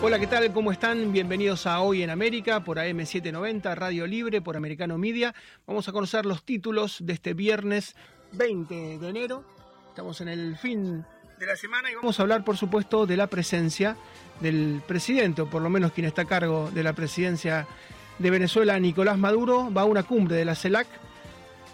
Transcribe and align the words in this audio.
Hola, 0.00 0.20
¿qué 0.20 0.28
tal? 0.28 0.52
¿Cómo 0.52 0.70
están? 0.70 1.10
Bienvenidos 1.12 1.66
a 1.66 1.80
Hoy 1.80 2.04
en 2.04 2.10
América 2.10 2.62
por 2.62 2.78
AM790, 2.78 3.74
Radio 3.74 4.06
Libre, 4.06 4.40
por 4.40 4.56
Americano 4.56 4.96
Media. 4.96 5.34
Vamos 5.66 5.88
a 5.88 5.92
conocer 5.92 6.24
los 6.24 6.44
títulos 6.44 6.98
de 7.00 7.14
este 7.14 7.34
viernes 7.34 7.96
20 8.30 8.98
de 8.98 9.08
enero. 9.08 9.44
Estamos 9.88 10.20
en 10.20 10.28
el 10.28 10.56
fin 10.56 11.04
de 11.40 11.46
la 11.46 11.56
semana 11.56 11.90
y 11.90 11.96
vamos 11.96 12.18
a 12.18 12.22
hablar, 12.22 12.44
por 12.44 12.56
supuesto, 12.56 13.06
de 13.06 13.16
la 13.16 13.26
presencia 13.26 13.96
del 14.40 14.82
presidente, 14.86 15.42
o 15.42 15.50
por 15.50 15.62
lo 15.62 15.68
menos 15.68 15.90
quien 15.90 16.06
está 16.06 16.22
a 16.22 16.26
cargo 16.26 16.70
de 16.70 16.84
la 16.84 16.92
presidencia 16.92 17.66
de 18.20 18.30
Venezuela, 18.30 18.78
Nicolás 18.78 19.18
Maduro. 19.18 19.68
Va 19.76 19.82
a 19.82 19.86
una 19.86 20.04
cumbre 20.04 20.36
de 20.36 20.44
la 20.44 20.54
CELAC 20.54 20.86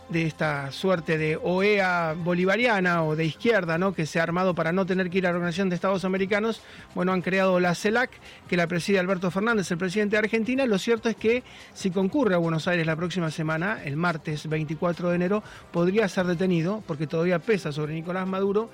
de 0.09 0.27
esta 0.27 0.71
suerte 0.71 1.18
de 1.18 1.37
OEA 1.43 2.14
bolivariana 2.16 3.02
o 3.05 3.16
de 3.16 3.25
izquierda, 3.25 3.79
¿no? 3.79 3.95
que 3.95 4.07
se 4.07 4.20
ha 4.20 4.23
armado 4.23 4.55
para 4.55 4.73
no 4.73 4.87
tener 4.87 5.11
que 5.11 5.19
ir 5.19 5.27
a 5.27 5.30
la 5.30 5.37
Organización 5.37 5.69
de 5.69 5.75
Estados 5.75 6.05
Americanos, 6.05 6.61
bueno, 6.95 7.12
han 7.12 7.23
creado 7.23 7.59
la 7.61 7.75
CELAC, 7.75 8.11
que 8.48 8.56
la 8.56 8.66
preside 8.66 8.98
Alberto 8.98 9.30
Fernández, 9.30 9.70
el 9.70 9.78
presidente 9.78 10.16
de 10.16 10.19
Argentina. 10.19 10.66
Lo 10.66 10.78
cierto 10.78 11.09
es 11.09 11.16
que 11.16 11.42
si 11.73 11.91
concurre 11.91 12.34
a 12.34 12.38
Buenos 12.38 12.69
Aires 12.69 12.87
la 12.87 12.97
próxima 12.97 13.30
semana, 13.30 13.83
el 13.84 13.97
martes 13.97 14.48
24 14.48 15.11
de 15.11 15.16
enero, 15.16 15.42
podría 15.73 16.09
ser 16.09 16.27
detenido, 16.27 16.83
porque 16.86 17.06
todavía 17.06 17.39
pesa 17.39 17.73
sobre 17.73 17.95
Nicolás 17.95 18.27
Maduro, 18.27 18.70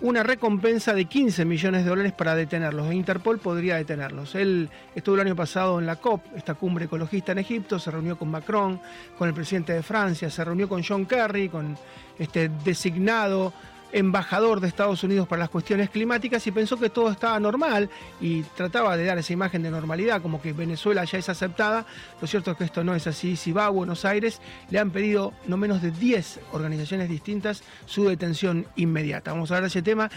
una 0.00 0.22
recompensa 0.22 0.94
de 0.94 1.06
15 1.06 1.44
millones 1.44 1.84
de 1.84 1.90
dólares 1.90 2.12
para 2.12 2.34
detenerlos. 2.34 2.90
E 2.90 2.94
Interpol 2.94 3.38
podría 3.38 3.76
detenerlos. 3.76 4.34
Él 4.34 4.68
estuvo 4.94 5.16
el 5.16 5.22
año 5.22 5.36
pasado 5.36 5.78
en 5.78 5.86
la 5.86 5.96
COP, 5.96 6.22
esta 6.36 6.54
cumbre 6.54 6.84
ecologista 6.84 7.32
en 7.32 7.38
Egipto, 7.38 7.78
se 7.78 7.90
reunió 7.90 8.16
con 8.16 8.30
Macron, 8.30 8.80
con 9.16 9.28
el 9.28 9.34
presidente 9.34 9.72
de 9.72 9.82
Francia, 9.82 10.30
se 10.30 10.44
reunió 10.44 10.68
con 10.68 10.82
John 10.82 11.06
Kerry, 11.06 11.48
con 11.48 11.76
este 12.18 12.48
designado 12.64 13.52
embajador 13.92 14.60
de 14.60 14.68
Estados 14.68 15.02
Unidos 15.02 15.26
para 15.26 15.40
las 15.40 15.50
cuestiones 15.50 15.90
climáticas 15.90 16.46
y 16.46 16.50
pensó 16.50 16.76
que 16.76 16.90
todo 16.90 17.10
estaba 17.10 17.38
normal 17.40 17.88
y 18.20 18.42
trataba 18.42 18.96
de 18.96 19.04
dar 19.04 19.18
esa 19.18 19.32
imagen 19.32 19.62
de 19.62 19.70
normalidad, 19.70 20.22
como 20.22 20.40
que 20.40 20.52
Venezuela 20.52 21.04
ya 21.04 21.18
es 21.18 21.28
aceptada. 21.28 21.86
Lo 22.20 22.26
cierto 22.26 22.50
es 22.50 22.56
que 22.56 22.64
esto 22.64 22.84
no 22.84 22.94
es 22.94 23.06
así. 23.06 23.36
Si 23.36 23.52
va 23.52 23.66
a 23.66 23.70
Buenos 23.70 24.04
Aires, 24.04 24.40
le 24.70 24.78
han 24.78 24.90
pedido 24.90 25.32
no 25.46 25.56
menos 25.56 25.82
de 25.82 25.90
10 25.90 26.40
organizaciones 26.52 27.08
distintas 27.08 27.62
su 27.86 28.04
detención 28.04 28.66
inmediata. 28.76 29.32
Vamos 29.32 29.50
a 29.50 29.54
hablar 29.54 29.70
de 29.70 29.78
ese 29.78 29.82
tema 29.82 30.10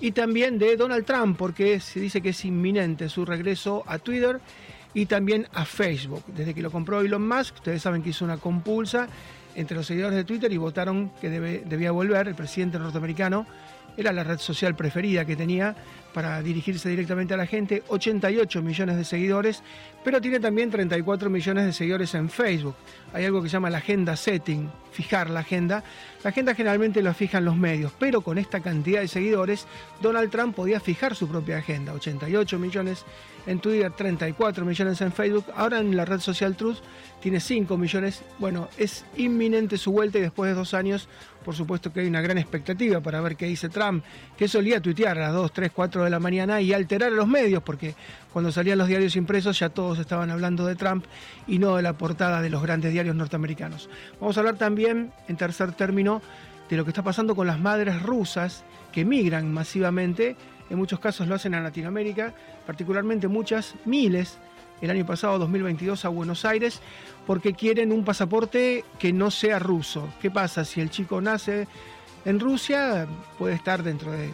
y 0.00 0.12
también 0.12 0.58
de 0.58 0.76
Donald 0.76 1.04
Trump, 1.04 1.36
porque 1.38 1.80
se 1.80 2.00
dice 2.00 2.20
que 2.20 2.30
es 2.30 2.44
inminente 2.44 3.08
su 3.08 3.24
regreso 3.24 3.84
a 3.86 3.98
Twitter 3.98 4.40
y 4.92 5.06
también 5.06 5.48
a 5.52 5.64
Facebook. 5.64 6.24
Desde 6.28 6.54
que 6.54 6.62
lo 6.62 6.70
compró 6.70 7.00
Elon 7.00 7.26
Musk, 7.26 7.56
ustedes 7.56 7.82
saben 7.82 8.02
que 8.02 8.10
hizo 8.10 8.24
una 8.24 8.38
compulsa 8.38 9.08
entre 9.54 9.76
los 9.76 9.86
seguidores 9.86 10.16
de 10.16 10.24
Twitter 10.24 10.52
y 10.52 10.56
votaron 10.56 11.10
que 11.20 11.30
debía 11.30 11.92
volver. 11.92 12.28
El 12.28 12.34
presidente 12.34 12.78
norteamericano 12.78 13.46
era 13.96 14.12
la 14.12 14.24
red 14.24 14.38
social 14.38 14.74
preferida 14.74 15.24
que 15.24 15.36
tenía 15.36 15.74
para 16.14 16.40
dirigirse 16.40 16.88
directamente 16.88 17.34
a 17.34 17.36
la 17.36 17.46
gente, 17.46 17.82
88 17.88 18.62
millones 18.62 18.96
de 18.96 19.04
seguidores, 19.04 19.62
pero 20.04 20.20
tiene 20.20 20.38
también 20.38 20.70
34 20.70 21.28
millones 21.28 21.66
de 21.66 21.72
seguidores 21.72 22.14
en 22.14 22.30
Facebook. 22.30 22.76
Hay 23.12 23.24
algo 23.24 23.42
que 23.42 23.48
se 23.48 23.54
llama 23.54 23.68
la 23.68 23.78
agenda 23.78 24.16
setting, 24.16 24.70
fijar 24.92 25.28
la 25.28 25.40
agenda. 25.40 25.82
La 26.22 26.30
agenda 26.30 26.54
generalmente 26.54 27.02
la 27.02 27.12
fijan 27.12 27.44
los 27.44 27.56
medios, 27.56 27.92
pero 27.98 28.20
con 28.20 28.38
esta 28.38 28.60
cantidad 28.60 29.00
de 29.00 29.08
seguidores, 29.08 29.66
Donald 30.00 30.30
Trump 30.30 30.54
podía 30.54 30.80
fijar 30.80 31.14
su 31.14 31.28
propia 31.28 31.58
agenda, 31.58 31.92
88 31.92 32.58
millones 32.58 33.04
en 33.46 33.58
Twitter, 33.58 33.90
34 33.90 34.64
millones 34.64 35.00
en 35.00 35.12
Facebook, 35.12 35.46
ahora 35.54 35.78
en 35.80 35.96
la 35.96 36.04
red 36.04 36.20
social 36.20 36.56
Truth 36.56 36.78
tiene 37.20 37.40
5 37.40 37.76
millones. 37.76 38.22
Bueno, 38.38 38.68
es 38.78 39.04
inminente 39.16 39.76
su 39.78 39.92
vuelta 39.92 40.18
y 40.18 40.22
después 40.22 40.50
de 40.50 40.54
dos 40.54 40.74
años, 40.74 41.08
por 41.44 41.54
supuesto 41.54 41.92
que 41.92 42.00
hay 42.00 42.06
una 42.06 42.20
gran 42.20 42.38
expectativa 42.38 43.00
para 43.00 43.20
ver 43.20 43.36
qué 43.36 43.46
dice 43.46 43.68
Trump, 43.68 44.04
que 44.36 44.48
solía 44.48 44.80
tuitear 44.80 45.18
a 45.18 45.22
las 45.22 45.32
2, 45.32 45.52
3, 45.52 45.72
4 45.74 46.03
de 46.04 46.10
la 46.10 46.20
mañana 46.20 46.60
y 46.60 46.72
alterar 46.72 47.12
a 47.12 47.16
los 47.16 47.26
medios, 47.26 47.62
porque 47.62 47.94
cuando 48.32 48.52
salían 48.52 48.78
los 48.78 48.88
diarios 48.88 49.16
impresos 49.16 49.58
ya 49.58 49.68
todos 49.68 49.98
estaban 49.98 50.30
hablando 50.30 50.66
de 50.66 50.76
Trump 50.76 51.04
y 51.46 51.58
no 51.58 51.76
de 51.76 51.82
la 51.82 51.94
portada 51.94 52.40
de 52.42 52.50
los 52.50 52.62
grandes 52.62 52.92
diarios 52.92 53.16
norteamericanos. 53.16 53.88
Vamos 54.20 54.36
a 54.36 54.40
hablar 54.40 54.56
también, 54.56 55.12
en 55.28 55.36
tercer 55.36 55.72
término, 55.72 56.22
de 56.68 56.76
lo 56.76 56.84
que 56.84 56.90
está 56.90 57.02
pasando 57.02 57.36
con 57.36 57.46
las 57.46 57.60
madres 57.60 58.02
rusas 58.02 58.64
que 58.92 59.04
migran 59.04 59.52
masivamente, 59.52 60.36
en 60.70 60.78
muchos 60.78 60.98
casos 60.98 61.26
lo 61.28 61.34
hacen 61.34 61.54
a 61.54 61.60
Latinoamérica, 61.60 62.32
particularmente 62.66 63.28
muchas, 63.28 63.74
miles, 63.84 64.38
el 64.80 64.90
año 64.90 65.06
pasado, 65.06 65.38
2022, 65.38 66.04
a 66.04 66.08
Buenos 66.08 66.44
Aires, 66.44 66.80
porque 67.26 67.54
quieren 67.54 67.92
un 67.92 68.04
pasaporte 68.04 68.84
que 68.98 69.12
no 69.12 69.30
sea 69.30 69.58
ruso. 69.58 70.08
¿Qué 70.20 70.30
pasa? 70.30 70.64
Si 70.64 70.80
el 70.80 70.90
chico 70.90 71.20
nace 71.20 71.66
en 72.24 72.40
Rusia, 72.40 73.06
puede 73.38 73.54
estar 73.54 73.82
dentro 73.82 74.12
de 74.12 74.30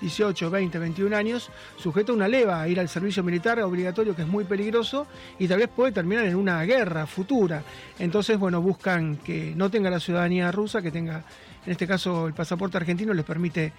18, 0.00 0.50
20, 0.50 0.78
21 0.78 1.16
años, 1.16 1.50
sujeto 1.76 2.12
a 2.12 2.14
una 2.14 2.28
leva 2.28 2.62
a 2.62 2.68
ir 2.68 2.78
al 2.78 2.88
servicio 2.88 3.22
militar 3.22 3.60
obligatorio 3.60 4.14
que 4.14 4.22
es 4.22 4.28
muy 4.28 4.44
peligroso 4.44 5.06
y 5.38 5.48
tal 5.48 5.58
vez 5.58 5.68
puede 5.68 5.92
terminar 5.92 6.24
en 6.26 6.36
una 6.36 6.62
guerra 6.64 7.06
futura. 7.06 7.62
Entonces, 7.98 8.38
bueno, 8.38 8.60
buscan 8.60 9.16
que 9.16 9.52
no 9.56 9.70
tenga 9.70 9.90
la 9.90 10.00
ciudadanía 10.00 10.52
rusa, 10.52 10.82
que 10.82 10.90
tenga, 10.90 11.24
en 11.64 11.72
este 11.72 11.86
caso, 11.86 12.26
el 12.26 12.34
pasaporte 12.34 12.76
argentino 12.76 13.12
les 13.12 13.24
permite 13.24 13.72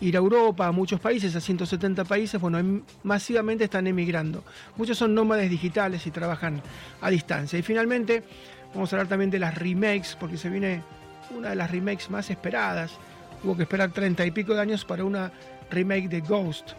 ir 0.00 0.16
a 0.16 0.18
Europa, 0.18 0.66
a 0.66 0.72
muchos 0.72 1.00
países, 1.00 1.34
a 1.36 1.40
170 1.40 2.04
países, 2.04 2.40
bueno, 2.40 2.82
masivamente 3.04 3.64
están 3.64 3.86
emigrando. 3.86 4.42
Muchos 4.76 4.98
son 4.98 5.14
nómades 5.14 5.48
digitales 5.48 6.06
y 6.06 6.10
trabajan 6.10 6.60
a 7.00 7.10
distancia. 7.10 7.58
Y 7.58 7.62
finalmente, 7.62 8.24
vamos 8.74 8.92
a 8.92 8.96
hablar 8.96 9.08
también 9.08 9.30
de 9.30 9.38
las 9.38 9.54
remakes, 9.54 10.16
porque 10.18 10.36
se 10.36 10.50
viene 10.50 10.82
una 11.36 11.50
de 11.50 11.56
las 11.56 11.70
remakes 11.70 12.10
más 12.10 12.30
esperadas. 12.30 12.92
Hubo 13.44 13.56
que 13.56 13.62
esperar 13.62 13.92
30 13.92 14.26
y 14.26 14.30
pico 14.32 14.54
de 14.54 14.60
años 14.60 14.84
para 14.84 15.04
una 15.04 15.32
remake 15.72 16.08
de 16.08 16.20
Ghost. 16.20 16.72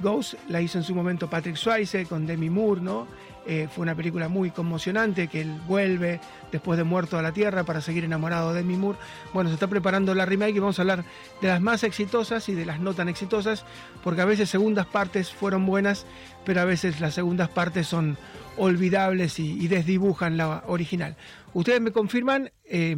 Ghost 0.00 0.34
la 0.48 0.60
hizo 0.60 0.78
en 0.78 0.84
su 0.84 0.94
momento 0.94 1.28
Patrick 1.28 1.56
Swayze 1.56 2.06
con 2.06 2.26
Demi 2.26 2.50
Moore, 2.50 2.80
¿no? 2.80 3.06
Eh, 3.46 3.68
fue 3.70 3.82
una 3.82 3.94
película 3.94 4.28
muy 4.28 4.50
conmocionante 4.50 5.28
que 5.28 5.42
él 5.42 5.60
vuelve 5.66 6.18
después 6.50 6.78
de 6.78 6.84
muerto 6.84 7.18
a 7.18 7.22
la 7.22 7.32
Tierra 7.32 7.62
para 7.64 7.82
seguir 7.82 8.04
enamorado 8.04 8.54
de 8.54 8.62
Demi 8.62 8.76
Moore. 8.76 8.98
Bueno, 9.34 9.50
se 9.50 9.54
está 9.54 9.66
preparando 9.66 10.14
la 10.14 10.24
remake 10.24 10.56
y 10.56 10.60
vamos 10.60 10.78
a 10.78 10.82
hablar 10.82 11.04
de 11.42 11.48
las 11.48 11.60
más 11.60 11.84
exitosas 11.84 12.48
y 12.48 12.54
de 12.54 12.64
las 12.64 12.80
no 12.80 12.94
tan 12.94 13.10
exitosas, 13.10 13.64
porque 14.02 14.22
a 14.22 14.24
veces 14.24 14.48
segundas 14.48 14.86
partes 14.86 15.30
fueron 15.30 15.66
buenas, 15.66 16.06
pero 16.46 16.62
a 16.62 16.64
veces 16.64 17.00
las 17.00 17.14
segundas 17.14 17.50
partes 17.50 17.86
son 17.86 18.16
olvidables 18.56 19.38
y, 19.38 19.68
desdibujan 19.68 20.36
la 20.36 20.62
original. 20.66 21.16
Ustedes 21.52 21.80
me 21.80 21.92
confirman, 21.92 22.50
eh, 22.64 22.96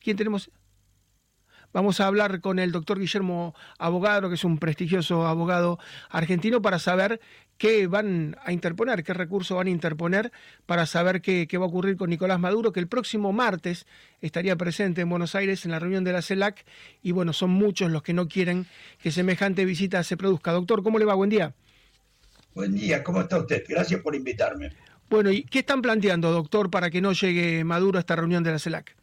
¿quién 0.00 0.16
tenemos? 0.16 0.50
Vamos 1.72 2.00
a 2.00 2.06
hablar 2.06 2.40
con 2.40 2.58
el 2.58 2.72
doctor 2.72 2.98
Guillermo 2.98 3.54
Abogado, 3.78 4.28
que 4.28 4.36
es 4.36 4.44
un 4.44 4.58
prestigioso 4.58 5.26
abogado 5.26 5.78
argentino, 6.08 6.62
para 6.62 6.78
saber 6.78 7.20
qué 7.58 7.86
van 7.86 8.36
a 8.42 8.52
interponer, 8.52 9.04
qué 9.04 9.12
recurso 9.12 9.56
van 9.56 9.66
a 9.66 9.70
interponer 9.70 10.32
para 10.64 10.86
saber 10.86 11.20
qué, 11.20 11.46
va 11.58 11.64
a 11.64 11.68
ocurrir 11.68 11.96
con 11.96 12.08
Nicolás 12.08 12.40
Maduro, 12.40 12.72
que 12.72 12.80
el 12.80 12.88
próximo 12.88 13.32
martes 13.32 13.86
estaría 14.22 14.56
presente 14.56 15.02
en 15.02 15.10
Buenos 15.10 15.34
Aires 15.34 15.64
en 15.66 15.72
la 15.72 15.78
reunión 15.78 16.04
de 16.04 16.12
la 16.12 16.22
CELAC. 16.22 16.64
Y 17.02 17.12
bueno, 17.12 17.32
son 17.32 17.50
muchos 17.50 17.90
los 17.90 18.02
que 18.02 18.14
no 18.14 18.28
quieren 18.28 18.66
que 19.02 19.10
semejante 19.10 19.64
visita 19.64 20.02
se 20.04 20.16
produzca. 20.16 20.52
Doctor, 20.52 20.82
¿cómo 20.82 20.98
le 20.98 21.04
va? 21.04 21.14
Buen 21.14 21.30
día. 21.30 21.54
Buen 22.54 22.74
día, 22.74 23.04
¿cómo 23.04 23.20
está 23.20 23.38
usted? 23.38 23.62
Gracias 23.68 24.00
por 24.00 24.14
invitarme. 24.14 24.72
Bueno, 25.10 25.30
¿y 25.30 25.42
qué 25.44 25.60
están 25.60 25.82
planteando, 25.82 26.32
doctor, 26.32 26.70
para 26.70 26.90
que 26.90 27.00
no 27.00 27.12
llegue 27.12 27.62
Maduro 27.64 27.98
a 27.98 28.00
esta 28.00 28.16
reunión 28.16 28.42
de 28.42 28.52
la 28.52 28.58
CELAC? 28.58 28.96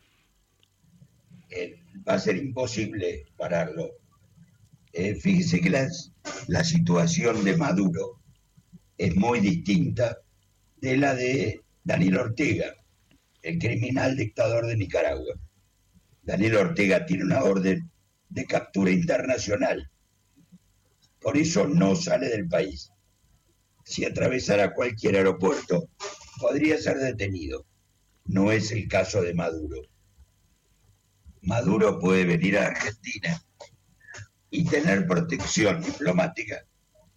Eh, 1.49 1.79
va 2.07 2.13
a 2.13 2.19
ser 2.19 2.37
imposible 2.37 3.25
pararlo. 3.37 3.91
Eh, 4.93 5.15
fíjese 5.15 5.59
que 5.61 5.69
la 5.69 6.63
situación 6.63 7.43
de 7.43 7.57
Maduro 7.57 8.21
es 8.97 9.15
muy 9.15 9.39
distinta 9.39 10.17
de 10.77 10.97
la 10.97 11.13
de 11.15 11.61
Daniel 11.83 12.17
Ortega, 12.17 12.73
el 13.41 13.59
criminal 13.59 14.15
dictador 14.15 14.65
de 14.65 14.77
Nicaragua. 14.77 15.35
Daniel 16.23 16.55
Ortega 16.57 17.05
tiene 17.05 17.25
una 17.25 17.43
orden 17.43 17.91
de 18.29 18.45
captura 18.45 18.91
internacional. 18.91 19.89
Por 21.19 21.37
eso 21.37 21.67
no 21.67 21.95
sale 21.95 22.29
del 22.29 22.47
país. 22.47 22.91
Si 23.83 24.03
atravesara 24.05 24.73
cualquier 24.73 25.15
aeropuerto, 25.17 25.89
podría 26.39 26.77
ser 26.77 26.97
detenido. 26.97 27.65
No 28.25 28.51
es 28.51 28.71
el 28.71 28.87
caso 28.87 29.21
de 29.21 29.33
Maduro. 29.33 29.81
Maduro 31.45 31.99
puede 31.99 32.25
venir 32.25 32.57
a 32.57 32.67
Argentina 32.67 33.41
y 34.49 34.65
tener 34.65 35.07
protección 35.07 35.81
diplomática 35.81 36.65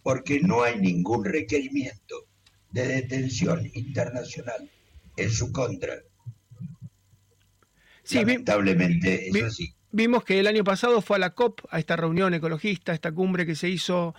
porque 0.03 0.39
no 0.39 0.63
hay 0.63 0.79
ningún 0.79 1.25
requerimiento 1.25 2.27
de 2.71 2.87
detención 2.87 3.69
internacional 3.73 4.69
en 5.17 5.29
su 5.31 5.51
contra. 5.51 5.95
Sí, 8.03 8.17
Lamentablemente 8.17 9.29
es 9.29 9.43
así. 9.43 9.73
Vimos 9.91 10.23
que 10.23 10.39
el 10.39 10.47
año 10.47 10.63
pasado 10.63 11.01
fue 11.01 11.17
a 11.17 11.19
la 11.19 11.31
COP, 11.31 11.61
a 11.69 11.79
esta 11.79 11.95
reunión 11.95 12.33
ecologista, 12.33 12.91
a 12.91 12.95
esta 12.95 13.11
cumbre 13.11 13.45
que 13.45 13.55
se 13.55 13.69
hizo 13.69 14.13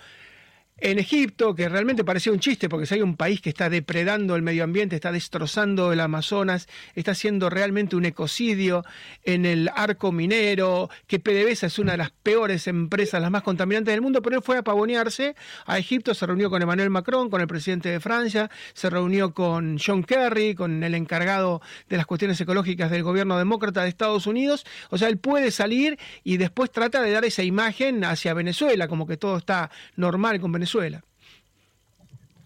en 0.80 0.98
Egipto, 0.98 1.54
que 1.54 1.68
realmente 1.68 2.04
parecía 2.04 2.32
un 2.32 2.40
chiste, 2.40 2.68
porque 2.68 2.86
si 2.86 2.94
hay 2.94 3.02
un 3.02 3.16
país 3.16 3.42
que 3.42 3.50
está 3.50 3.68
depredando 3.68 4.34
el 4.34 4.42
medio 4.42 4.64
ambiente, 4.64 4.96
está 4.96 5.12
destrozando 5.12 5.92
el 5.92 6.00
Amazonas, 6.00 6.68
está 6.94 7.12
haciendo 7.12 7.50
realmente 7.50 7.96
un 7.96 8.06
ecocidio 8.06 8.84
en 9.24 9.44
el 9.44 9.70
arco 9.74 10.10
minero, 10.10 10.88
que 11.06 11.18
PDVSA 11.18 11.66
es 11.66 11.78
una 11.78 11.92
de 11.92 11.98
las 11.98 12.10
peores 12.10 12.66
empresas, 12.66 13.20
las 13.20 13.30
más 13.30 13.42
contaminantes 13.42 13.92
del 13.92 14.00
mundo, 14.00 14.22
pero 14.22 14.36
él 14.36 14.42
fue 14.42 14.56
a 14.56 14.62
pavonearse 14.62 15.36
a 15.66 15.78
Egipto, 15.78 16.14
se 16.14 16.26
reunió 16.26 16.48
con 16.48 16.62
Emmanuel 16.62 16.88
Macron, 16.88 17.28
con 17.28 17.42
el 17.42 17.46
presidente 17.46 17.90
de 17.90 18.00
Francia, 18.00 18.50
se 18.72 18.88
reunió 18.88 19.34
con 19.34 19.78
John 19.78 20.02
Kerry, 20.02 20.54
con 20.54 20.82
el 20.82 20.94
encargado 20.94 21.60
de 21.90 21.98
las 21.98 22.06
cuestiones 22.06 22.40
ecológicas 22.40 22.90
del 22.90 23.02
gobierno 23.02 23.36
demócrata 23.36 23.82
de 23.82 23.90
Estados 23.90 24.26
Unidos, 24.26 24.64
o 24.88 24.96
sea, 24.96 25.08
él 25.08 25.18
puede 25.18 25.50
salir 25.50 25.98
y 26.24 26.38
después 26.38 26.70
trata 26.70 27.02
de 27.02 27.10
dar 27.10 27.26
esa 27.26 27.42
imagen 27.42 28.02
hacia 28.04 28.32
Venezuela, 28.32 28.88
como 28.88 29.06
que 29.06 29.18
todo 29.18 29.36
está 29.36 29.70
normal 29.96 30.40
con 30.40 30.52
Venezuela 30.52 30.69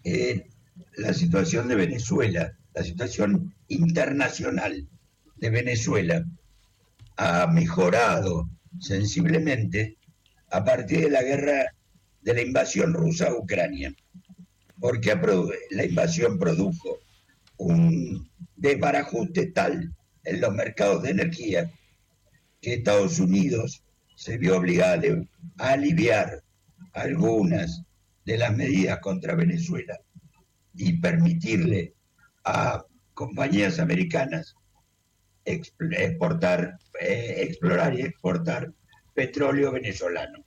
Eh, 0.03 0.47
la 0.97 1.13
situación 1.13 1.67
de 1.67 1.75
Venezuela, 1.75 2.55
la 2.73 2.83
situación 2.83 3.53
internacional 3.67 4.87
de 5.37 5.49
Venezuela 5.49 6.25
ha 7.17 7.47
mejorado 7.47 8.49
sensiblemente 8.79 9.97
a 10.51 10.63
partir 10.63 11.01
de 11.01 11.09
la 11.09 11.23
guerra 11.23 11.65
de 12.21 12.33
la 12.33 12.41
invasión 12.41 12.93
rusa 12.93 13.27
a 13.27 13.35
Ucrania, 13.35 13.93
porque 14.79 15.17
la 15.71 15.85
invasión 15.85 16.37
produjo 16.39 16.99
un 17.57 18.29
desbarajuste 18.55 19.47
tal 19.47 19.93
en 20.23 20.41
los 20.41 20.53
mercados 20.53 21.03
de 21.03 21.11
energía 21.11 21.71
que 22.61 22.73
Estados 22.73 23.19
Unidos 23.19 23.83
se 24.15 24.37
vio 24.37 24.57
obligado 24.57 25.25
a 25.57 25.71
aliviar 25.71 26.41
algunas 26.93 27.83
de 28.25 28.37
las 28.37 28.55
medidas 28.55 28.99
contra 28.99 29.35
Venezuela 29.35 29.99
y 30.73 30.99
permitirle 30.99 31.93
a 32.43 32.83
compañías 33.13 33.79
americanas 33.79 34.55
exportar, 35.45 36.77
eh, 36.99 37.35
explorar 37.39 37.97
y 37.97 38.01
exportar 38.01 38.73
petróleo 39.13 39.71
venezolano. 39.71 40.43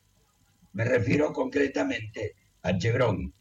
Me 0.73 0.85
refiero 0.85 1.33
concretamente 1.33 2.35
a 2.63 2.77
Chevron, 2.77 3.33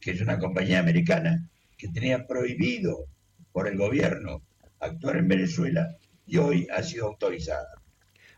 que 0.00 0.10
es 0.10 0.20
una 0.20 0.38
compañía 0.38 0.78
americana 0.78 1.48
que 1.76 1.88
tenía 1.88 2.26
prohibido 2.26 3.06
por 3.52 3.66
el 3.66 3.76
gobierno 3.76 4.42
actuar 4.80 5.16
en 5.16 5.28
Venezuela 5.28 5.96
y 6.26 6.36
hoy 6.36 6.68
ha 6.72 6.82
sido 6.82 7.06
autorizada. 7.06 7.82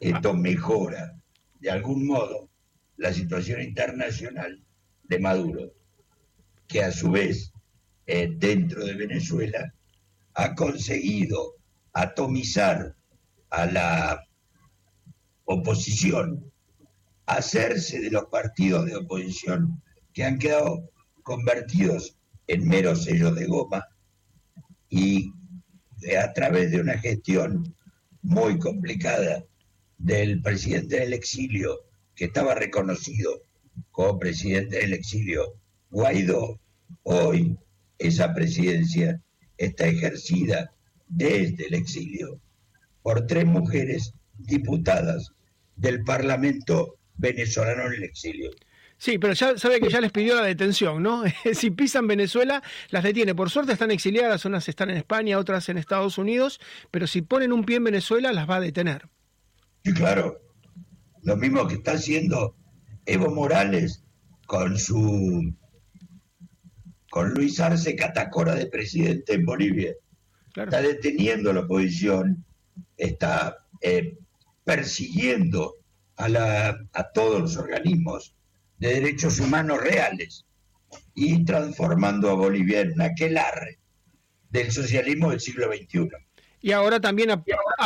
Esto 0.00 0.30
ah. 0.30 0.36
mejora 0.36 1.12
de 1.60 1.70
algún 1.70 2.06
modo 2.06 2.48
la 2.96 3.12
situación 3.12 3.60
internacional 3.60 4.62
de 5.04 5.18
Maduro, 5.18 5.72
que 6.66 6.82
a 6.82 6.92
su 6.92 7.10
vez 7.10 7.52
eh, 8.06 8.32
dentro 8.36 8.84
de 8.84 8.94
Venezuela 8.94 9.74
ha 10.34 10.54
conseguido 10.54 11.56
atomizar 11.92 12.96
a 13.50 13.66
la 13.66 14.26
oposición, 15.44 16.50
hacerse 17.26 18.00
de 18.00 18.10
los 18.10 18.26
partidos 18.26 18.86
de 18.86 18.96
oposición 18.96 19.82
que 20.12 20.24
han 20.24 20.38
quedado 20.38 20.90
convertidos 21.22 22.16
en 22.46 22.66
meros 22.66 23.04
sellos 23.04 23.34
de 23.34 23.46
goma 23.46 23.86
y 24.88 25.32
a 26.18 26.32
través 26.32 26.70
de 26.70 26.80
una 26.80 26.98
gestión 26.98 27.74
muy 28.22 28.58
complicada 28.58 29.44
del 29.98 30.42
presidente 30.42 31.00
del 31.00 31.12
exilio 31.12 31.80
que 32.14 32.26
estaba 32.26 32.54
reconocido 32.54 33.42
como 33.90 34.18
presidente 34.18 34.78
del 34.78 34.92
exilio 34.92 35.54
Guaidó, 35.90 36.58
hoy 37.02 37.56
esa 37.98 38.34
presidencia 38.34 39.20
está 39.58 39.86
ejercida 39.86 40.72
desde 41.08 41.66
el 41.66 41.74
exilio 41.74 42.40
por 43.02 43.26
tres 43.26 43.44
mujeres 43.44 44.14
diputadas 44.38 45.30
del 45.76 46.02
Parlamento 46.04 46.96
venezolano 47.16 47.86
en 47.86 47.94
el 47.94 48.04
exilio. 48.04 48.50
Sí, 49.02 49.18
pero 49.18 49.32
ya 49.32 49.58
sabe 49.58 49.80
que 49.80 49.90
ya 49.90 50.00
les 50.00 50.12
pidió 50.12 50.36
la 50.36 50.44
detención, 50.44 51.02
¿no? 51.02 51.24
si 51.54 51.70
pisan 51.70 52.06
Venezuela, 52.06 52.62
las 52.90 53.02
detiene. 53.02 53.34
Por 53.34 53.50
suerte 53.50 53.72
están 53.72 53.90
exiliadas, 53.90 54.44
unas 54.44 54.68
están 54.68 54.90
en 54.90 54.96
España, 54.96 55.38
otras 55.38 55.68
en 55.68 55.76
Estados 55.76 56.18
Unidos, 56.18 56.60
pero 56.90 57.06
si 57.06 57.20
ponen 57.20 57.52
un 57.52 57.64
pie 57.64 57.76
en 57.76 57.84
Venezuela, 57.84 58.32
las 58.32 58.48
va 58.48 58.56
a 58.56 58.60
detener. 58.60 59.08
Sí, 59.84 59.92
claro. 59.92 60.40
Lo 61.22 61.36
mismo 61.36 61.66
que 61.66 61.74
está 61.74 61.92
haciendo 61.92 62.54
Evo 63.06 63.30
Morales 63.34 64.04
con 64.46 64.78
su 64.78 65.54
con 67.10 67.34
Luis 67.34 67.60
Arce 67.60 67.94
Catacora 67.94 68.54
de 68.54 68.66
presidente 68.66 69.34
en 69.34 69.44
Bolivia. 69.44 69.94
Está 70.56 70.80
deteniendo 70.80 71.52
la 71.52 71.60
oposición, 71.60 72.44
está 72.96 73.66
eh, 73.82 74.16
persiguiendo 74.64 75.74
a, 76.16 76.28
la, 76.28 76.78
a 76.92 77.12
todos 77.12 77.40
los 77.40 77.56
organismos 77.56 78.34
de 78.78 78.94
derechos 78.94 79.40
humanos 79.40 79.82
reales 79.82 80.46
y 81.14 81.44
transformando 81.44 82.30
a 82.30 82.34
Bolivia 82.34 82.80
en 82.80 82.92
un 82.92 83.02
aquelarre 83.02 83.78
del 84.50 84.70
socialismo 84.70 85.30
del 85.30 85.40
siglo 85.40 85.66
XXI. 85.72 86.08
Y 86.60 86.72
ahora 86.72 87.00
también 87.00 87.30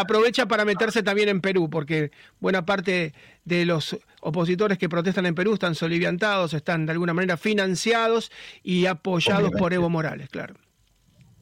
aprovecha 0.01 0.47
para 0.47 0.65
meterse 0.65 1.03
también 1.03 1.29
en 1.29 1.41
Perú, 1.41 1.69
porque 1.71 2.11
buena 2.41 2.65
parte 2.65 3.13
de 3.45 3.65
los 3.65 3.97
opositores 4.21 4.79
que 4.79 4.89
protestan 4.89 5.27
en 5.27 5.35
Perú 5.35 5.55
están 5.55 5.75
soliviantados, 5.75 6.55
están 6.55 6.87
de 6.87 6.93
alguna 6.93 7.15
manera 7.15 7.37
financiados 7.37 8.31
y 8.63 8.87
apoyados 8.87 9.51
por 9.53 9.73
Evo 9.73 9.89
Morales, 9.91 10.29
claro. 10.29 10.55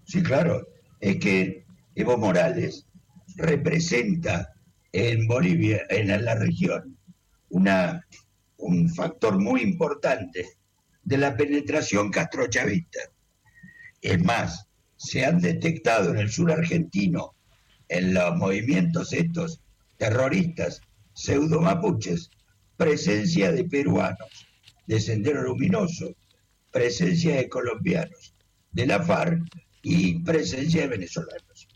Sí, 0.05 0.23
claro. 0.23 0.67
Es 1.01 1.17
que 1.17 1.65
Evo 1.95 2.17
Morales 2.17 2.87
representa 3.37 4.53
en 4.93 5.27
Bolivia, 5.27 5.83
en 5.89 6.09
la 6.25 6.35
región, 6.35 6.97
una, 7.49 8.07
un 8.59 8.89
factor 8.95 9.39
muy 9.41 9.63
importante 9.63 10.47
de 11.03 11.19
la 11.19 11.37
penetración 11.37 12.11
castrochavista. 12.11 13.01
Es 14.01 14.23
más, 14.23 14.69
se 14.97 15.25
han 15.25 15.41
detectado 15.41 16.11
en 16.11 16.19
el 16.19 16.31
sur 16.31 16.51
argentino, 16.53 17.35
en 17.89 18.15
los 18.15 18.37
movimientos 18.37 19.13
estos 19.13 19.61
terroristas 19.97 20.81
pseudo 21.15 21.61
mapuches, 21.61 22.31
presencia 22.77 23.53
de 23.53 23.65
peruanos, 23.65 24.47
de 24.87 25.01
Sendero 25.01 25.43
Luminoso, 25.43 26.15
presencia 26.73 27.37
de 27.37 27.49
colombianos, 27.49 28.35
de 28.73 28.87
la 28.87 29.03
FARC 29.03 29.43
y 29.83 30.19
presencia 30.21 30.83
de 30.83 30.89
venezolanos. 30.89 31.69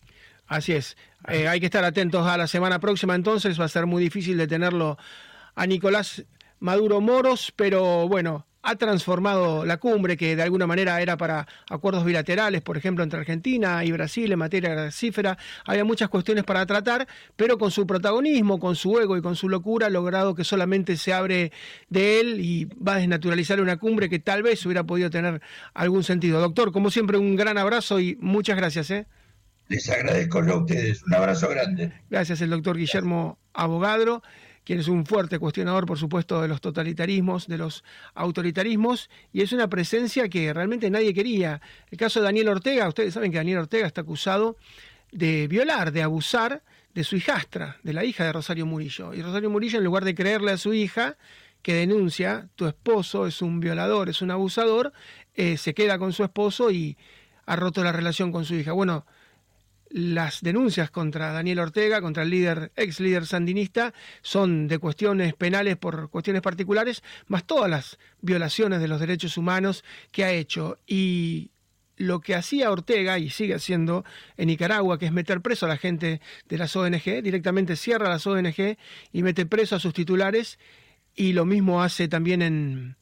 Así 0.47 0.73
es. 0.73 0.97
Eh, 1.29 1.47
hay 1.47 1.61
que 1.61 1.67
estar 1.67 1.85
atentos 1.85 2.27
a 2.27 2.37
la 2.37 2.47
semana 2.47 2.81
próxima, 2.81 3.15
entonces 3.15 3.61
va 3.61 3.67
a 3.67 3.69
ser 3.69 3.87
muy 3.87 4.03
difícil 4.03 4.37
detenerlo 4.37 4.99
a 5.55 5.67
Nicolás 5.67 6.25
Maduro 6.59 7.01
Moros, 7.01 7.53
pero 7.55 8.09
bueno, 8.09 8.48
ha 8.69 8.77
transformado 8.77 9.65
la 9.65 9.79
cumbre, 9.79 10.19
que 10.19 10.37
de 10.37 10.43
alguna 10.43 10.67
manera 10.67 11.01
era 11.01 11.17
para 11.17 11.47
acuerdos 11.71 12.05
bilaterales, 12.05 12.61
por 12.61 12.77
ejemplo, 12.77 13.03
entre 13.03 13.19
Argentina 13.19 13.83
y 13.83 13.93
Brasil 13.93 14.31
en 14.31 14.39
materia 14.39 14.75
gasífera. 14.75 15.39
Había 15.65 15.85
muchas 15.85 16.11
cuestiones 16.11 16.45
para 16.45 16.67
tratar, 16.67 17.09
pero 17.35 17.57
con 17.57 17.71
su 17.71 17.87
protagonismo, 17.87 18.59
con 18.59 18.77
su 18.77 18.99
ego 18.99 19.17
y 19.17 19.23
con 19.23 19.37
su 19.37 19.49
locura, 19.49 19.87
ha 19.87 19.91
logrado 19.91 20.35
que 20.35 20.45
solamente 20.45 20.99
se 20.99 21.15
abre 21.15 21.51
de 21.89 22.21
él 22.21 22.41
y 22.41 22.67
va 22.67 22.97
a 22.97 22.99
desnaturalizar 22.99 23.59
una 23.63 23.79
cumbre 23.79 24.11
que 24.11 24.19
tal 24.19 24.43
vez 24.43 24.65
hubiera 24.67 24.85
podido 24.85 25.09
tener 25.09 25.41
algún 25.73 26.05
sentido. 26.05 26.39
Doctor, 26.39 26.71
como 26.71 26.91
siempre, 26.91 27.17
un 27.17 27.37
gran 27.37 27.57
abrazo 27.57 28.01
y 28.01 28.19
muchas 28.21 28.59
gracias. 28.59 28.91
¿eh? 28.91 29.07
Les 29.69 29.89
agradezco 29.89 30.41
a 30.41 30.57
ustedes. 30.59 31.03
Un 31.05 31.15
abrazo 31.15 31.49
grande. 31.49 31.91
Gracias, 32.11 32.43
el 32.43 32.51
doctor 32.51 32.77
Guillermo 32.77 33.39
Abogadro 33.55 34.23
quien 34.69 34.81
es 34.81 34.89
un 34.89 35.07
fuerte 35.07 35.39
cuestionador, 35.39 35.87
por 35.87 35.99
supuesto, 35.99 36.43
de 36.43 36.47
los 36.47 36.61
totalitarismos, 36.61 37.49
de 37.49 37.57
los 37.57 37.85
autoritarismos, 38.13 39.09
y 39.33 39.41
es 39.41 39.53
una 39.53 39.67
presencia 39.71 40.29
que 40.29 40.53
realmente 40.53 40.91
nadie 40.91 41.15
quería. 41.15 41.63
El 41.91 41.97
caso 41.97 42.21
de 42.21 42.27
Daniel 42.27 42.49
Ortega, 42.49 42.87
ustedes 42.87 43.15
saben 43.15 43.31
que 43.31 43.39
Daniel 43.39 43.61
Ortega 43.61 43.87
está 43.87 44.03
acusado 44.03 44.59
de 45.11 45.49
violar, 45.49 45.91
de 45.91 46.03
abusar 46.03 46.63
de 46.93 47.03
su 47.03 47.17
hijastra, 47.17 47.79
de 47.83 47.95
la 47.95 48.05
hija 48.05 48.25
de 48.25 48.33
Rosario 48.35 48.67
Murillo. 48.67 49.15
Y 49.15 49.23
Rosario 49.23 49.49
Murillo, 49.49 49.79
en 49.79 49.87
lugar 49.87 50.05
de 50.05 50.15
creerle 50.15 50.53
a 50.53 50.59
su 50.59 50.75
hija, 50.75 51.17
que 51.63 51.73
denuncia, 51.73 52.51
tu 52.55 52.67
esposo 52.67 53.27
es 53.27 53.41
un 53.41 53.61
violador, 53.61 54.11
es 54.11 54.21
un 54.21 54.31
abusador, 54.31 54.93
eh, 55.35 55.57
se 55.57 55.73
queda 55.73 55.99
con 55.99 56.13
su 56.13 56.25
esposo 56.25 56.71
y 56.71 56.99
ha 57.47 57.57
roto 57.57 57.83
la 57.83 57.93
relación 57.93 58.33
con 58.33 58.45
su 58.45 58.55
hija. 58.55 58.73
Bueno, 58.73 59.07
las 59.91 60.43
denuncias 60.43 60.91
contra 60.91 61.33
Daniel 61.33 61.61
Ortega, 61.61 62.01
contra 62.01 62.23
el 62.23 62.31
líder, 62.31 62.73
ex 62.77 63.01
líder 63.01 63.27
sandinista, 63.27 63.95
son 64.23 64.69
de 64.69 64.79
cuestiones 64.79 65.35
penales 65.35 65.77
por 65.77 66.11
cuestiones 66.11 66.43
particulares, 66.43 67.03
más 67.27 67.45
todas 67.45 67.71
las 67.71 67.99
violaciones 68.21 68.81
de 68.81 68.89
los 68.89 69.01
derechos 69.01 69.37
humanos 69.37 69.85
que 70.13 70.25
ha 70.25 70.33
hecho. 70.33 70.79
Y 70.87 71.51
lo 71.97 72.21
que 72.21 72.35
hacía 72.35 72.71
Ortega 72.71 73.19
y 73.19 73.31
sigue 73.31 73.55
haciendo 73.55 74.05
en 74.37 74.49
Nicaragua, 74.49 74.99
que 74.99 75.07
es 75.07 75.13
meter 75.13 75.41
preso 75.41 75.67
a 75.67 75.69
la 75.69 75.77
gente 75.77 76.21
de 76.49 76.59
las 76.59 76.75
ONG, 76.77 77.23
directamente 77.23 77.77
cierra 77.77 78.09
las 78.09 78.27
ONG 78.27 78.77
y 79.13 79.23
mete 79.23 79.47
preso 79.47 79.77
a 79.77 79.81
sus 79.81 79.95
titulares, 79.95 80.59
y 81.15 81.33
lo 81.33 81.45
mismo 81.45 81.83
hace 81.83 82.09
también 82.09 82.43
en 82.43 82.97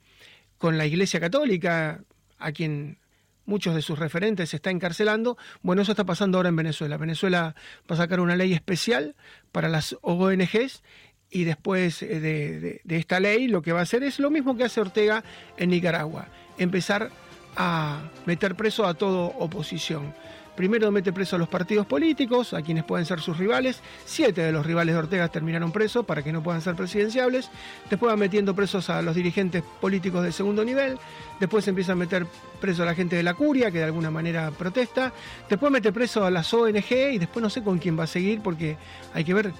con 0.59 0.79
la 0.79 0.87
Iglesia 0.87 1.21
Católica, 1.21 2.03
a 2.39 2.53
quien 2.53 2.99
muchos 3.47 3.75
de 3.75 3.83
sus 3.83 3.99
referentes 3.99 4.51
se 4.51 4.57
está 4.57 4.71
encarcelando. 4.71 5.39
Bueno, 5.63 5.83
eso 5.83 5.93
está 5.93 6.05
pasando 6.05 6.39
ahora 6.39 6.49
en 6.49 6.57
Venezuela. 6.57 6.97
Venezuela 6.97 7.55
va 7.91 7.95
a 7.95 7.97
sacar 7.97 8.21
una 8.21 8.37
ley 8.37 8.53
especial 8.53 9.15
para 9.53 9.69
las 9.69 9.97
ONGs 10.03 10.83
y 11.31 11.45
después 11.45 12.03
eh, 12.03 12.21
de, 12.21 12.81
de, 12.85 12.97
esta 12.97 13.21
ley 13.21 13.49
lo 13.49 13.63
que 13.63 13.73
va 13.73 13.81
a 13.81 13.83
hacer 13.83 14.03
es 14.03 14.19
lo 14.19 14.31
mismo 14.31 14.57
que 14.57 14.65
hace 14.65 14.81
Ortega 14.81 15.25
en 15.57 15.71
Nicaragua, 15.71 16.29
empezar 16.59 17.11
a 17.57 18.11
meter 18.27 18.55
preso 18.55 18.87
a 18.87 18.95
toda 18.95 19.29
oposición. 19.39 20.15
Primero 20.57 20.91
mete 20.91 21.13
preso 21.13 21.37
a 21.37 21.39
los 21.39 21.49
partidos 21.49 21.87
políticos, 21.87 22.55
a 22.55 22.63
quienes 22.63 22.85
pueden 22.85 23.05
ser 23.05 23.21
sus 23.21 23.37
rivales. 23.37 23.81
Siete 24.07 24.41
de 24.41 24.53
los 24.53 24.65
rivales 24.65 24.95
de 24.95 24.99
Ortega 24.99 25.29
terminaron 25.29 25.71
presos 25.71 26.07
para 26.07 26.23
que 26.23 26.33
no 26.33 26.43
puedan 26.43 26.63
ser 26.63 26.75
presidenciables. 26.75 27.51
Después 27.91 28.11
va 28.11 28.17
metiendo 28.17 28.55
presos 28.55 28.89
a 28.89 29.03
los 29.03 29.15
dirigentes 29.15 29.63
políticos 29.81 30.25
de 30.25 30.33
segundo 30.33 30.65
nivel. 30.65 30.99
Después 31.39 31.69
empieza 31.69 31.93
a 31.93 31.97
meter 31.97 32.27
preso 32.61 32.83
a 32.83 32.87
la 32.87 32.95
gente 32.95 33.17
de 33.17 33.23
la 33.23 33.35
curia, 33.35 33.71
que 33.71 33.79
de 33.79 33.85
alguna 33.85 34.11
manera 34.11 34.51
protesta. 34.51 35.13
Después 35.49 35.71
mete 35.71 35.93
preso 35.93 36.25
a 36.25 36.31
las 36.31 36.53
ONG 36.55 36.93
y 37.13 37.19
después 37.19 37.43
no 37.43 37.51
sé 37.51 37.63
con 37.63 37.79
quién 37.79 37.99
va 37.99 38.05
a 38.05 38.09
seguir 38.09 38.41
porque 38.41 38.79
hay 39.13 39.25
que 39.25 39.35
ver, 39.35 39.53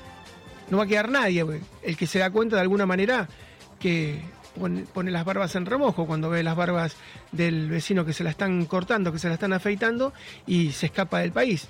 no 0.71 0.79
va 0.79 0.85
a 0.85 0.87
quedar 0.87 1.11
nadie. 1.11 1.45
El 1.83 1.97
que 1.97 2.07
se 2.07 2.21
da 2.21 2.31
cuenta 2.31 2.57
de 2.57 2.63
alguna 2.63 2.87
manera 2.87 3.29
que 3.79 4.23
pone, 4.57 5.11
las 5.11 5.25
barbas 5.25 5.55
en 5.57 5.67
remojo 5.67 6.07
cuando 6.07 6.31
ve 6.31 6.43
las 6.43 6.57
barbas 6.57 6.97
del 7.33 7.69
vecino 7.69 8.05
que 8.05 8.13
se 8.13 8.25
la 8.25 8.31
están 8.31 8.65
cortando, 8.67 9.13
que 9.13 9.19
se 9.19 9.29
la 9.29 9.35
están 9.35 9.53
afeitando 9.53 10.13
y 10.47 10.73
se 10.73 10.87
escapa 10.87 11.21
del 11.21 11.33
país. 11.33 11.69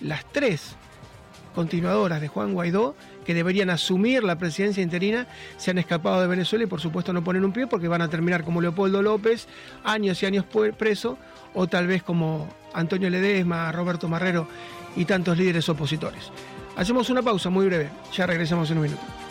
Las 0.00 0.24
tres 0.32 0.76
continuadoras 1.54 2.20
de 2.20 2.28
Juan 2.28 2.52
Guaidó, 2.52 2.94
que 3.24 3.34
deberían 3.34 3.70
asumir 3.70 4.22
la 4.22 4.38
presidencia 4.38 4.82
interina, 4.82 5.26
se 5.56 5.70
han 5.70 5.78
escapado 5.78 6.20
de 6.20 6.28
Venezuela 6.28 6.64
y 6.64 6.68
por 6.68 6.80
supuesto 6.80 7.12
no 7.12 7.24
ponen 7.24 7.44
un 7.44 7.52
pie 7.52 7.66
porque 7.66 7.88
van 7.88 8.02
a 8.02 8.08
terminar 8.08 8.44
como 8.44 8.60
Leopoldo 8.60 9.02
López, 9.02 9.48
años 9.84 10.22
y 10.22 10.26
años 10.26 10.44
preso, 10.78 11.18
o 11.54 11.66
tal 11.66 11.86
vez 11.86 12.02
como 12.02 12.48
Antonio 12.74 13.10
Ledesma, 13.10 13.72
Roberto 13.72 14.08
Marrero 14.08 14.46
y 14.96 15.04
tantos 15.04 15.36
líderes 15.36 15.68
opositores. 15.68 16.30
Hacemos 16.76 17.10
una 17.10 17.22
pausa 17.22 17.50
muy 17.50 17.66
breve, 17.66 17.90
ya 18.14 18.24
regresamos 18.26 18.70
en 18.70 18.78
un 18.78 18.82
minuto. 18.84 19.27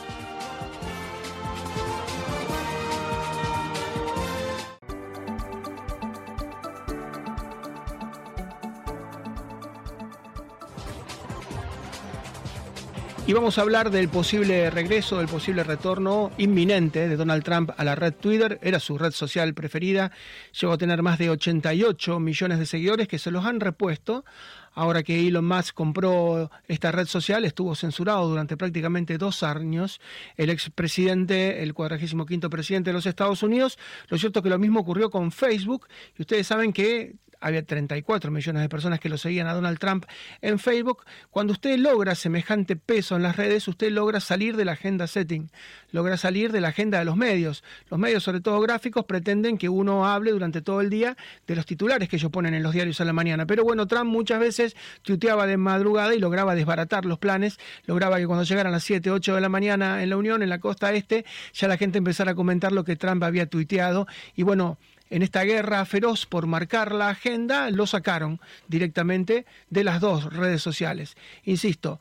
Y 13.27 13.33
vamos 13.33 13.57
a 13.57 13.61
hablar 13.61 13.91
del 13.91 14.07
posible 14.07 14.69
regreso, 14.69 15.17
del 15.17 15.27
posible 15.27 15.65
retorno 15.65 16.31
inminente 16.37 17.09
de 17.09 17.17
Donald 17.17 17.43
Trump 17.43 17.71
a 17.75 17.83
la 17.83 17.93
red 17.93 18.13
Twitter. 18.13 18.57
Era 18.61 18.79
su 18.79 18.97
red 18.97 19.11
social 19.11 19.53
preferida. 19.53 20.13
Llegó 20.57 20.71
a 20.71 20.77
tener 20.77 21.03
más 21.03 21.19
de 21.19 21.29
88 21.29 22.21
millones 22.21 22.57
de 22.57 22.65
seguidores 22.65 23.09
que 23.09 23.19
se 23.19 23.29
los 23.29 23.45
han 23.45 23.59
repuesto. 23.59 24.23
Ahora 24.71 25.03
que 25.03 25.27
Elon 25.27 25.43
Musk 25.43 25.75
compró 25.75 26.49
esta 26.69 26.93
red 26.93 27.05
social, 27.05 27.43
estuvo 27.43 27.75
censurado 27.75 28.29
durante 28.29 28.55
prácticamente 28.55 29.17
dos 29.17 29.43
años. 29.43 29.99
El 30.37 30.49
expresidente, 30.49 31.63
el 31.63 31.73
45 31.73 32.49
presidente 32.49 32.91
de 32.91 32.93
los 32.93 33.05
Estados 33.05 33.43
Unidos. 33.43 33.77
Lo 34.07 34.17
cierto 34.17 34.39
es 34.39 34.43
que 34.43 34.49
lo 34.49 34.57
mismo 34.57 34.79
ocurrió 34.79 35.09
con 35.09 35.33
Facebook. 35.33 35.89
Y 36.17 36.21
ustedes 36.21 36.47
saben 36.47 36.71
que 36.71 37.17
había 37.39 37.63
34 37.63 38.31
millones 38.31 38.61
de 38.61 38.69
personas 38.69 38.99
que 38.99 39.09
lo 39.09 39.17
seguían 39.17 39.47
a 39.47 39.53
Donald 39.53 39.79
Trump 39.79 40.05
en 40.41 40.59
Facebook. 40.59 41.05
Cuando 41.29 41.53
usted 41.53 41.77
logra 41.77 42.15
semejante 42.15 42.75
peso 42.75 43.15
en 43.15 43.23
las 43.23 43.35
redes, 43.35 43.67
usted 43.67 43.91
logra 43.91 44.19
salir 44.19 44.55
de 44.57 44.65
la 44.65 44.73
agenda 44.73 45.07
setting, 45.07 45.49
logra 45.91 46.17
salir 46.17 46.51
de 46.51 46.61
la 46.61 46.69
agenda 46.69 46.99
de 46.99 47.05
los 47.05 47.15
medios. 47.15 47.63
Los 47.89 47.99
medios, 47.99 48.23
sobre 48.23 48.41
todo 48.41 48.59
gráficos, 48.61 49.05
pretenden 49.05 49.57
que 49.57 49.69
uno 49.69 50.07
hable 50.07 50.31
durante 50.31 50.61
todo 50.61 50.81
el 50.81 50.89
día 50.89 51.17
de 51.45 51.55
los 51.55 51.65
titulares 51.65 52.09
que 52.09 52.17
ellos 52.17 52.31
ponen 52.31 52.53
en 52.53 52.63
los 52.63 52.73
diarios 52.73 52.99
a 53.01 53.05
la 53.05 53.13
mañana. 53.13 53.45
Pero 53.45 53.63
bueno, 53.63 53.87
Trump 53.87 54.09
muchas 54.09 54.39
veces 54.39 54.75
tuiteaba 55.01 55.47
de 55.47 55.57
madrugada 55.57 56.15
y 56.15 56.19
lograba 56.19 56.55
desbaratar 56.55 57.05
los 57.05 57.19
planes, 57.19 57.59
lograba 57.85 58.17
que 58.17 58.27
cuando 58.27 58.43
llegaran 58.43 58.71
las 58.71 58.83
7, 58.83 59.11
8 59.11 59.35
de 59.35 59.41
la 59.41 59.49
mañana 59.49 60.03
en 60.03 60.09
la 60.09 60.17
Unión, 60.17 60.43
en 60.43 60.49
la 60.49 60.59
costa 60.59 60.91
este, 60.93 61.25
ya 61.53 61.67
la 61.67 61.77
gente 61.77 61.97
empezara 61.97 62.31
a 62.31 62.35
comentar 62.35 62.71
lo 62.71 62.83
que 62.83 62.95
Trump 62.95 63.23
había 63.23 63.47
tuiteado. 63.47 64.07
Y 64.35 64.43
bueno, 64.43 64.77
en 65.09 65.21
esta 65.21 65.43
guerra 65.43 65.85
feroz 65.85 66.25
por 66.25 66.47
marcar 66.47 66.93
la 66.93 67.09
agenda, 67.09 67.69
lo 67.69 67.87
sacaron 67.87 68.39
directamente 68.67 69.45
de 69.69 69.83
las 69.83 69.99
dos 69.99 70.33
redes 70.33 70.61
sociales. 70.61 71.15
Insisto, 71.43 71.99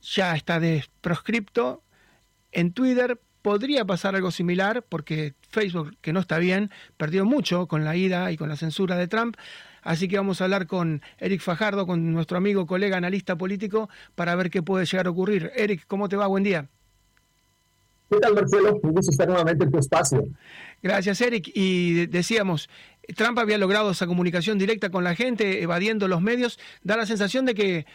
ya 0.00 0.34
está 0.34 0.60
proscripto. 1.00 1.82
En 2.52 2.72
Twitter 2.72 3.20
podría 3.42 3.84
pasar 3.84 4.14
algo 4.14 4.30
similar 4.30 4.84
porque 4.88 5.34
Facebook, 5.48 5.96
que 6.00 6.12
no 6.12 6.20
está 6.20 6.38
bien, 6.38 6.70
perdió 6.96 7.24
mucho 7.24 7.66
con 7.66 7.84
la 7.84 7.96
ida 7.96 8.30
y 8.32 8.36
con 8.36 8.48
la 8.48 8.56
censura 8.56 8.96
de 8.96 9.08
Trump. 9.08 9.36
Así 9.82 10.08
que 10.08 10.16
vamos 10.16 10.40
a 10.40 10.44
hablar 10.44 10.66
con 10.66 11.02
Eric 11.18 11.40
Fajardo, 11.40 11.86
con 11.86 12.12
nuestro 12.12 12.36
amigo, 12.36 12.66
colega, 12.66 12.96
analista 12.96 13.36
político, 13.36 13.88
para 14.14 14.34
ver 14.34 14.50
qué 14.50 14.62
puede 14.62 14.84
llegar 14.86 15.06
a 15.06 15.10
ocurrir. 15.10 15.52
Eric, 15.54 15.84
¿cómo 15.86 16.08
te 16.08 16.16
va? 16.16 16.26
Buen 16.26 16.44
día. 16.44 16.68
¿Qué 18.10 18.18
tal, 18.18 18.34
Marcelo? 18.34 18.78
Un 18.82 18.92
gusto 18.92 19.10
estar 19.10 19.28
nuevamente 19.28 19.64
en 19.64 19.70
tu 19.70 19.78
espacio. 19.78 20.24
Gracias, 20.82 21.20
Eric. 21.20 21.50
Y 21.54 22.06
decíamos, 22.06 22.70
Trump 23.16 23.38
había 23.38 23.58
logrado 23.58 23.90
esa 23.90 24.06
comunicación 24.06 24.58
directa 24.58 24.90
con 24.90 25.04
la 25.04 25.14
gente, 25.14 25.62
evadiendo 25.62 26.08
los 26.08 26.22
medios. 26.22 26.58
Da 26.82 26.96
la 26.96 27.06
sensación 27.06 27.44
de 27.44 27.54
que 27.54 27.86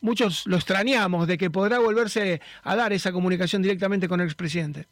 muchos 0.00 0.46
lo 0.46 0.56
extrañamos, 0.56 1.28
de 1.28 1.38
que 1.38 1.50
podrá 1.50 1.78
volverse 1.78 2.40
a 2.62 2.76
dar 2.76 2.92
esa 2.92 3.12
comunicación 3.12 3.62
directamente 3.62 4.08
con 4.08 4.20
el 4.20 4.26
expresidente. 4.26 4.88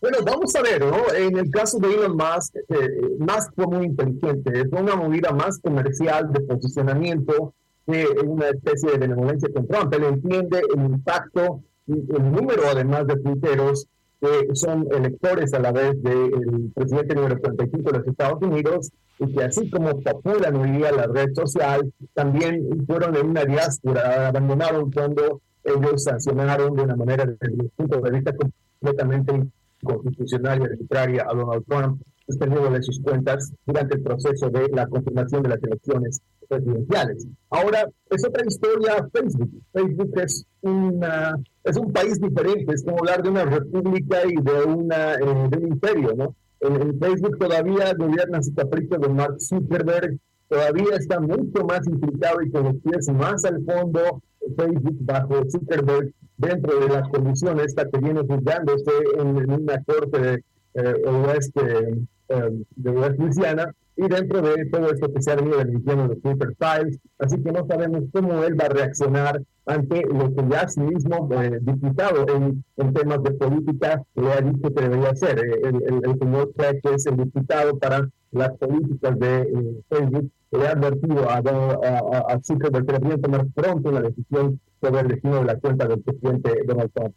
Bueno, 0.00 0.18
vamos 0.24 0.54
a 0.56 0.62
ver, 0.62 0.80
¿no? 0.80 1.12
En 1.12 1.36
el 1.36 1.50
caso 1.50 1.78
de 1.78 1.92
Elon 1.92 2.16
Musk, 2.16 2.56
eh, 2.56 2.88
más 3.18 3.50
fue 3.54 3.66
muy 3.66 3.86
inteligente, 3.86 4.60
es 4.60 4.66
una 4.72 4.96
movida 4.96 5.30
más 5.30 5.58
comercial 5.58 6.32
de 6.32 6.40
posicionamiento 6.40 7.52
que 7.86 8.06
una 8.24 8.48
especie 8.48 8.92
de 8.92 8.98
benevolencia 8.98 9.50
con 9.52 9.68
Trump. 9.68 9.92
Él 9.92 10.04
entiende 10.04 10.62
el 10.74 10.84
impacto 10.84 11.62
el 11.92 12.32
número 12.32 12.62
además 12.70 13.06
de 13.06 13.16
tuiteros 13.16 13.86
que 14.20 14.54
son 14.54 14.86
electores 14.92 15.52
a 15.54 15.58
la 15.60 15.72
vez 15.72 16.00
del 16.02 16.70
presidente 16.74 17.14
número 17.14 17.40
45 17.40 17.90
de 17.90 17.98
los 17.98 18.06
Estados 18.06 18.42
Unidos 18.42 18.90
y 19.18 19.32
que 19.32 19.44
así 19.44 19.70
como 19.70 19.98
populan 20.00 20.56
hoy 20.56 20.70
día 20.72 20.92
la 20.92 21.06
red 21.06 21.34
social, 21.34 21.92
también 22.14 22.84
fueron 22.86 23.16
en 23.16 23.30
una 23.30 23.44
diáspora, 23.44 24.28
abandonaron 24.28 24.90
cuando 24.90 25.40
ellos 25.64 26.04
sancionaron 26.04 26.74
de 26.74 26.82
una 26.82 26.96
manera 26.96 27.24
desde 27.24 27.68
punto 27.76 28.00
de 28.00 28.10
vista 28.10 28.34
completamente 28.34 29.42
inconstitucional 29.82 30.60
y 30.60 30.64
arbitraria 30.64 31.26
a 31.28 31.34
Donald 31.34 31.64
Trump, 31.66 32.02
suspendiéndole 32.30 32.82
sus 32.82 33.00
cuentas 33.00 33.52
durante 33.66 33.96
el 33.96 34.02
proceso 34.02 34.48
de 34.50 34.68
la 34.72 34.86
confirmación 34.86 35.42
de 35.42 35.48
las 35.50 35.62
elecciones 35.62 36.20
presidenciales. 36.48 37.26
Ahora, 37.50 37.88
es 38.10 38.24
otra 38.26 38.44
historia 38.46 39.08
Facebook. 39.12 39.50
Facebook 39.72 40.12
es, 40.20 40.46
una, 40.62 41.38
es 41.64 41.76
un 41.76 41.92
país 41.92 42.20
diferente, 42.20 42.74
es 42.74 42.82
como 42.84 42.98
hablar 42.98 43.22
de 43.22 43.30
una 43.30 43.44
república 43.44 44.18
y 44.26 44.34
de, 44.34 44.64
una, 44.64 45.14
eh, 45.14 45.48
de 45.50 45.58
un 45.58 45.66
imperio, 45.68 46.14
¿no? 46.16 46.34
En, 46.60 46.98
Facebook 46.98 47.38
todavía 47.38 47.94
gobierna 47.94 48.42
su 48.42 48.54
capricho 48.54 48.98
de 48.98 49.08
Mark 49.08 49.36
Zuckerberg, 49.40 50.18
todavía 50.48 50.96
está 50.98 51.20
mucho 51.20 51.64
más 51.64 51.86
implicado 51.86 52.42
y 52.42 52.50
con 52.50 52.64
los 52.64 52.76
pies 52.82 53.08
más 53.14 53.44
al 53.44 53.64
fondo 53.64 54.20
Facebook 54.56 54.96
bajo 55.00 55.42
Zuckerberg 55.48 56.12
dentro 56.36 56.80
de 56.80 56.88
las 56.88 57.08
condiciones 57.08 57.66
esta 57.66 57.88
que 57.88 57.98
viene 57.98 58.20
juzgándose 58.20 58.90
en, 59.18 59.50
una 59.50 59.82
corte 59.84 60.18
de, 60.20 60.44
eh, 60.74 60.94
oeste, 61.06 62.06
eh, 62.30 62.64
de 62.76 62.92
Louisiana 62.92 63.74
y 63.96 64.08
dentro 64.08 64.40
de 64.40 64.64
todo 64.66 64.90
esto 64.90 65.12
que 65.12 65.20
se 65.20 65.30
ha 65.30 65.36
venido 65.36 65.60
emitiendo 65.60 66.06
los 66.06 66.22
Twitter 66.22 66.56
Files, 66.58 66.98
así 67.18 67.36
que 67.42 67.52
no 67.52 67.66
sabemos 67.66 68.04
cómo 68.12 68.42
él 68.44 68.58
va 68.58 68.64
a 68.64 68.68
reaccionar 68.70 69.42
ante 69.66 70.02
lo 70.06 70.34
que 70.34 70.42
ya 70.50 70.66
sí 70.68 70.80
mismo 70.80 71.28
eh, 71.32 71.58
diputado 71.60 72.26
en, 72.34 72.64
en, 72.78 72.94
temas 72.94 73.22
de 73.22 73.30
política 73.32 74.02
le 74.14 74.32
ha 74.32 74.40
dicho 74.40 74.74
que 74.74 74.82
debería 74.82 75.10
hacer. 75.10 75.38
Eh, 75.38 75.60
el, 75.64 76.00
el, 76.02 76.18
señor 76.18 76.52
Craig, 76.56 76.80
que 76.82 76.94
es 76.94 77.06
el 77.06 77.16
diputado 77.18 77.78
para 77.78 78.08
las 78.32 78.50
políticas 78.58 79.18
de 79.18 79.42
eh, 79.42 79.82
Facebook, 79.88 80.30
le 80.52 80.66
ha 80.66 80.70
advertido 80.70 81.28
a, 81.28 81.36
a, 81.36 82.32
a 82.32 82.40
Zuckerberg 82.42 82.86
que 82.86 82.92
debería 82.94 83.20
tomar 83.20 83.46
pronto 83.54 83.92
la 83.92 84.00
decisión 84.00 84.58
sobre 84.80 85.00
el 85.00 85.08
destino 85.08 85.40
de 85.40 85.44
la 85.44 85.56
cuenta 85.58 85.86
del 85.86 86.00
presidente 86.00 86.62
Donald 86.66 86.90
Trump. 86.94 87.14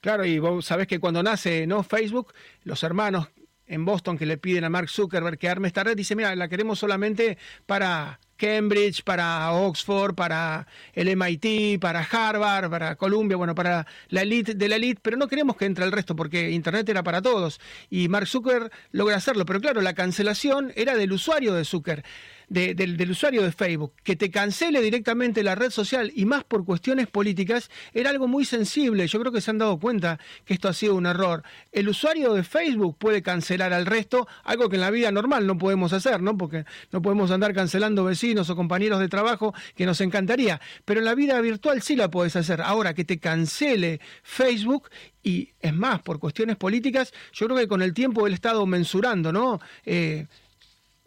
Claro, 0.00 0.24
y 0.24 0.38
vos 0.38 0.64
sabés 0.64 0.86
que 0.86 0.98
cuando 0.98 1.22
nace 1.22 1.66
no 1.66 1.82
Facebook, 1.82 2.32
los 2.64 2.82
hermanos 2.82 3.28
en 3.70 3.84
Boston 3.84 4.18
que 4.18 4.26
le 4.26 4.36
piden 4.36 4.64
a 4.64 4.68
Mark 4.68 4.90
Zuckerberg 4.90 5.38
que 5.38 5.48
arme 5.48 5.68
esta 5.68 5.84
red, 5.84 5.96
dice, 5.96 6.16
mira, 6.16 6.34
la 6.34 6.48
queremos 6.48 6.78
solamente 6.78 7.38
para 7.66 8.18
Cambridge, 8.36 9.04
para 9.04 9.52
Oxford, 9.52 10.14
para 10.14 10.66
el 10.92 11.08
MIT, 11.14 11.80
para 11.80 12.00
Harvard, 12.00 12.68
para 12.68 12.96
Columbia, 12.96 13.36
bueno, 13.36 13.54
para 13.54 13.86
la 14.08 14.22
elite 14.22 14.54
de 14.54 14.68
la 14.68 14.76
elite, 14.76 15.00
pero 15.02 15.16
no 15.16 15.28
queremos 15.28 15.56
que 15.56 15.66
entre 15.66 15.84
el 15.84 15.92
resto 15.92 16.16
porque 16.16 16.50
Internet 16.50 16.88
era 16.88 17.04
para 17.04 17.22
todos 17.22 17.60
y 17.90 18.08
Mark 18.08 18.26
Zuckerberg 18.26 18.72
logra 18.90 19.16
hacerlo, 19.16 19.46
pero 19.46 19.60
claro, 19.60 19.80
la 19.82 19.94
cancelación 19.94 20.72
era 20.74 20.96
del 20.96 21.12
usuario 21.12 21.54
de 21.54 21.64
Zucker. 21.64 22.04
Del 22.50 23.10
usuario 23.10 23.42
de 23.42 23.52
Facebook, 23.52 23.94
que 24.02 24.16
te 24.16 24.30
cancele 24.30 24.82
directamente 24.82 25.44
la 25.44 25.54
red 25.54 25.70
social 25.70 26.12
y 26.14 26.24
más 26.24 26.42
por 26.42 26.64
cuestiones 26.64 27.06
políticas, 27.06 27.70
era 27.94 28.10
algo 28.10 28.26
muy 28.26 28.44
sensible. 28.44 29.06
Yo 29.06 29.20
creo 29.20 29.32
que 29.32 29.40
se 29.40 29.52
han 29.52 29.58
dado 29.58 29.78
cuenta 29.78 30.18
que 30.44 30.54
esto 30.54 30.68
ha 30.68 30.72
sido 30.72 30.96
un 30.96 31.06
error. 31.06 31.44
El 31.70 31.88
usuario 31.88 32.34
de 32.34 32.42
Facebook 32.42 32.96
puede 32.98 33.22
cancelar 33.22 33.72
al 33.72 33.86
resto, 33.86 34.26
algo 34.42 34.68
que 34.68 34.76
en 34.76 34.82
la 34.82 34.90
vida 34.90 35.12
normal 35.12 35.46
no 35.46 35.58
podemos 35.58 35.92
hacer, 35.92 36.20
¿no? 36.22 36.36
Porque 36.36 36.64
no 36.90 37.00
podemos 37.00 37.30
andar 37.30 37.54
cancelando 37.54 38.02
vecinos 38.02 38.50
o 38.50 38.56
compañeros 38.56 38.98
de 38.98 39.08
trabajo, 39.08 39.54
que 39.76 39.86
nos 39.86 40.00
encantaría. 40.00 40.60
Pero 40.84 40.98
en 40.98 41.06
la 41.06 41.14
vida 41.14 41.40
virtual 41.40 41.82
sí 41.82 41.94
la 41.94 42.10
puedes 42.10 42.34
hacer. 42.34 42.62
Ahora 42.62 42.94
que 42.94 43.04
te 43.04 43.20
cancele 43.20 44.00
Facebook 44.24 44.90
y 45.22 45.50
es 45.60 45.74
más, 45.74 46.02
por 46.02 46.18
cuestiones 46.18 46.56
políticas, 46.56 47.12
yo 47.32 47.46
creo 47.46 47.58
que 47.58 47.68
con 47.68 47.82
el 47.82 47.94
tiempo 47.94 48.26
él 48.26 48.32
ha 48.32 48.36
estado 48.36 48.66
mensurando, 48.66 49.32
¿no? 49.32 49.60
Eh, 49.84 50.26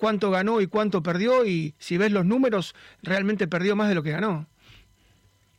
cuánto 0.03 0.31
ganó 0.31 0.59
y 0.59 0.67
cuánto 0.67 1.01
perdió 1.01 1.45
y 1.45 1.75
si 1.77 1.97
ves 1.97 2.11
los 2.11 2.25
números, 2.25 2.75
realmente 3.03 3.47
perdió 3.47 3.77
más 3.77 3.87
de 3.87 3.95
lo 3.95 4.03
que 4.03 4.11
ganó. 4.11 4.47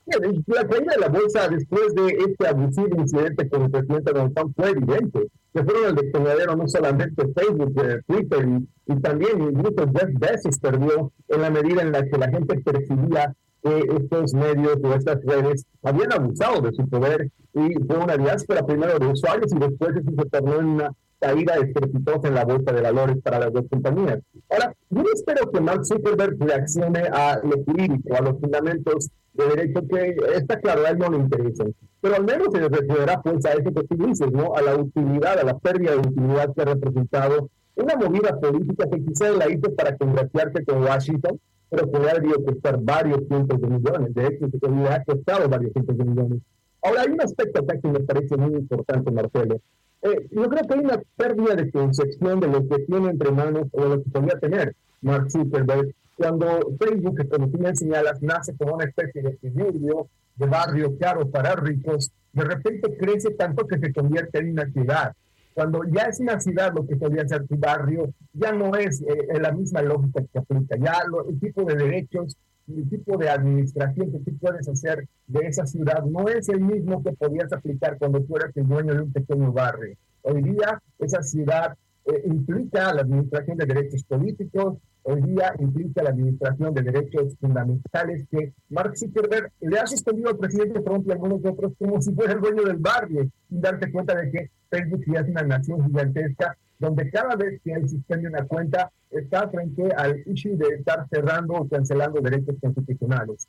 La 0.05 0.69
caída 0.69 0.93
de 0.97 1.01
la 1.01 1.09
bolsa 1.09 1.49
después 1.49 1.95
de 1.95 2.09
este 2.09 2.49
abusivo 2.49 3.01
incidente 3.01 3.49
con 3.49 3.63
el 3.63 3.71
presidente 3.71 4.13
Donald 4.13 4.35
Trump 4.35 4.55
fue 4.55 4.69
evidente. 4.69 5.29
Que 5.55 5.65
fueron 5.65 5.85
el 5.87 5.95
despeñadero 5.95 6.57
no 6.57 6.69
solamente 6.69 7.23
Facebook, 7.35 7.73
eh, 7.83 8.03
Twitter 8.07 8.47
y, 8.87 9.01
también 9.01 9.41
incluso 9.41 9.91
Jeff 9.95 10.11
Bezos 10.19 10.59
perdió 10.59 11.11
en 11.29 11.41
la 11.41 11.49
medida 11.49 11.81
en 11.81 11.93
la 11.93 12.05
que 12.05 12.19
la 12.19 12.29
gente 12.29 12.61
percibía 12.61 13.35
que 13.63 13.79
estos 13.97 14.35
medios 14.35 14.77
o 14.85 14.95
estas 14.95 15.25
redes 15.25 15.65
habían 15.83 16.13
abusado 16.13 16.61
de 16.61 16.73
su 16.73 16.87
poder 16.87 17.31
y 17.55 17.73
fue 17.87 17.97
una 17.97 18.19
diáspora 18.19 18.67
primero 18.67 18.99
de 18.99 19.07
usuarios 19.07 19.51
y 19.55 19.59
después 19.59 19.97
eso 19.97 20.11
se 20.19 20.29
tornó 20.29 20.61
en 20.61 20.67
una 20.67 20.91
caída 21.25 21.55
estrepitosa 21.55 22.29
en 22.29 22.35
la 22.35 22.45
bolsa 22.45 22.73
de 22.73 22.83
valores 22.83 23.17
para 23.23 23.39
las 23.39 23.53
dos 23.53 23.65
compañías. 23.71 24.21
Ahora, 24.51 24.75
yo 24.91 25.05
espero 25.15 25.51
que 25.51 25.61
Mark 25.61 25.87
Zuckerberg 25.87 26.37
reaccione 26.39 27.01
a 27.01 27.41
lo 27.43 27.65
jurídico, 27.65 28.15
a 28.15 28.21
los 28.21 28.39
fundamentos 28.39 29.09
de 29.33 29.45
derecho 29.49 29.81
que 29.89 30.17
está 30.37 30.61
claro, 30.61 30.85
a 30.85 30.91
él 30.91 30.99
no 30.99 31.09
le 31.11 31.19
interesa. 31.19 31.65
Pero 32.03 32.17
al 32.17 32.25
menos 32.25 32.49
se 32.53 32.61
referirá 32.61 33.23
pues 33.23 33.45
a 33.47 33.53
eso 33.53 33.73
que 33.73 33.85
tú 33.85 34.07
dices, 34.07 34.31
¿no? 34.31 34.55
A 34.55 34.61
la 34.61 34.77
utilidad, 34.77 35.39
a 35.39 35.45
la 35.45 35.59
pérdida 35.59 35.93
de 35.93 35.99
utilidad 35.99 36.55
que 36.55 36.63
ha 36.63 36.67
representado 36.67 37.49
una 37.77 37.97
movida 37.97 38.39
política 38.39 38.89
que 38.91 39.03
quizá 39.03 39.31
la 39.31 39.51
hizo 39.51 39.75
para 39.75 39.97
congraciarse 39.97 40.65
con 40.65 40.83
Washington, 40.83 41.41
pero 41.71 41.91
que 41.91 41.99
le 41.99 42.11
ha 42.11 42.15
debido 42.15 42.45
costar 42.45 42.79
varios 42.81 43.27
cientos 43.27 43.61
de 43.61 43.67
millones. 43.67 44.15
De 44.15 44.27
hecho, 44.27 44.47
que 44.51 44.69
le 44.69 44.89
ha 44.89 45.03
costado 45.03 45.49
varios 45.49 45.73
cientos 45.73 45.97
de 45.97 46.05
millones. 46.05 46.39
Ahora, 46.83 47.01
hay 47.01 47.09
un 47.09 47.21
aspecto 47.23 47.63
acá 47.63 47.81
que 47.81 47.89
me 47.89 48.01
parece 48.01 48.37
muy 48.37 48.55
importante, 48.55 49.11
Marcelo. 49.11 49.59
Eh, 50.05 50.29
yo 50.31 50.49
creo 50.49 50.63
que 50.67 50.75
hay 50.75 50.81
una 50.81 51.03
pérdida 51.17 51.55
de 51.57 51.71
concepción 51.71 52.39
de 52.39 52.49
lo 52.49 52.69
que 52.69 52.79
tiene 52.85 53.11
entre 53.11 53.33
manos 53.33 53.67
o 53.73 53.83
de 53.83 53.89
lo 53.89 54.03
que 54.03 54.11
podría 54.11 54.39
tener 54.39 54.77
Mark 55.01 55.31
Zuckerberg 55.31 55.95
cuando 56.17 56.77
Facebook, 56.79 57.29
como 57.29 57.51
tú 57.51 57.59
me 57.59 57.75
señalas, 57.75 58.23
nace 58.23 58.57
como 58.57 58.75
una 58.75 58.85
especie 58.85 59.23
de 59.23 59.31
equilibrio, 59.31 60.09
de 60.37 60.47
barrio 60.47 60.97
caro 60.99 61.29
para 61.29 61.57
ricos, 61.57 62.13
de 62.33 62.45
repente 62.45 62.97
crece 62.97 63.31
tanto 63.31 63.67
que 63.67 63.79
se 63.79 63.93
convierte 63.93 64.39
en 64.39 64.53
una 64.53 64.71
ciudad. 64.71 65.13
Cuando 65.55 65.83
ya 65.85 66.03
es 66.03 66.19
una 66.21 66.41
ciudad 66.41 66.73
lo 66.75 66.87
que 66.87 66.97
podría 66.97 67.27
ser 67.27 67.47
tu 67.47 67.57
barrio, 67.57 68.13
ya 68.33 68.53
no 68.53 68.75
es 68.75 69.03
eh, 69.03 69.41
la 69.41 69.53
misma 69.53 69.83
lógica 69.83 70.23
que 70.33 70.39
aplica. 70.39 70.77
Ya 70.77 70.99
el 71.29 71.41
tipo 71.41 71.65
de 71.65 71.77
derechos, 71.77 72.37
el 72.69 72.89
tipo 72.89 73.17
de 73.19 73.29
administración 73.29 74.11
que 74.11 74.19
tú 74.19 74.37
puedes 74.39 74.69
hacer 74.69 75.07
de 75.27 75.47
esa 75.47 75.67
ciudad 75.67 76.03
no 76.05 76.29
es 76.29 76.49
el 76.49 76.61
mismo 76.61 77.03
que 77.03 77.13
podías 77.13 77.53
aplicar 77.53 77.99
cuando 77.99 78.23
tú 78.23 78.37
eras 78.37 78.57
el 78.57 78.67
dueño 78.67 78.95
de 78.95 79.03
un 79.03 79.13
pequeño 79.13 79.53
barrio. 79.53 79.97
Hoy 80.23 80.43
día 80.43 80.81
esa 80.99 81.23
ciudad 81.23 81.77
eh, 82.07 82.23
implica 82.27 82.93
la 82.93 83.03
administración 83.03 83.59
de 83.59 83.67
derechos 83.67 84.05
políticos, 84.05 84.79
hoy 85.03 85.23
día 85.23 85.55
implica 85.59 86.03
la 86.03 86.11
administración 86.11 86.73
de 86.75 86.83
derechos 86.83 87.37
fundamentales 87.39 88.27
que 88.31 88.53
Mark 88.71 88.97
Zuckerberg 88.97 89.53
le 89.61 89.79
ha 89.79 89.87
suspendido 89.87 90.31
al 90.31 90.39
presidente 90.39 90.81
Trump 90.81 91.07
y 91.07 91.11
a 91.11 91.15
algunos 91.15 91.45
otros 91.45 91.73
como 91.79 92.01
si 92.01 92.13
fuera 92.15 92.33
el 92.33 92.41
dueño 92.41 92.63
del 92.63 92.77
barrio, 92.77 93.29
sin 93.49 93.61
darte 93.61 93.93
cuenta 93.93 94.15
de 94.17 94.31
que 94.31 94.51
Facebook 94.71 95.05
ya 95.07 95.21
es 95.21 95.29
una 95.29 95.43
nación 95.43 95.87
gigantesca 95.87 96.57
donde 96.79 97.11
cada 97.11 97.37
vez 97.37 97.61
que 97.63 97.73
él 97.73 97.89
suspende 97.89 98.29
una 98.29 98.45
cuenta 98.45 98.91
está 99.11 99.49
frente 99.49 99.93
al 99.97 100.23
issue 100.27 100.57
de 100.57 100.75
estar 100.77 101.07
cerrando 101.09 101.55
o 101.55 101.69
cancelando 101.69 102.21
derechos 102.21 102.57
constitucionales. 102.61 103.49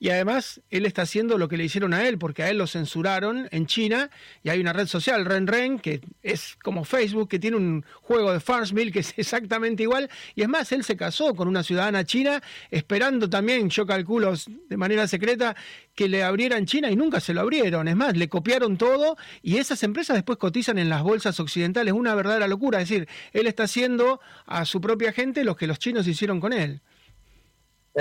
Y 0.00 0.10
además, 0.10 0.60
él 0.70 0.86
está 0.86 1.02
haciendo 1.02 1.38
lo 1.38 1.48
que 1.48 1.56
le 1.56 1.64
hicieron 1.64 1.92
a 1.92 2.06
él, 2.06 2.18
porque 2.18 2.44
a 2.44 2.50
él 2.50 2.58
lo 2.58 2.68
censuraron 2.68 3.48
en 3.50 3.66
China 3.66 4.10
y 4.44 4.50
hay 4.50 4.60
una 4.60 4.72
red 4.72 4.86
social, 4.86 5.24
RenRen, 5.24 5.80
que 5.80 6.00
es 6.22 6.56
como 6.62 6.84
Facebook, 6.84 7.28
que 7.28 7.40
tiene 7.40 7.56
un 7.56 7.84
juego 8.02 8.32
de 8.32 8.38
Farmville 8.38 8.92
que 8.92 9.00
es 9.00 9.14
exactamente 9.16 9.82
igual. 9.82 10.08
Y 10.36 10.42
es 10.42 10.48
más, 10.48 10.70
él 10.70 10.84
se 10.84 10.96
casó 10.96 11.34
con 11.34 11.48
una 11.48 11.64
ciudadana 11.64 12.04
china, 12.04 12.40
esperando 12.70 13.28
también, 13.28 13.70
yo 13.70 13.86
calculo 13.86 14.34
de 14.68 14.76
manera 14.76 15.08
secreta, 15.08 15.56
que 15.96 16.08
le 16.08 16.22
abrieran 16.22 16.64
China 16.64 16.92
y 16.92 16.96
nunca 16.96 17.18
se 17.18 17.34
lo 17.34 17.40
abrieron. 17.40 17.88
Es 17.88 17.96
más, 17.96 18.16
le 18.16 18.28
copiaron 18.28 18.78
todo 18.78 19.16
y 19.42 19.56
esas 19.56 19.82
empresas 19.82 20.14
después 20.14 20.38
cotizan 20.38 20.78
en 20.78 20.88
las 20.88 21.02
bolsas 21.02 21.40
occidentales. 21.40 21.92
Una 21.92 22.14
verdadera 22.14 22.46
locura. 22.46 22.80
Es 22.80 22.88
decir, 22.88 23.08
él 23.32 23.48
está 23.48 23.64
haciendo 23.64 24.20
a 24.46 24.64
su 24.64 24.80
propia 24.80 25.12
gente 25.12 25.42
lo 25.42 25.56
que 25.56 25.66
los 25.66 25.80
chinos 25.80 26.06
hicieron 26.06 26.38
con 26.38 26.52
él 26.52 26.82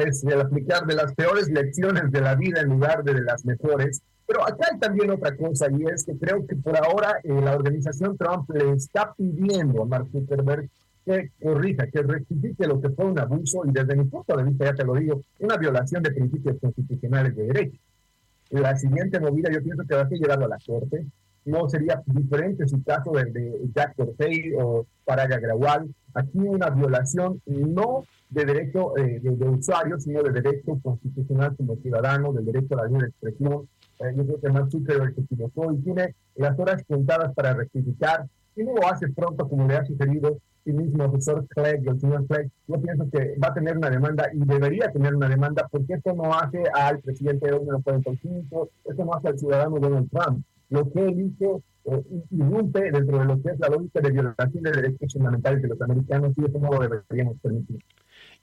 es 0.04 0.24
el 0.24 0.42
aplicar 0.42 0.86
de 0.86 0.96
las 0.96 1.14
peores 1.14 1.50
lecciones 1.50 2.12
de 2.12 2.22
la 2.22 2.36
vida 2.36 2.62
en 2.62 2.70
lugar 2.70 3.04
de, 3.04 3.22
las 3.22 3.46
mejores. 3.46 4.02
Pero 4.26 4.44
acá 4.44 4.68
hay 4.72 4.80
también 4.80 5.10
otra 5.12 5.36
cosa 5.36 5.68
y 5.72 5.84
es 5.86 6.04
que 6.04 6.18
creo 6.18 6.46
que 6.46 6.56
por 6.56 6.76
ahora 6.78 7.20
eh, 7.24 7.42
la 7.42 7.56
organización 7.56 8.18
Trump 8.18 8.50
le 8.52 8.74
está 8.74 9.14
pidiendo 9.14 9.84
a 9.84 9.86
Mark 9.86 10.10
Zuckerberg 10.12 10.70
que 11.06 11.32
corrija, 11.42 11.88
que 11.88 12.02
rectifique 12.02 12.68
lo 12.68 12.82
que 12.82 12.90
fue 12.90 13.06
un 13.06 13.18
abuso 13.18 13.62
y 13.66 13.72
desde 13.72 13.96
mi 13.96 14.04
punto 14.04 14.36
de 14.36 14.44
vista, 14.44 14.66
ya 14.66 14.76
te 14.76 14.84
lo 14.84 14.94
digo, 14.96 15.22
una 15.40 15.56
violación 15.56 16.04
de 16.04 16.12
principios 16.12 16.58
constitucionales 16.60 17.34
de 17.36 17.44
derecho. 17.44 17.80
La 18.50 18.76
siguiente 18.76 19.20
movida 19.20 19.50
yo 19.52 19.64
pienso 19.64 19.84
que 19.88 19.96
va 19.96 20.02
a 20.02 20.10
ser 20.10 20.20
llevado 20.20 20.46
a 20.46 20.50
la 20.50 20.58
Corte. 20.66 21.06
No 21.48 21.70
sería 21.70 22.04
diferente 22.06 22.68
su 22.68 22.84
caso 22.84 23.12
del 23.12 23.32
de 23.32 23.70
Jack 23.74 23.96
Dorsey 23.96 24.52
o 24.60 24.86
Paraga 25.06 25.40
Grawal. 25.40 25.88
Aquí 26.14 26.40
una 26.40 26.70
violación 26.70 27.42
no 27.46 28.04
de 28.30 28.44
derecho 28.44 28.98
eh, 28.98 29.22
de, 29.22 29.50
usuario, 29.50 29.98
sino 29.98 30.24
de 30.24 30.32
derecho 30.32 30.78
constitucional 30.84 31.56
como 31.56 31.78
ciudadano, 31.78 32.34
del 32.34 32.46
derecho 32.46 32.74
a 32.74 32.84
la 32.84 32.90
libre 32.90 33.08
expresión. 33.08 33.70
Eh, 34.00 34.14
yo 34.18 34.26
creo 34.26 34.42
que 34.42 34.50
Mark 34.50 34.72
Zuckerberg 34.72 35.16
se 35.16 35.22
equivocó 35.22 35.72
y 35.72 35.78
tiene 35.78 36.16
las 36.36 36.60
horas 36.60 36.84
contadas 36.86 37.34
para 37.34 37.54
rectificar. 37.54 38.28
Si 38.54 38.66
no 38.66 38.74
hace 38.92 39.08
pronto, 39.08 39.48
como 39.48 39.70
le 39.70 39.78
ha 39.78 39.86
sugerido 39.86 40.40
el 40.66 40.74
mismo 40.74 40.98
profesor 40.98 41.48
Clegg, 41.48 41.88
el 41.88 42.00
señor 42.02 42.28
Clegg, 42.28 42.52
yo 42.68 42.82
pienso 42.82 43.10
que 43.10 43.38
va 43.42 43.48
a 43.50 43.54
tener 43.54 43.78
una 43.78 43.90
demanda 43.90 44.28
y 44.34 44.40
debería 44.40 44.92
tener 44.92 45.16
una 45.16 45.30
demanda 45.30 45.66
porque 45.72 45.94
esto 45.94 46.14
no 46.14 46.34
hace 46.34 46.62
al 46.74 47.00
presidente 47.00 47.50
Donald 47.50 47.84
45, 47.86 48.70
esto 48.84 49.06
no 49.06 49.14
hace 49.14 49.30
al 49.30 49.40
ciudadano 49.40 49.80
Donald 49.80 50.10
Trump. 50.12 50.44
Lo 50.70 50.92
que 50.92 51.06
él 51.06 51.32
hizo 51.32 51.64
eh, 51.86 52.04
dentro 52.30 53.20
de 53.20 53.26
lo 53.26 53.42
que 53.42 53.50
es 53.50 53.60
la 53.60 53.70
lógica 53.70 54.02
de 54.02 54.12
violación 54.12 54.64
de 54.64 54.72
derechos 54.72 55.14
fundamentales 55.14 55.62
de 55.62 55.68
los 55.70 55.82
americanos 55.82 56.34
y 56.38 56.46
eso 56.46 56.60
no 56.60 56.72
lo 56.72 56.80
deberíamos 56.80 57.38
permitir. 57.42 57.80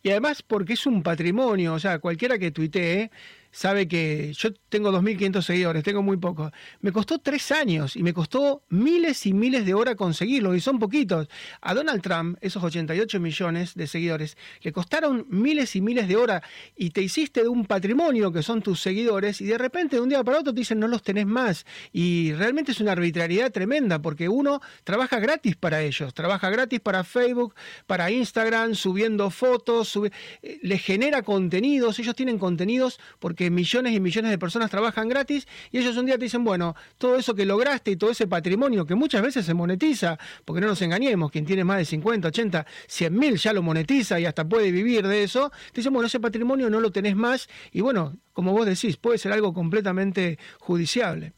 Y 0.03 0.11
además 0.11 0.43
porque 0.43 0.75
es 0.75 0.87
un 0.87 1.03
patrimonio, 1.03 1.75
o 1.75 1.79
sea, 1.79 1.99
cualquiera 1.99 2.39
que 2.39 2.51
tuitee 2.51 3.11
sabe 3.55 3.87
que 3.87 4.33
yo 4.37 4.53
tengo 4.69 4.91
2.500 4.91 5.43
seguidores, 5.43 5.85
tengo 5.85 6.03
muy 6.03 6.17
pocos. 6.17 6.51
Me 6.81 6.91
costó 6.91 7.21
tres 7.21 7.53
años 7.53 7.95
y 7.95 8.03
me 8.03 8.13
costó 8.13 8.65
miles 8.69 9.27
y 9.27 9.33
miles 9.33 9.65
de 9.65 9.75
horas 9.75 9.95
conseguirlo, 9.95 10.55
y 10.57 10.61
son 10.61 10.81
poquitos. 10.81 11.29
A 11.61 11.73
Donald 11.73 12.03
Trump, 12.03 12.37
esos 12.41 12.63
88 12.63 13.21
millones 13.21 13.75
de 13.75 13.87
seguidores, 13.87 14.37
le 14.61 14.73
costaron 14.73 15.27
miles 15.31 15.77
y 15.77 15.81
miles 15.81 16.09
de 16.09 16.17
horas 16.17 16.43
y 16.75 16.91
te 16.91 17.01
hiciste 17.01 17.43
de 17.43 17.49
un 17.49 17.65
patrimonio 17.65 18.33
que 18.33 18.43
son 18.43 18.61
tus 18.61 18.81
seguidores 18.81 19.41
y 19.41 19.47
de 19.47 19.57
repente 19.57 19.97
de 19.97 20.03
un 20.03 20.09
día 20.09 20.25
para 20.25 20.41
otro 20.41 20.53
te 20.53 20.59
dicen 20.59 20.81
no 20.81 20.89
los 20.89 21.03
tenés 21.03 21.27
más. 21.27 21.65
Y 21.93 22.33
realmente 22.33 22.73
es 22.73 22.81
una 22.81 22.93
arbitrariedad 22.93 23.53
tremenda 23.53 24.03
porque 24.03 24.29
uno 24.29 24.61
trabaja 24.83 25.21
gratis 25.21 25.55
para 25.55 25.81
ellos, 25.83 26.13
trabaja 26.13 26.51
gratis 26.51 26.81
para 26.81 27.05
Facebook, 27.05 27.55
para 27.87 28.11
Instagram, 28.11 28.75
subiendo 28.75 29.31
fotos, 29.31 29.89
sube, 29.89 30.11
eh, 30.43 30.59
les 30.63 30.83
genera 30.83 31.23
contenidos, 31.23 32.01
ellos 32.01 32.17
tienen 32.17 32.39
contenidos 32.39 32.99
porque 33.21 33.44
millones 33.51 33.93
y 33.93 34.01
millones 34.01 34.31
de 34.31 34.39
personas 34.39 34.71
trabajan 34.71 35.09
gratis 35.09 35.47
y 35.71 35.79
ellos 35.79 35.97
un 35.97 36.07
día 36.07 36.17
te 36.19 36.25
dicen, 36.25 36.45
bueno, 36.45 36.75
todo 36.99 37.17
eso 37.17 37.35
que 37.35 37.45
lograste 37.45 37.91
y 37.93 37.97
todo 37.97 38.11
ese 38.11 38.27
patrimonio 38.27 38.87
que 38.87 38.95
muchas 38.95 39.23
veces 39.23 39.47
se 39.47 39.55
monetiza, 39.55 40.19
porque 40.45 40.61
no 40.61 40.69
nos 40.69 40.83
engañemos, 40.83 41.31
quien 41.31 41.45
tiene 41.45 41.65
más 41.65 41.79
de 41.79 41.85
50, 41.85 42.29
80, 42.29 42.67
100 42.87 43.19
mil 43.19 43.37
ya 43.37 43.53
lo 43.53 43.63
monetiza 43.63 44.21
y 44.21 44.27
hasta 44.27 44.49
puede 44.49 44.71
vivir 44.71 45.07
de 45.07 45.23
eso, 45.23 45.51
te 45.73 45.81
dicen, 45.81 45.93
bueno, 45.93 46.07
ese 46.07 46.21
patrimonio 46.21 46.71
no 46.71 46.81
lo 46.81 46.91
tenés 46.91 47.17
más 47.17 47.49
y 47.73 47.81
bueno, 47.81 48.17
como 48.33 48.53
vos 48.53 48.67
decís, 48.67 48.97
puede 48.97 49.19
ser 49.19 49.33
algo 49.33 49.53
completamente 49.53 50.39
judiciable 50.61 51.35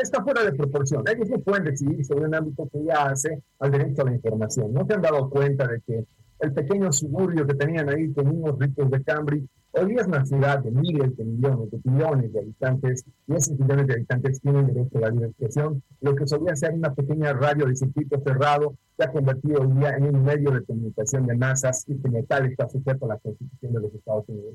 está 0.00 0.22
fuera 0.22 0.42
de 0.42 0.52
proporción. 0.52 1.04
Ellos 1.08 1.28
no 1.30 1.38
pueden 1.38 1.64
decidir 1.64 2.04
sobre 2.04 2.26
un 2.26 2.34
ámbito 2.34 2.68
que 2.70 2.84
ya 2.84 3.06
hace 3.06 3.42
al 3.58 3.70
derecho 3.70 4.02
a 4.02 4.06
la 4.06 4.14
información. 4.14 4.72
No 4.72 4.86
se 4.86 4.94
han 4.94 5.02
dado 5.02 5.30
cuenta 5.30 5.66
de 5.66 5.80
que 5.80 6.04
el 6.40 6.52
pequeño 6.52 6.92
suburbio 6.92 7.46
que 7.46 7.54
tenían 7.54 7.88
ahí 7.88 8.12
con 8.12 8.28
unos 8.28 8.58
ricos 8.58 8.90
de 8.90 9.02
Cambridge 9.02 9.48
Hoy 9.80 9.94
es 9.96 10.06
una 10.08 10.26
ciudad 10.26 10.58
de 10.58 10.72
miles 10.72 11.16
de 11.16 11.24
millones, 11.24 11.70
de 11.70 11.80
millones 11.84 12.32
de 12.32 12.40
habitantes, 12.40 13.04
y 13.28 13.34
esos 13.34 13.56
millones 13.58 13.86
de 13.86 13.94
habitantes 13.94 14.40
tienen 14.40 14.66
derecho 14.66 14.98
a 14.98 15.00
la 15.02 15.10
libre 15.10 15.28
expresión. 15.28 15.82
Lo 16.00 16.16
que 16.16 16.26
solía 16.26 16.56
ser 16.56 16.72
una 16.72 16.92
pequeña 16.92 17.32
radio 17.32 17.66
de 17.66 17.76
circuito 17.76 18.20
cerrado, 18.24 18.74
se 18.96 19.04
ha 19.04 19.12
convertido 19.12 19.60
hoy 19.60 19.78
día 19.78 19.90
en 19.90 20.16
un 20.16 20.24
medio 20.24 20.50
de 20.50 20.64
comunicación 20.64 21.26
de 21.26 21.36
masas 21.36 21.84
y 21.86 21.96
como 21.98 22.24
tal 22.24 22.46
está 22.46 22.68
sujeto 22.68 23.04
a 23.04 23.08
la 23.08 23.18
Constitución 23.18 23.72
de 23.72 23.80
los 23.80 23.94
Estados 23.94 24.24
Unidos. 24.28 24.54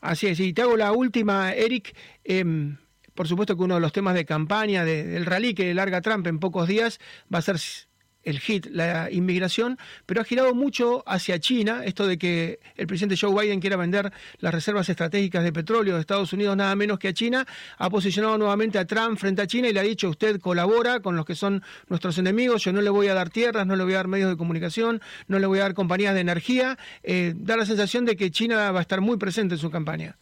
Así 0.00 0.26
es, 0.26 0.40
y 0.40 0.52
te 0.52 0.62
hago 0.62 0.76
la 0.76 0.92
última, 0.92 1.52
Eric. 1.52 1.94
Em, 2.24 2.78
por 3.14 3.28
supuesto 3.28 3.56
que 3.56 3.62
uno 3.62 3.74
de 3.74 3.80
los 3.80 3.92
temas 3.92 4.14
de 4.14 4.24
campaña 4.24 4.84
del 4.84 5.24
rally 5.24 5.54
que 5.54 5.72
larga 5.72 6.00
Trump 6.00 6.26
en 6.26 6.40
pocos 6.40 6.66
días 6.66 6.98
va 7.32 7.38
a 7.38 7.42
ser 7.42 7.58
el 8.24 8.38
hit, 8.40 8.66
la 8.66 9.10
inmigración, 9.10 9.78
pero 10.06 10.20
ha 10.20 10.24
girado 10.24 10.54
mucho 10.54 11.02
hacia 11.06 11.38
China, 11.38 11.82
esto 11.84 12.06
de 12.06 12.18
que 12.18 12.60
el 12.76 12.86
presidente 12.86 13.16
Joe 13.16 13.34
Biden 13.40 13.60
quiera 13.60 13.76
vender 13.76 14.12
las 14.38 14.52
reservas 14.52 14.88
estratégicas 14.88 15.42
de 15.42 15.52
petróleo 15.52 15.94
de 15.94 16.00
Estados 16.00 16.32
Unidos 16.32 16.56
nada 16.56 16.74
menos 16.74 16.98
que 16.98 17.08
a 17.08 17.12
China, 17.12 17.46
ha 17.78 17.90
posicionado 17.90 18.36
nuevamente 18.38 18.78
a 18.78 18.84
Trump 18.84 19.18
frente 19.18 19.42
a 19.42 19.46
China 19.46 19.68
y 19.68 19.72
le 19.72 19.80
ha 19.80 19.84
dicho, 19.84 20.08
usted 20.08 20.40
colabora 20.40 21.00
con 21.00 21.16
los 21.16 21.24
que 21.24 21.34
son 21.34 21.62
nuestros 21.88 22.18
enemigos, 22.18 22.64
yo 22.64 22.72
no 22.72 22.82
le 22.82 22.90
voy 22.90 23.08
a 23.08 23.14
dar 23.14 23.30
tierras, 23.30 23.66
no 23.66 23.76
le 23.76 23.84
voy 23.84 23.94
a 23.94 23.96
dar 23.96 24.08
medios 24.08 24.30
de 24.30 24.36
comunicación, 24.36 25.00
no 25.28 25.38
le 25.38 25.46
voy 25.46 25.58
a 25.60 25.62
dar 25.62 25.74
compañías 25.74 26.14
de 26.14 26.20
energía, 26.20 26.78
eh, 27.02 27.34
da 27.36 27.56
la 27.56 27.66
sensación 27.66 28.04
de 28.04 28.16
que 28.16 28.30
China 28.30 28.70
va 28.72 28.80
a 28.80 28.82
estar 28.82 29.00
muy 29.00 29.16
presente 29.16 29.54
en 29.54 29.60
su 29.60 29.70
campaña. 29.70 30.16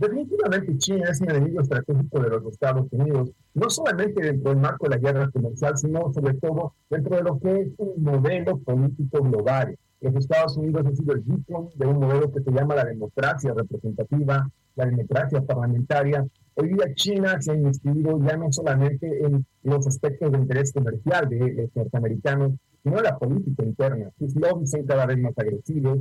Definitivamente 0.00 0.78
China 0.78 1.10
es 1.10 1.20
un 1.20 1.28
enemigo 1.28 1.60
estratégico 1.60 2.20
de 2.20 2.30
los 2.30 2.46
Estados 2.46 2.86
Unidos, 2.90 3.32
no 3.52 3.68
solamente 3.68 4.22
dentro 4.22 4.50
del 4.50 4.58
marco 4.58 4.88
de 4.88 4.96
la 4.96 4.96
guerra 4.96 5.30
comercial, 5.30 5.76
sino 5.76 6.10
sobre 6.14 6.32
todo 6.38 6.72
dentro 6.88 7.16
de 7.16 7.22
lo 7.22 7.38
que 7.38 7.60
es 7.60 7.68
un 7.76 8.02
modelo 8.02 8.56
político 8.60 9.20
global. 9.20 9.76
Los 10.00 10.14
Estados 10.16 10.56
Unidos 10.56 10.86
han 10.86 10.96
sido 10.96 11.12
el 11.12 11.20
beacon 11.20 11.68
de 11.74 11.86
un 11.86 12.00
modelo 12.00 12.32
que 12.32 12.40
se 12.40 12.50
llama 12.50 12.76
la 12.76 12.86
democracia 12.86 13.52
representativa, 13.52 14.50
la 14.74 14.86
democracia 14.86 15.42
parlamentaria. 15.42 16.26
Hoy 16.54 16.68
día 16.68 16.94
China 16.94 17.38
se 17.42 17.52
ha 17.52 17.56
inscrito 17.56 18.18
ya 18.26 18.38
no 18.38 18.50
solamente 18.50 19.26
en 19.26 19.44
los 19.64 19.86
aspectos 19.86 20.32
de 20.32 20.38
interés 20.38 20.72
comercial 20.72 21.28
de 21.28 21.52
los 21.52 21.76
norteamericanos, 21.76 22.52
sino 22.82 22.96
en 22.96 23.04
la 23.04 23.18
política 23.18 23.64
interna. 23.64 24.10
Sus 24.18 24.34
lobbies 24.34 24.70
son 24.70 24.86
cada 24.86 25.04
vez 25.04 25.18
más 25.18 25.36
agresivos, 25.36 25.98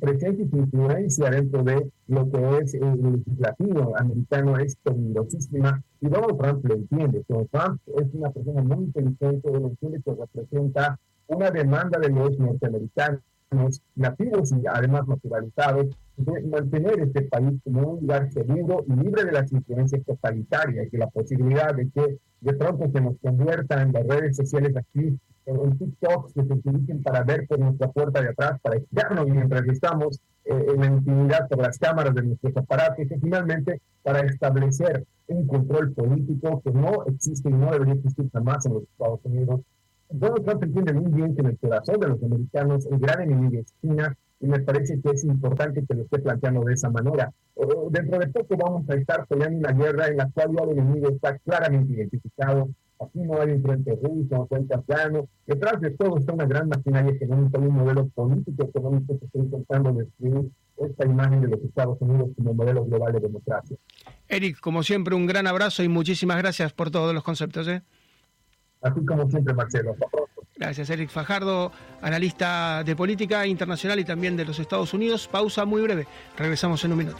presencia 0.00 0.44
y 0.44 0.48
su 0.48 0.56
influencia 0.56 1.30
dentro 1.30 1.62
de 1.62 1.90
lo 2.08 2.30
que 2.30 2.58
es 2.58 2.74
el 2.74 3.00
legislativo 3.00 3.96
americano 3.96 4.58
es 4.58 4.76
peligrosísima 4.76 5.82
y 6.00 6.08
Donald 6.08 6.38
Trump 6.38 6.64
lo 6.64 6.74
entiende. 6.74 7.24
Donald 7.28 7.48
Trump 7.50 7.80
es 7.96 8.14
una 8.14 8.30
persona 8.30 8.62
muy 8.62 8.84
inteligente, 8.84 9.48
él 9.48 9.62
entiende 9.62 10.02
que 10.04 10.14
representa 10.14 10.98
una 11.26 11.50
demanda 11.50 11.98
de 11.98 12.08
los 12.08 12.38
norteamericanos 12.38 13.20
nativos 13.96 14.52
y 14.52 14.66
además 14.66 15.08
naturalizados 15.08 15.86
de 16.16 16.42
mantener 16.42 17.00
este 17.00 17.22
país 17.22 17.60
como 17.64 17.92
un 17.92 18.00
lugar 18.00 18.30
seguro 18.32 18.84
y 18.86 18.92
libre 18.92 19.24
de 19.24 19.32
las 19.32 19.50
influencias 19.52 20.04
totalitarias 20.04 20.88
y 20.92 20.96
la 20.96 21.08
posibilidad 21.08 21.74
de 21.74 21.90
que 21.90 22.18
de 22.40 22.52
pronto 22.54 22.88
se 22.92 23.00
nos 23.00 23.16
conviertan 23.18 23.92
las 23.92 24.06
redes 24.06 24.36
sociales 24.36 24.76
aquí 24.76 25.18
en 25.50 25.78
TikTok 25.78 26.32
que 26.32 26.44
se 26.44 26.52
utilicen 26.52 27.02
para 27.02 27.22
ver 27.22 27.46
por 27.46 27.58
nuestra 27.58 27.88
puerta 27.88 28.20
de 28.22 28.28
atrás, 28.30 28.60
para 28.62 28.76
espiarnos 28.76 29.26
mientras 29.26 29.66
estamos 29.66 30.20
eh, 30.44 30.66
en 30.74 30.80
la 30.80 30.86
intimidad 30.86 31.48
por 31.48 31.58
las 31.58 31.78
cámaras 31.78 32.14
de 32.14 32.22
nuestros 32.22 32.56
aparatos 32.56 33.04
y 33.10 33.20
finalmente 33.20 33.80
para 34.02 34.20
establecer 34.20 35.04
un 35.26 35.46
control 35.46 35.92
político 35.92 36.60
que 36.64 36.70
no 36.72 37.04
existe 37.06 37.48
y 37.48 37.52
no 37.52 37.70
debería 37.70 37.94
existir 37.94 38.30
jamás 38.32 38.64
en 38.66 38.74
los 38.74 38.82
Estados 38.84 39.20
Unidos. 39.24 39.60
Donald 40.08 40.44
Trump 40.44 40.62
entiende 40.64 40.92
muy 40.92 41.12
bien 41.12 41.34
que 41.34 41.42
en 41.42 41.48
el 41.48 41.58
corazón 41.58 42.00
de 42.00 42.08
los 42.08 42.22
americanos 42.22 42.86
el 42.86 42.98
gran 42.98 43.20
enemigo 43.22 43.60
es 43.60 43.72
China 43.80 44.16
y 44.40 44.46
me 44.46 44.60
parece 44.60 45.00
que 45.00 45.10
es 45.10 45.24
importante 45.24 45.84
que 45.86 45.94
lo 45.94 46.02
esté 46.02 46.18
planteando 46.18 46.64
de 46.64 46.74
esa 46.74 46.90
manera. 46.90 47.32
dentro 47.90 48.18
de 48.18 48.28
poco 48.28 48.56
vamos 48.56 48.88
a 48.88 48.94
estar 48.94 49.26
peleando 49.26 49.58
una 49.58 49.72
guerra 49.72 50.08
en 50.08 50.16
la 50.16 50.30
cual 50.30 50.56
el 50.62 50.78
enemigo 50.78 51.10
está 51.10 51.38
claramente 51.38 51.92
identificado, 51.92 52.68
Aquí 53.00 53.18
no 53.20 53.40
hay 53.40 53.52
un 53.52 53.62
frente 53.62 53.98
ruso, 54.02 54.28
no 54.30 54.46
frente 54.46 54.74
afgano. 54.74 55.26
Detrás 55.46 55.80
de 55.80 55.90
todo 55.92 56.18
está 56.18 56.34
una 56.34 56.44
gran 56.44 56.68
maquinaria 56.68 57.12
económica 57.12 57.58
y 57.58 57.66
un 57.66 57.74
modelo 57.74 58.06
político 58.08 58.64
económico 58.64 59.18
que 59.18 59.24
está 59.24 59.38
intentando 59.38 59.92
destruir 59.92 60.50
esta 60.76 61.06
imagen 61.06 61.40
de 61.40 61.48
los 61.48 61.60
Estados 61.60 61.96
Unidos 62.00 62.28
como 62.36 62.54
modelo 62.54 62.84
global 62.84 63.12
de 63.14 63.20
democracia. 63.20 63.76
Eric, 64.28 64.60
como 64.60 64.82
siempre, 64.82 65.14
un 65.14 65.26
gran 65.26 65.46
abrazo 65.46 65.82
y 65.82 65.88
muchísimas 65.88 66.36
gracias 66.38 66.72
por 66.74 66.90
todos 66.90 67.14
los 67.14 67.24
conceptos. 67.24 67.68
¿eh? 67.68 67.82
Así 68.82 69.04
como 69.04 69.28
siempre, 69.30 69.54
Marcelo. 69.54 69.92
Hasta 69.92 70.06
pronto. 70.06 70.30
Gracias, 70.56 70.90
Eric 70.90 71.08
Fajardo, 71.08 71.72
analista 72.02 72.84
de 72.84 72.94
política 72.94 73.46
internacional 73.46 73.98
y 73.98 74.04
también 74.04 74.36
de 74.36 74.44
los 74.44 74.58
Estados 74.58 74.92
Unidos. 74.92 75.26
Pausa 75.26 75.64
muy 75.64 75.80
breve. 75.80 76.06
Regresamos 76.36 76.84
en 76.84 76.92
un 76.92 76.98
minuto. 76.98 77.18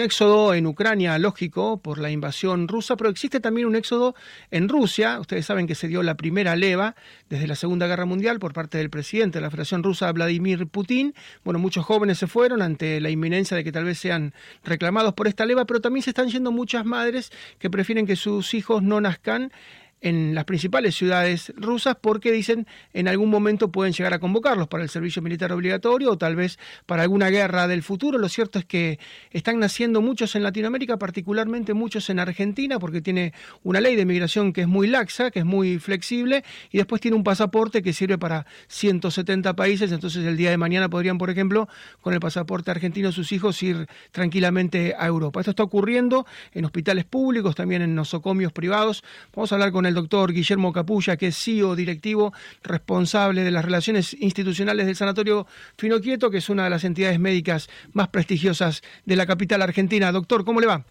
Éxodo 0.00 0.54
en 0.54 0.66
Ucrania, 0.66 1.18
lógico, 1.18 1.80
por 1.80 1.98
la 1.98 2.10
invasión 2.10 2.68
rusa, 2.68 2.96
pero 2.96 3.10
existe 3.10 3.40
también 3.40 3.66
un 3.66 3.76
éxodo 3.76 4.14
en 4.50 4.68
Rusia. 4.68 5.20
Ustedes 5.20 5.46
saben 5.46 5.66
que 5.66 5.74
se 5.74 5.88
dio 5.88 6.02
la 6.02 6.16
primera 6.16 6.56
leva 6.56 6.94
desde 7.28 7.46
la 7.46 7.54
Segunda 7.54 7.86
Guerra 7.86 8.04
Mundial 8.04 8.38
por 8.38 8.52
parte 8.52 8.78
del 8.78 8.90
presidente 8.90 9.38
de 9.38 9.42
la 9.42 9.50
Federación 9.50 9.82
Rusa, 9.82 10.10
Vladimir 10.12 10.66
Putin. 10.66 11.14
Bueno, 11.44 11.58
muchos 11.58 11.84
jóvenes 11.84 12.18
se 12.18 12.26
fueron 12.26 12.62
ante 12.62 13.00
la 13.00 13.10
inminencia 13.10 13.56
de 13.56 13.64
que 13.64 13.72
tal 13.72 13.84
vez 13.84 13.98
sean 13.98 14.34
reclamados 14.64 15.14
por 15.14 15.28
esta 15.28 15.46
leva, 15.46 15.64
pero 15.64 15.80
también 15.80 16.02
se 16.02 16.10
están 16.10 16.28
yendo 16.28 16.52
muchas 16.52 16.84
madres 16.84 17.32
que 17.58 17.70
prefieren 17.70 18.06
que 18.06 18.16
sus 18.16 18.54
hijos 18.54 18.82
no 18.82 19.00
nazcan 19.00 19.52
en 20.00 20.34
las 20.34 20.44
principales 20.44 20.94
ciudades 20.94 21.52
rusas 21.56 21.96
porque 22.00 22.32
dicen 22.32 22.66
en 22.92 23.08
algún 23.08 23.30
momento 23.30 23.70
pueden 23.70 23.92
llegar 23.92 24.14
a 24.14 24.18
convocarlos 24.18 24.68
para 24.68 24.82
el 24.82 24.88
servicio 24.88 25.20
militar 25.22 25.52
obligatorio 25.52 26.12
o 26.12 26.18
tal 26.18 26.36
vez 26.36 26.58
para 26.86 27.02
alguna 27.02 27.28
guerra 27.28 27.68
del 27.68 27.82
futuro. 27.82 28.18
Lo 28.18 28.28
cierto 28.28 28.58
es 28.58 28.64
que 28.64 28.98
están 29.30 29.58
naciendo 29.58 30.00
muchos 30.00 30.34
en 30.36 30.42
Latinoamérica, 30.42 30.98
particularmente 30.98 31.74
muchos 31.74 32.08
en 32.10 32.18
Argentina, 32.18 32.78
porque 32.78 33.00
tiene 33.00 33.32
una 33.62 33.80
ley 33.80 33.96
de 33.96 34.06
migración 34.06 34.52
que 34.52 34.62
es 34.62 34.68
muy 34.68 34.86
laxa, 34.86 35.30
que 35.30 35.40
es 35.40 35.44
muy 35.44 35.78
flexible 35.78 36.44
y 36.70 36.78
después 36.78 37.00
tiene 37.00 37.16
un 37.16 37.24
pasaporte 37.24 37.82
que 37.82 37.92
sirve 37.92 38.18
para 38.18 38.46
170 38.68 39.54
países. 39.54 39.92
Entonces 39.92 40.24
el 40.24 40.36
día 40.36 40.50
de 40.50 40.56
mañana 40.56 40.88
podrían, 40.88 41.18
por 41.18 41.30
ejemplo, 41.30 41.68
con 42.00 42.14
el 42.14 42.20
pasaporte 42.20 42.70
argentino 42.70 43.12
sus 43.12 43.32
hijos 43.32 43.62
ir 43.62 43.86
tranquilamente 44.12 44.94
a 44.98 45.06
Europa. 45.06 45.40
Esto 45.40 45.50
está 45.50 45.62
ocurriendo 45.62 46.26
en 46.52 46.64
hospitales 46.64 47.04
públicos, 47.04 47.54
también 47.54 47.82
en 47.82 47.94
nosocomios 47.94 48.52
privados. 48.52 49.04
Vamos 49.34 49.52
a 49.52 49.56
hablar 49.56 49.72
con 49.72 49.86
el 49.90 49.94
doctor 49.94 50.32
Guillermo 50.32 50.72
Capulla, 50.72 51.16
que 51.16 51.26
es 51.26 51.36
CEO 51.36 51.76
directivo 51.76 52.32
responsable 52.62 53.44
de 53.44 53.50
las 53.50 53.64
relaciones 53.64 54.16
institucionales 54.18 54.86
del 54.86 54.96
Sanatorio 54.96 55.46
Finoquieto, 55.76 56.30
que 56.30 56.38
es 56.38 56.48
una 56.48 56.64
de 56.64 56.70
las 56.70 56.84
entidades 56.84 57.20
médicas 57.20 57.68
más 57.92 58.08
prestigiosas 58.08 58.82
de 59.04 59.16
la 59.16 59.26
capital 59.26 59.60
argentina. 59.62 60.10
Doctor, 60.12 60.44
¿cómo 60.44 60.60
le 60.60 60.66
va? 60.66 60.84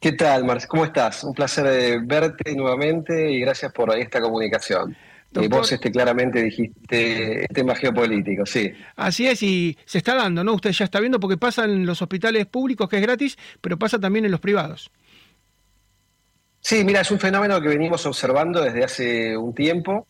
¿Qué 0.00 0.12
tal, 0.12 0.44
Marce? 0.44 0.68
¿Cómo 0.68 0.84
estás? 0.84 1.24
Un 1.24 1.34
placer 1.34 1.66
eh, 1.66 1.98
verte 2.02 2.54
nuevamente 2.54 3.30
y 3.30 3.40
gracias 3.40 3.72
por 3.72 3.96
esta 3.98 4.20
comunicación. 4.20 4.96
Y 5.34 5.44
eh, 5.44 5.48
vos 5.48 5.70
este, 5.72 5.90
claramente 5.90 6.42
dijiste 6.42 7.46
tema 7.52 7.74
geopolítico, 7.74 8.46
sí. 8.46 8.72
Así 8.94 9.26
es, 9.26 9.42
y 9.42 9.76
se 9.84 9.98
está 9.98 10.14
dando, 10.14 10.44
¿no? 10.44 10.54
Usted 10.54 10.70
ya 10.70 10.84
está 10.84 11.00
viendo 11.00 11.18
porque 11.18 11.36
pasa 11.36 11.64
en 11.64 11.84
los 11.84 12.00
hospitales 12.02 12.46
públicos, 12.46 12.88
que 12.88 12.96
es 12.96 13.02
gratis, 13.02 13.38
pero 13.60 13.78
pasa 13.78 13.98
también 13.98 14.24
en 14.24 14.30
los 14.30 14.40
privados. 14.40 14.90
Sí, 16.68 16.82
mira, 16.82 17.02
es 17.02 17.12
un 17.12 17.20
fenómeno 17.20 17.60
que 17.60 17.68
venimos 17.68 18.04
observando 18.06 18.60
desde 18.60 18.82
hace 18.82 19.36
un 19.36 19.54
tiempo. 19.54 20.08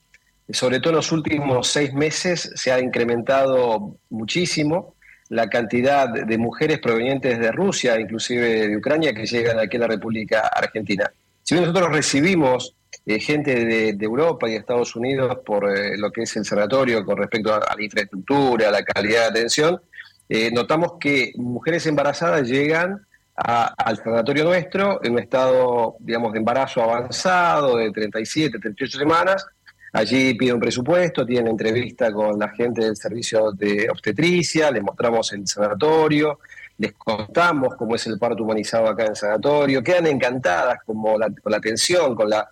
Sobre 0.49 0.81
todo 0.81 0.89
en 0.89 0.97
los 0.97 1.13
últimos 1.13 1.69
seis 1.69 1.93
meses 1.93 2.51
se 2.55 2.73
ha 2.73 2.81
incrementado 2.81 3.99
muchísimo 4.09 4.95
la 5.29 5.51
cantidad 5.51 6.09
de 6.09 6.39
mujeres 6.39 6.79
provenientes 6.79 7.39
de 7.39 7.53
Rusia, 7.53 8.01
inclusive 8.01 8.69
de 8.69 8.75
Ucrania, 8.79 9.13
que 9.13 9.27
llegan 9.27 9.59
aquí 9.59 9.77
a 9.77 9.81
la 9.81 9.89
República 9.89 10.49
Argentina. 10.49 11.13
Si 11.43 11.55
bien 11.55 11.67
nosotros 11.67 11.93
recibimos 11.93 12.75
eh, 13.05 13.21
gente 13.21 13.67
de, 13.67 13.91
Europa 14.01 14.49
y 14.49 14.53
de 14.53 14.57
Estados 14.57 14.97
Unidos 14.97 15.37
por 15.45 15.69
eh, 15.69 15.99
lo 15.99 16.11
que 16.11 16.23
es 16.23 16.37
el 16.39 16.47
sanatorio 16.47 17.05
con 17.05 17.19
respecto 17.19 17.55
a, 17.55 17.59
la 17.77 17.85
infraestructura, 17.85 18.69
a 18.69 18.71
la 18.71 18.83
calidad 18.83 19.25
de 19.25 19.41
atención, 19.41 19.83
eh, 20.27 20.51
notamos 20.51 20.95
que 20.99 21.35
mujeres 21.37 21.85
embarazadas 21.85 22.49
llegan 22.49 23.06
al 23.37 23.97
sanatorio 23.99 24.45
nuestro 24.45 25.05
en 25.05 25.13
un 25.13 25.19
estado, 25.19 25.97
digamos, 26.01 26.33
de 26.33 26.39
embarazo 26.39 26.83
avanzado 26.83 27.77
de 27.77 27.91
37, 27.91 28.59
38 28.59 28.99
semanas. 28.99 29.47
Allí 29.93 30.35
piden 30.35 30.55
un 30.55 30.61
presupuesto, 30.61 31.25
tienen 31.25 31.49
entrevista 31.49 32.13
con 32.13 32.39
la 32.39 32.49
gente 32.51 32.83
del 32.85 32.97
servicio 32.97 33.53
de 33.53 33.89
obstetricia, 33.91 34.71
les 34.71 34.83
mostramos 34.83 35.33
el 35.33 35.47
sanatorio, 35.47 36.41
les 36.79 36.93
contamos 36.93 37.77
cómo 37.77 37.95
es 37.95 38.07
el 38.07 38.19
parto 38.19 38.43
humanizado 38.43 38.89
acá 38.89 39.05
en 39.05 39.11
el 39.11 39.17
sanatorio, 39.17 39.83
quedan 39.83 40.07
encantadas 40.07 40.81
como 40.85 41.19
la, 41.19 41.31
con 41.31 41.51
la 41.51 41.59
atención, 41.59 42.15
con 42.15 42.29
la 42.29 42.47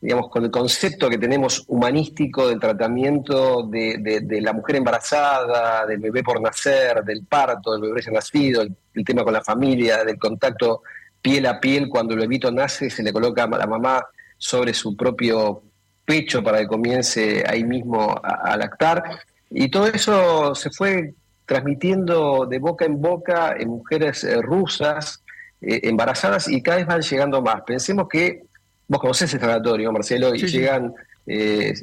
digamos, 0.00 0.28
con 0.28 0.44
el 0.44 0.50
concepto 0.50 1.08
que 1.08 1.18
tenemos 1.18 1.64
humanístico 1.66 2.48
del 2.48 2.60
tratamiento 2.60 3.64
de, 3.64 4.40
la 4.40 4.52
mujer 4.52 4.76
embarazada, 4.76 5.86
del 5.86 5.98
bebé 5.98 6.22
por 6.22 6.40
nacer, 6.40 7.02
del 7.02 7.24
parto, 7.26 7.72
del 7.72 7.82
bebé 7.82 7.94
recién 7.96 8.14
nacido, 8.14 8.62
el, 8.62 9.04
tema 9.04 9.24
con 9.24 9.32
la 9.32 9.42
familia, 9.42 10.04
del 10.04 10.18
contacto 10.18 10.82
piel 11.20 11.46
a 11.46 11.60
piel 11.60 11.88
cuando 11.88 12.14
el 12.14 12.20
bebito 12.20 12.50
nace, 12.52 12.90
se 12.90 13.02
le 13.02 13.12
coloca 13.12 13.44
a 13.44 13.48
la 13.48 13.66
mamá 13.66 14.06
sobre 14.36 14.72
su 14.72 14.96
propio 14.96 15.62
pecho 16.04 16.42
para 16.42 16.58
que 16.58 16.66
comience 16.68 17.44
ahí 17.46 17.64
mismo 17.64 18.20
a, 18.22 18.56
lactar. 18.56 19.02
Y 19.50 19.68
todo 19.68 19.88
eso 19.88 20.54
se 20.54 20.70
fue 20.70 21.14
transmitiendo 21.44 22.46
de 22.46 22.58
boca 22.58 22.84
en 22.84 23.00
boca 23.00 23.54
en 23.58 23.68
mujeres 23.68 24.22
eh, 24.22 24.40
rusas 24.42 25.22
eh, 25.60 25.80
embarazadas 25.84 26.48
y 26.48 26.62
cada 26.62 26.78
vez 26.78 26.86
van 26.86 27.00
llegando 27.00 27.42
más. 27.42 27.62
Pensemos 27.62 28.08
que 28.08 28.47
vos 28.88 29.00
conocés 29.00 29.32
el 29.34 29.40
sanatorio, 29.40 29.92
Marcelo, 29.92 30.34
y 30.34 30.38
llegan, 30.46 30.94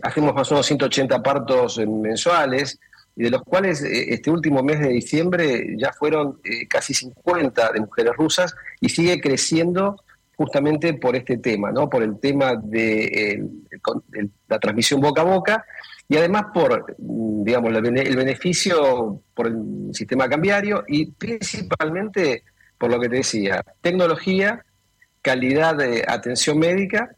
hacemos 0.02 0.34
más 0.34 0.52
o 0.52 0.56
menos 0.56 0.66
180 0.66 1.22
partos 1.24 1.78
mensuales, 1.78 2.80
y 3.16 3.24
de 3.24 3.30
los 3.30 3.44
cuales 3.44 3.82
este 3.82 4.30
último 4.30 4.62
mes 4.62 4.80
de 4.82 4.90
diciembre 4.90 5.76
ya 5.78 5.94
fueron 5.94 6.40
casi 6.68 6.94
50 6.94 7.72
de 7.72 7.80
mujeres 7.80 8.14
rusas 8.18 8.54
y 8.82 8.90
sigue 8.90 9.22
creciendo 9.22 10.02
justamente 10.36 10.94
por 10.96 11.16
este 11.16 11.38
tema, 11.38 11.72
¿no? 11.72 11.90
por 11.90 12.04
el 12.04 12.20
tema 12.20 12.56
de, 12.62 13.48
la 14.50 14.60
transmisión 14.60 15.00
boca 15.00 15.22
a 15.22 15.26
boca 15.26 15.66
y 16.10 16.18
además 16.18 16.48
por 16.54 16.96
digamos, 16.98 17.74
el 17.74 18.16
beneficio 18.16 19.22
por 19.34 19.48
el 19.48 19.90
sistema 19.94 20.28
cambiario 20.28 20.84
y 20.88 21.12
principalmente 21.12 22.44
por 22.78 22.92
lo 22.92 23.00
que 23.00 23.08
te 23.08 23.16
decía, 23.18 23.64
tecnología, 23.82 24.66
calidad 25.26 25.76
de 25.76 26.06
atención 26.08 26.60
médica, 26.60 27.16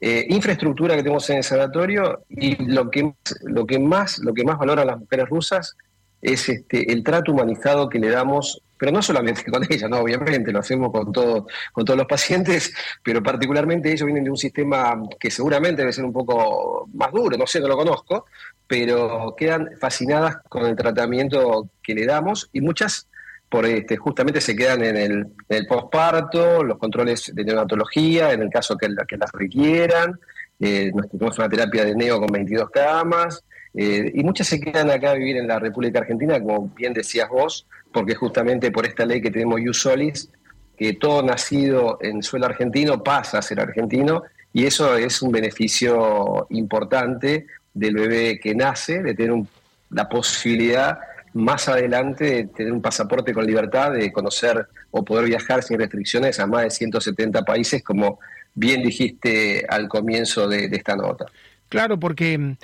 eh, 0.00 0.26
infraestructura 0.28 0.96
que 0.96 1.04
tenemos 1.04 1.30
en 1.30 1.36
el 1.36 1.44
sanatorio 1.44 2.24
y 2.28 2.60
lo 2.64 2.90
que, 2.90 3.14
lo 3.44 3.64
que 3.64 3.78
más 3.78 4.18
lo 4.18 4.34
que 4.34 4.42
más 4.42 4.58
valoran 4.58 4.88
las 4.88 4.98
mujeres 4.98 5.28
rusas 5.28 5.76
es 6.20 6.48
este, 6.48 6.92
el 6.92 7.04
trato 7.04 7.30
humanizado 7.30 7.88
que 7.88 8.00
le 8.00 8.10
damos 8.10 8.60
pero 8.76 8.90
no 8.90 9.02
solamente 9.02 9.44
con 9.52 9.62
ella, 9.70 9.88
no, 9.88 10.00
obviamente, 10.00 10.50
lo 10.50 10.58
hacemos 10.58 10.90
con, 10.90 11.12
todo, 11.12 11.46
con 11.72 11.84
todos 11.84 11.96
los 11.96 12.08
pacientes, 12.08 12.74
pero 13.04 13.22
particularmente 13.22 13.90
ellos 13.90 14.04
vienen 14.04 14.24
de 14.24 14.30
un 14.30 14.36
sistema 14.36 15.00
que 15.20 15.30
seguramente 15.30 15.82
debe 15.82 15.92
ser 15.92 16.04
un 16.04 16.12
poco 16.12 16.88
más 16.92 17.12
duro, 17.12 17.38
no 17.38 17.46
sé, 17.46 17.60
no 17.60 17.68
lo 17.68 17.76
conozco, 17.76 18.26
pero 18.66 19.32
quedan 19.38 19.70
fascinadas 19.80 20.38
con 20.48 20.66
el 20.66 20.74
tratamiento 20.74 21.68
que 21.84 21.94
le 21.94 22.04
damos 22.04 22.50
y 22.52 22.60
muchas 22.60 23.08
por 23.48 23.66
este, 23.66 23.96
justamente 23.96 24.40
se 24.40 24.56
quedan 24.56 24.82
en 24.84 24.96
el, 24.96 25.26
en 25.48 25.66
posparto, 25.66 26.62
los 26.64 26.78
controles 26.78 27.32
de 27.34 27.44
neonatología, 27.44 28.32
en 28.32 28.42
el 28.42 28.50
caso 28.50 28.76
que, 28.76 28.88
que 29.06 29.16
las 29.16 29.30
requieran, 29.32 30.18
eh, 30.60 30.90
tenemos 31.10 31.38
una 31.38 31.48
terapia 31.48 31.84
de 31.84 31.94
neo 31.94 32.20
con 32.20 32.32
22 32.32 32.70
camas, 32.70 33.44
eh, 33.74 34.12
y 34.14 34.22
muchas 34.22 34.46
se 34.46 34.60
quedan 34.60 34.90
acá 34.90 35.10
a 35.10 35.14
vivir 35.14 35.36
en 35.36 35.48
la 35.48 35.58
República 35.58 35.98
Argentina, 35.98 36.40
como 36.40 36.68
bien 36.76 36.92
decías 36.92 37.28
vos, 37.28 37.66
porque 37.92 38.14
justamente 38.14 38.70
por 38.70 38.86
esta 38.86 39.04
ley 39.04 39.20
que 39.20 39.30
tenemos 39.30 39.60
Solis, 39.76 40.30
que 40.76 40.94
todo 40.94 41.22
nacido 41.22 41.98
en 42.00 42.22
suelo 42.22 42.46
argentino 42.46 43.02
pasa 43.02 43.38
a 43.38 43.42
ser 43.42 43.60
argentino, 43.60 44.22
y 44.52 44.66
eso 44.66 44.96
es 44.96 45.22
un 45.22 45.32
beneficio 45.32 46.46
importante 46.50 47.46
del 47.72 47.94
bebé 47.94 48.38
que 48.40 48.54
nace, 48.54 49.02
de 49.02 49.14
tener 49.14 49.44
la 49.90 50.08
posibilidad 50.08 50.98
más 51.34 51.68
adelante 51.68 52.24
de 52.24 52.44
tener 52.44 52.72
un 52.72 52.82
pasaporte 52.82 53.32
con 53.32 53.46
libertad, 53.46 53.92
de 53.92 54.10
conocer 54.12 54.66
o 54.90 55.04
poder 55.04 55.26
viajar 55.26 55.62
sin 55.62 55.78
restricciones 55.78 56.40
a 56.40 56.46
más 56.46 56.62
de 56.62 56.70
170 56.70 57.42
países, 57.42 57.82
como 57.82 58.18
bien 58.54 58.82
dijiste 58.82 59.66
al 59.68 59.88
comienzo 59.88 60.48
de 60.48 60.66
esta 60.72 60.96
nota. 60.96 61.26
Claro, 61.68 61.98
porque 61.98 62.56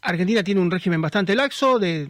Argentina 0.00 0.42
tiene 0.42 0.60
un 0.60 0.70
régimen 0.70 1.02
bastante 1.02 1.34
laxo 1.34 1.78
de, 1.78 2.08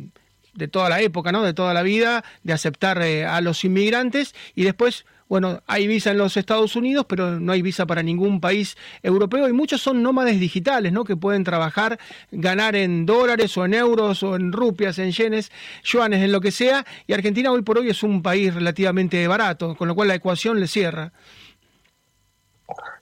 de 0.58 0.68
toda 0.68 0.88
la 0.88 1.00
época, 1.00 1.32
¿no? 1.32 1.42
De 1.42 1.54
toda 1.54 1.72
la 1.72 1.82
vida, 1.82 2.24
de 2.42 2.52
aceptar 2.52 3.00
eh, 3.02 3.24
a 3.24 3.40
los 3.40 3.64
inmigrantes 3.64 4.34
y 4.54 4.64
después, 4.64 5.06
bueno, 5.28 5.62
hay 5.66 5.86
visa 5.86 6.10
en 6.10 6.18
los 6.18 6.36
Estados 6.36 6.74
Unidos, 6.74 7.06
pero 7.08 7.38
no 7.38 7.52
hay 7.52 7.62
visa 7.62 7.86
para 7.86 8.02
ningún 8.02 8.40
país 8.40 8.76
europeo 9.02 9.48
y 9.48 9.52
muchos 9.52 9.82
son 9.82 10.02
nómades 10.02 10.40
digitales, 10.40 10.92
¿no? 10.92 11.04
Que 11.04 11.16
pueden 11.16 11.44
trabajar, 11.44 11.98
ganar 12.30 12.76
en 12.76 13.04
dólares 13.04 13.56
o 13.58 13.64
en 13.64 13.74
euros 13.74 14.22
o 14.22 14.36
en 14.36 14.52
rupias, 14.52 14.98
en 14.98 15.12
yenes, 15.12 15.52
yuanes, 15.84 16.22
en 16.22 16.32
lo 16.32 16.40
que 16.40 16.50
sea. 16.50 16.86
Y 17.06 17.12
Argentina 17.12 17.52
hoy 17.52 17.62
por 17.62 17.78
hoy 17.78 17.90
es 17.90 18.02
un 18.02 18.22
país 18.22 18.54
relativamente 18.54 19.26
barato, 19.28 19.76
con 19.76 19.86
lo 19.86 19.94
cual 19.94 20.08
la 20.08 20.14
ecuación 20.14 20.58
le 20.60 20.66
cierra. 20.66 21.12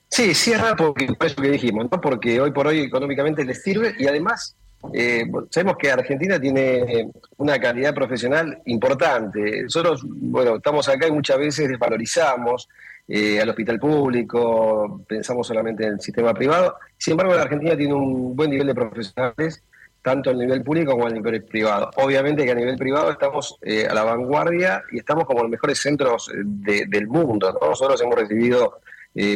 Sí, 0.09 0.33
cierra 0.33 0.75
porque 0.75 1.07
por 1.07 1.27
eso 1.27 1.41
que 1.41 1.51
dijimos, 1.51 1.87
¿no? 1.91 2.01
Porque 2.01 2.39
hoy 2.39 2.51
por 2.51 2.67
hoy 2.67 2.79
económicamente 2.79 3.43
les 3.45 3.61
sirve 3.61 3.95
y 3.99 4.07
además 4.07 4.55
eh, 4.93 5.25
sabemos 5.49 5.77
que 5.77 5.91
Argentina 5.91 6.39
tiene 6.39 7.09
una 7.37 7.59
calidad 7.59 7.93
profesional 7.93 8.61
importante. 8.65 9.63
Nosotros, 9.63 10.01
bueno, 10.05 10.57
estamos 10.57 10.87
acá 10.87 11.07
y 11.07 11.11
muchas 11.11 11.37
veces 11.37 11.67
desvalorizamos 11.67 12.69
eh, 13.07 13.41
al 13.41 13.49
hospital 13.49 13.79
público, 13.79 15.01
pensamos 15.07 15.47
solamente 15.47 15.85
en 15.85 15.93
el 15.93 16.01
sistema 16.01 16.33
privado. 16.33 16.75
Sin 16.97 17.11
embargo, 17.11 17.35
la 17.35 17.43
Argentina 17.43 17.75
tiene 17.75 17.93
un 17.93 18.35
buen 18.35 18.49
nivel 18.49 18.67
de 18.67 18.75
profesionales, 18.75 19.63
tanto 20.01 20.29
a 20.29 20.33
nivel 20.33 20.63
público 20.63 20.91
como 20.91 21.07
a 21.07 21.09
nivel 21.09 21.43
privado. 21.43 21.89
Obviamente 21.97 22.45
que 22.45 22.51
a 22.51 22.55
nivel 22.55 22.77
privado 22.77 23.11
estamos 23.11 23.57
eh, 23.61 23.87
a 23.89 23.93
la 23.93 24.03
vanguardia 24.03 24.83
y 24.91 24.99
estamos 24.99 25.25
como 25.25 25.41
los 25.41 25.49
mejores 25.49 25.79
centros 25.79 26.31
del 26.33 27.07
mundo. 27.07 27.57
Nosotros 27.61 28.01
hemos 28.01 28.15
recibido 28.15 28.79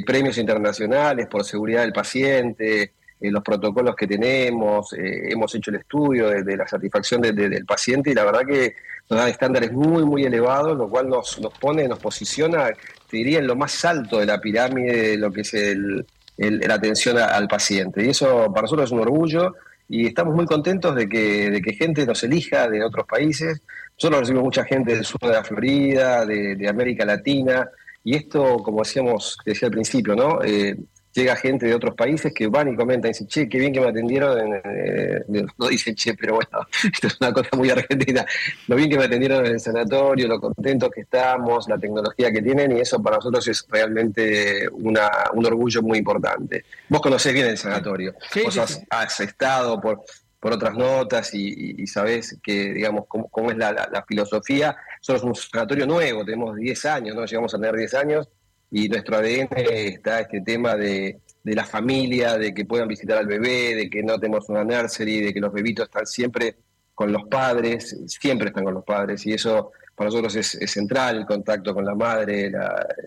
premios 0.05 0.37
internacionales 0.37 1.25
por 1.25 1.43
seguridad 1.43 1.81
del 1.81 1.91
paciente, 1.91 2.93
eh, 3.21 3.31
los 3.31 3.43
protocolos 3.43 3.95
que 3.95 4.07
tenemos, 4.07 4.93
eh, 4.93 5.31
hemos 5.31 5.53
hecho 5.53 5.69
el 5.69 5.77
estudio 5.77 6.29
de, 6.29 6.57
la 6.57 6.67
satisfacción 6.67 7.21
del 7.21 7.65
paciente 7.65 8.09
y 8.09 8.13
la 8.15 8.25
verdad 8.25 8.41
que 8.47 8.75
nos 9.09 9.19
dan 9.19 9.29
estándares 9.29 9.71
muy, 9.71 10.03
muy 10.03 10.23
elevados, 10.23 10.77
lo 10.77 10.89
cual 10.89 11.07
nos, 11.07 11.39
nos 11.39 11.53
pone, 11.57 11.87
nos 11.87 11.99
posiciona, 11.99 12.69
te 13.09 13.17
diría, 13.17 13.39
en 13.39 13.47
lo 13.47 13.55
más 13.55 13.85
alto 13.85 14.19
de 14.19 14.25
la 14.25 14.41
pirámide 14.41 15.09
de 15.09 15.17
lo 15.17 15.31
que 15.31 15.41
es 15.41 15.53
el, 15.53 16.05
la 16.37 16.75
atención 16.75 17.17
al 17.17 17.47
paciente. 17.47 18.03
Y 18.03 18.09
eso 18.09 18.51
para 18.51 18.63
nosotros 18.63 18.89
es 18.89 18.91
un 18.91 19.01
orgullo 19.01 19.53
y 19.87 20.07
estamos 20.07 20.33
muy 20.33 20.45
contentos 20.45 20.95
de 20.95 21.07
que, 21.07 21.51
de 21.51 21.61
que 21.61 21.73
gente 21.73 22.05
nos 22.05 22.23
elija 22.23 22.69
de 22.69 22.83
otros 22.83 23.05
países. 23.05 23.61
Nosotros 23.97 24.21
recibimos 24.21 24.45
mucha 24.45 24.63
gente 24.63 24.95
del 24.95 25.05
sur 25.05 25.19
de 25.21 25.33
la 25.33 25.43
Florida, 25.43 26.25
de, 26.25 26.67
América 26.67 27.05
Latina, 27.05 27.69
y 28.03 28.15
esto, 28.15 28.57
como 28.63 28.79
decíamos, 28.79 29.37
decía 29.45 29.67
al 29.67 29.73
principio, 29.73 30.15
¿no? 30.15 30.41
Eh, 30.43 30.75
llega 31.13 31.35
gente 31.35 31.65
de 31.65 31.75
otros 31.75 31.95
países 31.95 32.33
que 32.33 32.47
van 32.47 32.73
y 32.73 32.75
comentan, 32.75 33.09
y 33.09 33.13
dicen, 33.13 33.27
che, 33.27 33.49
qué 33.49 33.59
bien 33.59 33.73
que 33.73 33.81
me 33.81 33.87
atendieron, 33.87 34.61
eh, 34.63 35.23
no 35.57 35.67
dicen 35.67 35.95
che, 35.95 36.13
pero 36.13 36.35
bueno, 36.35 36.67
esto 36.93 37.07
es 37.07 37.17
una 37.19 37.33
cosa 37.33 37.49
muy 37.57 37.69
argentina, 37.69 38.25
lo 38.67 38.75
bien 38.75 38.89
que 38.89 38.97
me 38.97 39.05
atendieron 39.05 39.45
en 39.45 39.53
el 39.53 39.59
sanatorio, 39.59 40.27
lo 40.27 40.39
contentos 40.39 40.89
que 40.91 41.01
estamos, 41.01 41.67
la 41.67 41.77
tecnología 41.77 42.31
que 42.31 42.41
tienen, 42.41 42.77
y 42.77 42.81
eso 42.81 43.01
para 43.01 43.17
nosotros 43.17 43.47
es 43.47 43.65
realmente 43.69 44.67
una, 44.71 45.09
un 45.33 45.45
orgullo 45.45 45.81
muy 45.81 45.99
importante. 45.99 46.65
Vos 46.89 47.01
conocés 47.01 47.33
bien 47.33 47.47
el 47.47 47.57
sanatorio, 47.57 48.13
vos 48.43 48.57
has, 48.89 49.19
estado 49.19 49.79
por, 49.79 50.03
por 50.39 50.53
otras 50.53 50.75
notas 50.75 51.33
y, 51.33 51.75
y, 51.77 51.87
sabés 51.87 52.37
que, 52.41 52.73
digamos, 52.73 53.05
cómo, 53.07 53.27
cómo 53.29 53.51
es 53.51 53.57
la, 53.57 53.71
la, 53.71 53.89
la, 53.91 54.03
filosofía. 54.03 54.75
Somos 54.99 55.23
un 55.23 55.35
sanatorio 55.35 55.85
nuevo, 55.85 56.25
tenemos 56.25 56.55
10 56.55 56.85
años, 56.85 57.15
¿no? 57.15 57.25
Llegamos 57.25 57.53
a 57.53 57.57
tener 57.57 57.75
10 57.75 57.93
años, 57.93 58.29
y 58.71 58.87
nuestro 58.87 59.17
ADN 59.17 59.49
está 59.69 60.21
este 60.21 60.41
tema 60.41 60.75
de, 60.75 61.19
la 61.43 61.65
familia, 61.65 62.37
de 62.37 62.53
que 62.53 62.65
puedan 62.65 62.87
visitar 62.87 63.17
al 63.17 63.27
bebé, 63.27 63.75
de 63.75 63.89
que 63.89 64.01
no 64.01 64.17
tenemos 64.17 64.47
una 64.49 64.63
nursery, 64.63 65.21
de 65.21 65.33
que 65.33 65.41
los 65.41 65.51
bebitos 65.51 65.85
están 65.85 66.05
siempre 66.05 66.55
con 66.95 67.11
los 67.11 67.23
padres, 67.23 67.97
siempre 68.07 68.47
están 68.47 68.63
con 68.63 68.73
los 68.73 68.85
padres, 68.85 69.25
y 69.25 69.33
eso 69.33 69.71
para 69.95 70.09
nosotros 70.09 70.35
es, 70.35 70.57
central, 70.71 71.17
el 71.17 71.25
contacto 71.25 71.73
con 71.73 71.83
la 71.83 71.95
madre, 71.95 72.51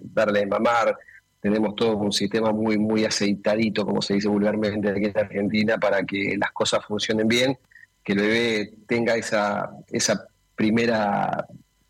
darle 0.02 0.40
de 0.40 0.46
mamar, 0.46 0.96
tenemos 1.40 1.74
todo 1.76 1.96
un 1.96 2.12
sistema 2.12 2.52
muy, 2.52 2.78
muy 2.78 3.04
aceitadito, 3.04 3.84
como 3.84 4.02
se 4.02 4.14
dice 4.14 4.28
vulgarmente 4.28 4.88
aquí 4.88 5.04
en 5.06 5.18
Argentina, 5.18 5.78
para 5.78 6.02
que 6.04 6.36
las 6.38 6.52
cosas 6.52 6.84
funcionen 6.84 7.28
bien, 7.28 7.58
que 8.02 8.12
el 8.12 8.18
bebé 8.18 8.74
tenga 8.86 9.14
esa, 9.16 9.70
esa 9.90 10.26
primera, 10.54 11.46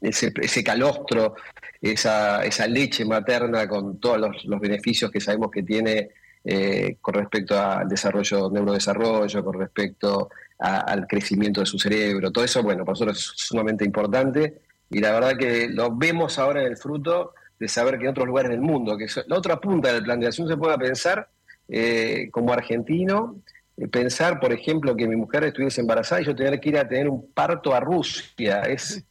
ese, 0.09 0.65
calostro 0.65 1.35
esa, 1.81 2.67
leche 2.67 3.05
materna 3.05 3.69
con 3.69 3.99
todos 3.99 4.19
los, 4.45 4.61
beneficios 4.61 5.11
que 5.11 5.21
sabemos 5.21 5.51
que 5.51 5.63
tiene 5.63 6.11
eh, 6.45 6.97
con 7.01 7.15
respecto 7.15 7.59
al 7.59 7.89
desarrollo, 7.89 8.51
neurodesarrollo, 8.51 9.45
con 9.45 9.59
respecto 9.59 10.31
al 10.59 11.07
crecimiento 11.07 11.61
de 11.61 11.67
su 11.67 11.79
cerebro. 11.79 12.31
Todo 12.31 12.45
eso, 12.45 12.63
bueno, 12.63 12.85
para 12.85 12.93
nosotros 12.93 13.19
es 13.19 13.47
sumamente 13.47 13.85
importante 13.85 14.61
y 14.91 15.01
la 15.01 15.13
verdad 15.13 15.37
que 15.37 15.69
lo 15.69 15.95
vemos 15.95 16.39
ahora 16.39 16.61
en 16.61 16.69
el 16.69 16.77
fruto 16.77 17.35
de 17.59 17.69
saber 17.69 17.99
que 17.99 18.05
en 18.05 18.11
otros 18.11 18.27
lugares 18.27 18.51
del 18.51 18.61
mundo, 18.61 18.97
que 18.97 19.05
es 19.05 19.25
la 19.27 19.37
otra 19.37 19.61
punta 19.61 19.93
del 19.93 20.03
plan 20.03 20.21
de 20.21 20.27
acción 20.27 20.49
se 20.49 20.57
pueda 20.57 20.77
pensar 20.79 21.29
eh, 21.69 22.29
como 22.31 22.53
argentino, 22.53 23.37
eh, 23.77 23.89
pensar, 23.89 24.39
por 24.39 24.53
ejemplo, 24.53 24.95
que 24.95 25.09
mi 25.09 25.17
mujer 25.17 25.45
estuviese 25.45 25.81
embarazada 25.81 26.21
y 26.21 26.25
yo 26.25 26.35
tuviera 26.35 26.61
que 26.61 26.69
ir 26.69 26.79
a 26.79 26.89
tener 26.89 27.09
un 27.09 27.33
parto 27.33 27.75
a 27.75 27.81
Rusia. 27.81 28.63
Es, 28.63 29.05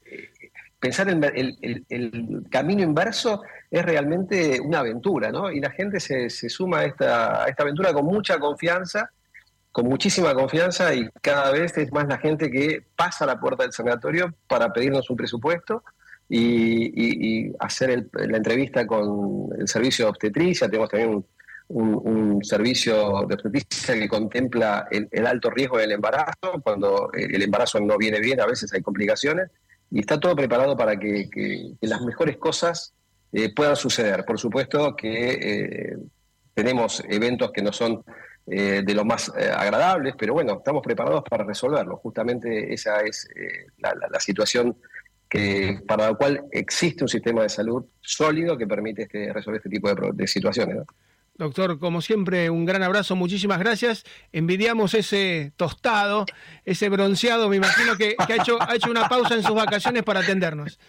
pensar 0.83 1.07
en 1.07 1.23
el, 1.23 2.43
camino 2.51 2.83
inverso 2.83 3.41
es 3.71 3.85
realmente 3.85 4.59
una 4.59 4.79
aventura, 4.79 5.31
¿no? 5.31 5.49
Y 5.49 5.61
la 5.61 5.71
gente 5.71 6.01
se, 6.01 6.29
suma 6.49 6.79
a 6.79 6.83
esta, 6.83 7.45
esta, 7.45 7.63
aventura 7.63 7.93
con 7.93 8.03
mucha 8.03 8.37
confianza, 8.37 9.09
con 9.71 9.85
muchísima 9.85 10.33
confianza 10.33 10.93
y 10.93 11.07
cada 11.21 11.51
vez 11.51 11.77
es 11.77 11.89
más 11.93 12.05
la 12.09 12.17
gente 12.17 12.51
que 12.51 12.83
pasa 12.97 13.23
a 13.23 13.27
la 13.27 13.39
puerta 13.39 13.63
del 13.63 13.71
sanatorio 13.71 14.35
para 14.45 14.73
pedirnos 14.73 15.09
un 15.09 15.15
presupuesto 15.15 15.85
y, 16.27 17.53
hacer 17.59 18.09
la 18.11 18.37
entrevista 18.37 18.85
con 18.85 19.51
el 19.57 19.69
servicio 19.69 20.03
de 20.03 20.09
obstetricia. 20.09 20.67
Tenemos 20.67 20.89
también 20.89 21.25
un, 21.69 22.43
servicio 22.43 23.25
de 23.25 23.35
obstetricia 23.35 23.93
que 23.93 24.09
contempla 24.09 24.85
el, 24.91 25.25
alto 25.25 25.49
riesgo 25.49 25.77
del 25.77 25.93
embarazo, 25.93 26.61
cuando 26.61 27.09
el 27.13 27.41
embarazo 27.41 27.79
no 27.79 27.97
viene 27.97 28.19
bien, 28.19 28.41
a 28.41 28.45
veces 28.45 28.73
hay 28.73 28.81
complicaciones 28.81 29.49
y 29.93 29.99
está 29.99 30.19
todo 30.19 30.35
preparado 30.35 30.75
para 30.75 30.97
que, 30.97 31.77
las 31.81 32.01
mejores 32.01 32.37
cosas 32.37 32.93
eh, 33.31 33.53
puedan 33.53 33.75
suceder. 33.75 34.25
Por 34.25 34.39
supuesto 34.39 34.95
que 34.95 35.31
eh, 35.33 35.97
tenemos 36.55 37.03
eventos 37.07 37.51
que 37.51 37.61
no 37.61 37.71
son 37.71 38.03
de 38.45 38.93
lo 38.93 39.05
más 39.05 39.29
agradables, 39.29 40.15
pero 40.19 40.33
bueno, 40.33 40.57
estamos 40.57 40.83
preparados 40.83 41.23
para 41.29 41.45
resolverlo. 41.45 41.95
Justamente 41.95 42.73
esa 42.73 42.99
es 42.99 43.25
la, 43.77 44.19
situación 44.19 44.75
que, 45.29 45.79
para 45.87 46.09
la 46.09 46.15
cual 46.15 46.43
existe 46.51 47.05
un 47.05 47.07
sistema 47.07 47.43
de 47.43 47.47
salud 47.47 47.85
sólido 48.01 48.57
que 48.57 48.67
permite 48.67 49.03
este, 49.03 49.31
resolver 49.31 49.59
este 49.59 49.69
tipo 49.69 49.87
de, 49.87 50.11
de 50.13 50.27
situaciones. 50.27 50.83
Doctor, 51.35 51.79
como 51.79 52.01
siempre, 52.01 52.51
un 52.51 52.63
gran 52.65 52.83
abrazo, 52.83 53.15
muchísimas 53.15 53.57
gracias. 53.57 54.03
Envidiamos 54.31 54.93
ese 54.93 55.51
tostado, 55.57 56.25
ese 56.63 56.89
bronceado, 56.89 57.49
me 57.49 57.55
imagino 57.55 57.97
que, 57.97 58.15
ha, 58.19 58.35
hecho, 58.35 58.61
ha 58.61 58.75
hecho 58.75 58.91
una 58.91 59.09
pausa 59.09 59.33
en 59.33 59.41
sus 59.41 59.55
vacaciones 59.55 60.03
para 60.03 60.19
atendernos. 60.19 60.79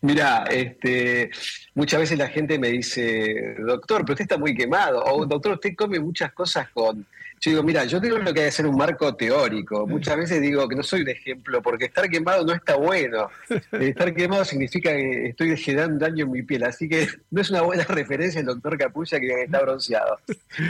Mira, 0.00 0.44
este, 0.50 1.30
muchas 1.74 2.00
veces 2.00 2.18
la 2.18 2.28
gente 2.28 2.58
me 2.58 2.70
dice, 2.70 3.54
doctor, 3.58 4.02
pero 4.02 4.14
usted 4.14 4.24
está 4.24 4.38
muy 4.38 4.56
quemado, 4.56 5.04
o 5.04 5.24
doctor, 5.24 5.52
usted 5.52 5.74
come 5.76 6.00
muchas 6.00 6.32
cosas 6.32 6.68
con, 6.70 7.06
yo 7.40 7.50
digo, 7.50 7.62
mira, 7.62 7.84
yo 7.84 8.00
tengo 8.00 8.18
lo 8.18 8.24
que 8.32 8.40
hay 8.40 8.46
que 8.46 8.48
hacer 8.48 8.66
un 8.66 8.76
marco 8.76 9.14
teórico. 9.14 9.86
Muchas 9.86 10.16
veces 10.16 10.40
digo 10.40 10.66
que 10.68 10.74
no 10.74 10.82
soy 10.82 11.02
un 11.02 11.10
ejemplo, 11.10 11.60
porque 11.60 11.84
estar 11.84 12.08
quemado 12.08 12.44
no 12.44 12.52
está 12.54 12.76
bueno. 12.76 13.28
Estar 13.72 14.14
quemado 14.14 14.44
significa 14.44 14.90
que 14.90 15.26
estoy 15.28 15.56
generando 15.56 16.04
daño 16.04 16.24
en 16.24 16.32
mi 16.32 16.42
piel, 16.42 16.64
así 16.64 16.88
que 16.88 17.08
no 17.30 17.40
es 17.40 17.50
una 17.50 17.62
buena 17.62 17.84
referencia 17.88 18.40
el 18.40 18.46
doctor 18.46 18.78
Capulla 18.78 19.20
que 19.20 19.42
está 19.42 19.60
bronceado. 19.60 20.18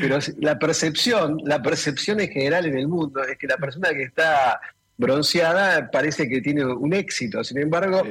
Pero 0.01 0.19
la 0.41 0.59
percepción, 0.59 1.41
la 1.45 1.63
percepción 1.63 2.21
en 2.21 2.31
general 2.31 2.67
en 2.67 2.77
el 2.77 2.89
mundo 2.89 3.23
es 3.23 3.39
que 3.39 3.47
la 3.47 3.57
persona 3.57 3.91
que 3.91 4.03
está 4.03 4.61
bronceada 4.97 5.91
parece 5.91 6.29
que 6.29 6.41
tiene 6.41 6.65
un 6.65 6.93
éxito. 6.93 7.45
Sin 7.45 7.59
embargo, 7.59 8.03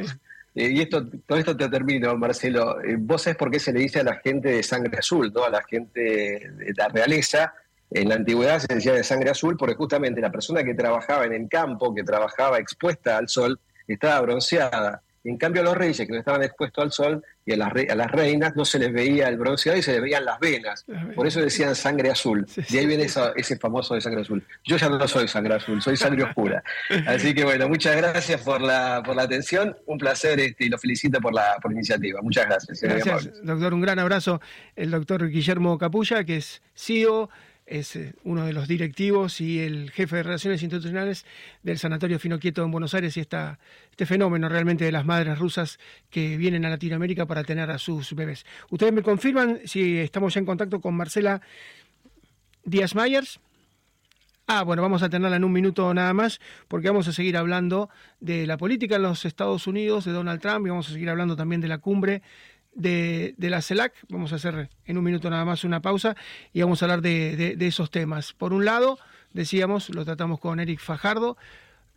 eh, 0.55 0.69
y 0.71 0.81
esto, 0.81 1.05
todo 1.27 1.37
esto 1.37 1.57
te 1.57 1.67
termino, 1.67 2.15
Marcelo. 2.17 2.81
Eh, 2.81 2.95
vos 2.97 3.23
sabés 3.23 3.37
por 3.37 3.51
qué 3.51 3.59
se 3.59 3.73
le 3.73 3.81
dice 3.81 3.99
a 3.99 4.03
la 4.03 4.15
gente 4.15 4.49
de 4.49 4.63
sangre 4.63 4.97
azul, 4.97 5.31
¿no? 5.33 5.43
A 5.43 5.49
la 5.49 5.63
gente 5.63 5.99
de 5.99 6.73
la 6.77 6.87
realeza 6.87 7.53
en 7.91 8.09
la 8.09 8.15
antigüedad 8.15 8.59
se 8.59 8.73
decía 8.73 8.93
de 8.93 9.03
sangre 9.03 9.29
azul 9.29 9.55
porque 9.57 9.75
justamente 9.75 10.21
la 10.21 10.31
persona 10.31 10.63
que 10.63 10.73
trabajaba 10.73 11.25
en 11.25 11.33
el 11.33 11.49
campo, 11.49 11.93
que 11.93 12.03
trabajaba 12.03 12.59
expuesta 12.59 13.17
al 13.17 13.29
sol, 13.29 13.59
estaba 13.87 14.21
bronceada. 14.21 15.01
En 15.23 15.37
cambio 15.37 15.63
a 15.63 15.65
los 15.65 15.75
reyes 15.75 15.97
que 15.97 16.13
no 16.13 16.19
estaban 16.19 16.43
expuestos 16.43 16.83
al 16.83 16.91
sol 16.91 17.23
y 17.45 17.53
a 17.53 17.57
las, 17.57 17.71
a 17.73 17.95
las 17.95 18.11
reinas 18.11 18.55
no 18.55 18.63
se 18.63 18.77
les 18.77 18.93
veía 18.93 19.27
el 19.27 19.37
bronceado 19.37 19.77
y 19.77 19.81
se 19.81 19.93
les 19.93 20.01
veían 20.01 20.23
las 20.23 20.39
venas. 20.39 20.85
Por 21.15 21.25
eso 21.25 21.41
decían 21.41 21.75
sangre 21.75 22.11
azul. 22.11 22.45
De 22.69 22.79
ahí 22.79 22.85
viene 22.85 23.07
ese 23.35 23.57
famoso 23.57 23.95
de 23.95 24.01
sangre 24.01 24.21
azul. 24.21 24.45
Yo 24.63 24.77
ya 24.77 24.87
no 24.87 25.07
soy 25.07 25.27
sangre 25.27 25.55
azul, 25.55 25.81
soy 25.81 25.97
sangre 25.97 26.25
oscura. 26.25 26.63
Así 27.07 27.33
que 27.33 27.43
bueno, 27.43 27.67
muchas 27.67 27.95
gracias 27.97 28.41
por 28.41 28.61
la, 28.61 29.01
por 29.03 29.15
la 29.15 29.23
atención. 29.23 29.75
Un 29.87 29.97
placer 29.97 30.39
este, 30.39 30.65
y 30.65 30.69
lo 30.69 30.77
felicito 30.77 31.19
por 31.19 31.33
la, 31.33 31.57
por 31.59 31.71
la 31.71 31.77
iniciativa. 31.77 32.21
Muchas 32.21 32.45
gracias. 32.45 32.81
Gracias, 32.81 33.43
doctor. 33.43 33.73
Un 33.73 33.81
gran 33.81 33.97
abrazo. 33.97 34.41
El 34.75 34.91
doctor 34.91 35.27
Guillermo 35.27 35.79
Capulla, 35.79 36.23
que 36.23 36.37
es 36.37 36.61
CEO 36.75 37.31
es 37.65 37.95
eh, 37.95 38.13
uno 38.23 38.45
de 38.45 38.54
los 38.54 38.67
directivos 38.67 39.41
y 39.41 39.60
el 39.60 39.91
jefe 39.91 40.17
de 40.17 40.23
Relaciones 40.23 40.62
Institucionales 40.62 41.25
del 41.63 41.80
Sanatorio 41.80 42.19
Finoquieto 42.19 42.63
en 42.63 42.71
Buenos 42.71 42.93
Aires 42.93 43.17
y 43.17 43.21
este 43.21 44.06
fenómeno 44.06 44.47
realmente 44.49 44.86
de 44.86 44.91
las 44.91 45.06
madres 45.06 45.39
rusas 45.39 45.80
que 46.10 46.38
vienen 46.38 46.65
a 46.65 46.69
Latinoamérica 46.69 47.25
para 47.25 47.43
tener 47.43 47.71
a 47.71 47.78
sus 47.78 48.13
bebés. 48.13 48.45
Ustedes 48.69 48.93
me 48.93 49.01
confirman 49.01 49.62
si 49.65 49.97
estamos 49.97 50.34
ya 50.34 50.39
en 50.39 50.45
contacto 50.45 50.80
con 50.80 50.95
Marcela 50.95 51.41
Díaz 52.63 52.95
Myers. 52.95 53.39
Ah, 54.47 54.62
bueno, 54.63 54.84
vamos 54.84 55.01
a 55.01 55.10
tenerla 55.10 55.38
en 55.38 55.43
un 55.43 55.51
minuto 55.51 55.91
nada 55.95 56.13
más, 56.13 56.39
porque 56.67 56.88
vamos 56.88 57.08
a 57.08 57.13
seguir 57.13 57.36
hablando 57.36 57.89
de 58.19 58.45
la 58.45 58.58
política 58.58 58.97
en 58.97 59.01
los 59.01 59.25
Estados 59.25 59.65
Unidos, 59.65 60.06
de 60.06 60.12
Donald 60.12 60.39
Trump, 60.39 60.67
y 60.67 60.69
vamos 60.69 60.88
a 60.88 60.91
seguir 60.91 61.10
hablando 61.10 61.36
también 61.36 61.62
de 61.62 61.67
la 61.67 61.80
cumbre 61.80 62.21
de, 62.75 63.33
la 63.39 63.61
CELAC. 63.61 63.93
Vamos 64.09 64.33
a 64.33 64.35
hacer 64.35 64.69
en 64.85 64.97
un 64.97 65.03
minuto 65.03 65.29
nada 65.29 65.45
más 65.45 65.63
una 65.63 65.81
pausa 65.81 66.15
y 66.53 66.61
vamos 66.61 66.81
a 66.81 66.85
hablar 66.85 67.01
de, 67.01 67.57
esos 67.59 67.89
temas. 67.89 68.33
Por 68.33 68.53
un 68.53 68.65
lado, 68.65 68.99
decíamos, 69.33 69.89
lo 69.89 70.05
tratamos 70.05 70.39
con 70.39 70.59
Eric 70.59 70.79
Fajardo, 70.79 71.38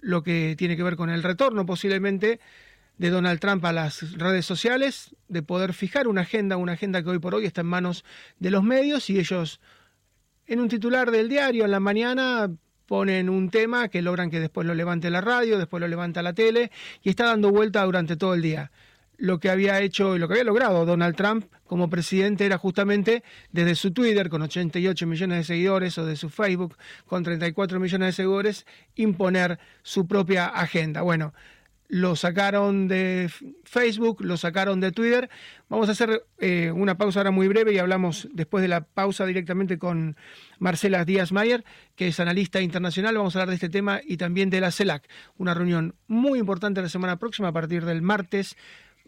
lo 0.01 0.23
que 0.23 0.55
tiene 0.57 0.77
que 0.77 0.83
ver 0.83 0.97
con 0.97 1.11
el 1.11 1.23
retorno 1.23 1.67
posiblemente 1.67 2.41
de 2.97 3.11
Donald 3.11 3.41
Trump 3.41 3.65
a 3.65 3.73
las 3.73 4.17
redes 4.19 4.47
sociales, 4.47 5.15
de 5.29 5.43
poder 5.43 5.73
fijar 5.75 6.09
una 6.09 6.23
agenda, 6.23 6.57
una 6.57 6.73
agenda 6.73 7.03
que 7.03 7.11
hoy 7.11 7.19
por 7.19 7.35
hoy 7.35 7.45
está 7.45 7.61
en 7.61 7.69
manos 7.69 8.05
de 8.39 8.51
los 8.51 8.65
medios 8.65 9.11
y 9.11 9.19
ellos 9.19 9.61
en 10.47 10.61
un 10.61 10.69
titular 10.69 11.11
del 11.11 11.29
diario 11.29 11.65
en 11.65 11.71
la 11.71 11.81
mañana 11.81 12.51
ponen 12.87 13.29
un 13.29 13.51
tema 13.51 13.89
que 13.89 14.03
logran 14.03 14.31
que 14.31 14.41
después 14.41 14.67
lo 14.67 14.75
levante 14.75 15.11
la 15.11 15.21
radio, 15.21 15.59
después 15.59 15.81
lo 15.81 15.87
levanta 15.87 16.23
la 16.23 16.33
tele 16.33 16.73
y 17.03 17.11
está 17.11 17.27
dando 17.27 17.51
vuelta 17.51 17.85
durante 17.85 18.17
todo 18.17 18.35
el 18.35 18.43
día 18.43 18.73
lo 19.19 19.41
que 19.41 19.51
había 19.51 19.81
hecho 19.81 20.17
y 20.17 20.19
lo 20.19 20.29
que 20.29 20.35
había 20.35 20.45
logrado 20.45 20.87
Donald 20.87 21.17
Trump 21.17 21.45
como 21.67 21.91
presidente 21.91 22.47
era 22.47 22.57
justamente 22.57 23.23
desde 23.53 23.75
su 23.75 23.93
Twitter 23.93 24.31
con 24.31 24.43
88 24.43 25.07
millones 25.07 25.39
de 25.39 25.45
seguidores 25.45 25.99
o 25.99 26.07
de 26.07 26.17
su 26.17 26.31
Facebook 26.31 26.77
con 27.05 27.25
34 27.25 27.79
millones 27.81 28.07
de 28.09 28.13
seguidores 28.13 28.65
imponer 28.95 29.59
su 29.83 30.07
propia 30.07 30.47
agenda. 30.47 31.03
Bueno, 31.03 31.35
lo 31.89 32.17
sacaron 32.17 32.87
de 32.87 33.31
Facebook, 33.65 34.19
lo 34.21 34.37
sacaron 34.37 34.79
de 34.79 34.93
Twitter. 34.93 35.31
Vamos 35.69 35.89
a 35.89 35.93
hacer 35.93 36.23
eh, 36.39 36.71
una 36.71 36.99
pausa 36.99 37.21
ahora 37.21 37.31
muy 37.31 37.49
breve 37.49 37.73
y 37.73 37.79
hablamos 37.79 38.29
después 38.33 38.63
de 38.63 38.69
la 38.69 38.83
pausa 38.83 39.25
directamente 39.25 39.79
con 39.79 40.17
Marcela 40.59 41.07
Díaz 41.07 41.33
Mayer, 41.33 41.65
que 41.97 42.09
es 42.09 42.21
analista 42.21 42.61
internacional. 42.61 43.17
Vamos 43.17 43.35
a 43.35 43.39
hablar 43.39 43.49
de 43.49 43.55
este 43.55 43.71
tema 43.71 44.01
y 44.05 44.19
también 44.19 44.51
de 44.51 44.61
la 44.61 44.71
CELAC, 44.71 45.09
una 45.39 45.55
reunión 45.55 45.95
muy 46.07 46.39
importante 46.39 46.83
la 46.83 46.91
semana 46.91 47.19
próxima 47.19 47.49
a 47.49 47.53
partir 47.53 47.87
del 47.87 48.03
martes 48.03 48.57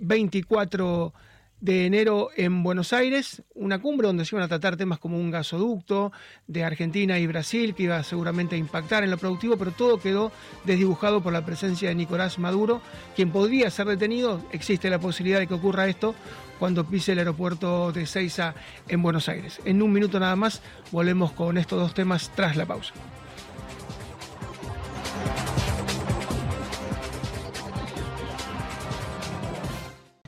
24 0.00 1.12
de 1.60 1.84
enero 1.84 2.30
en 2.36 2.62
Buenos 2.62 2.92
Aires, 2.92 3.42
una 3.54 3.80
cumbre 3.80 4.06
donde 4.06 4.24
se 4.24 4.34
iban 4.34 4.44
a 4.44 4.48
tratar 4.48 4.76
temas 4.76 4.98
como 4.98 5.18
un 5.18 5.30
gasoducto 5.30 6.10
de 6.46 6.64
Argentina 6.64 7.18
y 7.18 7.26
Brasil, 7.26 7.74
que 7.74 7.82
iba 7.84 8.02
seguramente 8.02 8.56
a 8.56 8.58
impactar 8.58 9.04
en 9.04 9.10
lo 9.10 9.18
productivo, 9.18 9.58
pero 9.58 9.72
todo 9.72 10.00
quedó 10.00 10.32
desdibujado 10.64 11.22
por 11.22 11.32
la 11.32 11.44
presencia 11.44 11.90
de 11.90 11.94
Nicolás 11.94 12.38
Maduro, 12.38 12.80
quien 13.14 13.30
podría 13.30 13.70
ser 13.70 13.86
detenido. 13.86 14.42
Existe 14.52 14.88
la 14.88 14.98
posibilidad 14.98 15.38
de 15.38 15.46
que 15.46 15.54
ocurra 15.54 15.86
esto 15.86 16.14
cuando 16.58 16.84
pise 16.84 17.12
el 17.12 17.18
aeropuerto 17.18 17.92
de 17.92 18.06
Ceiza 18.06 18.54
en 18.88 19.02
Buenos 19.02 19.28
Aires. 19.28 19.60
En 19.64 19.82
un 19.82 19.92
minuto 19.92 20.18
nada 20.18 20.36
más 20.36 20.62
volvemos 20.90 21.32
con 21.32 21.58
estos 21.58 21.78
dos 21.78 21.94
temas 21.94 22.30
tras 22.34 22.56
la 22.56 22.66
pausa. 22.66 22.94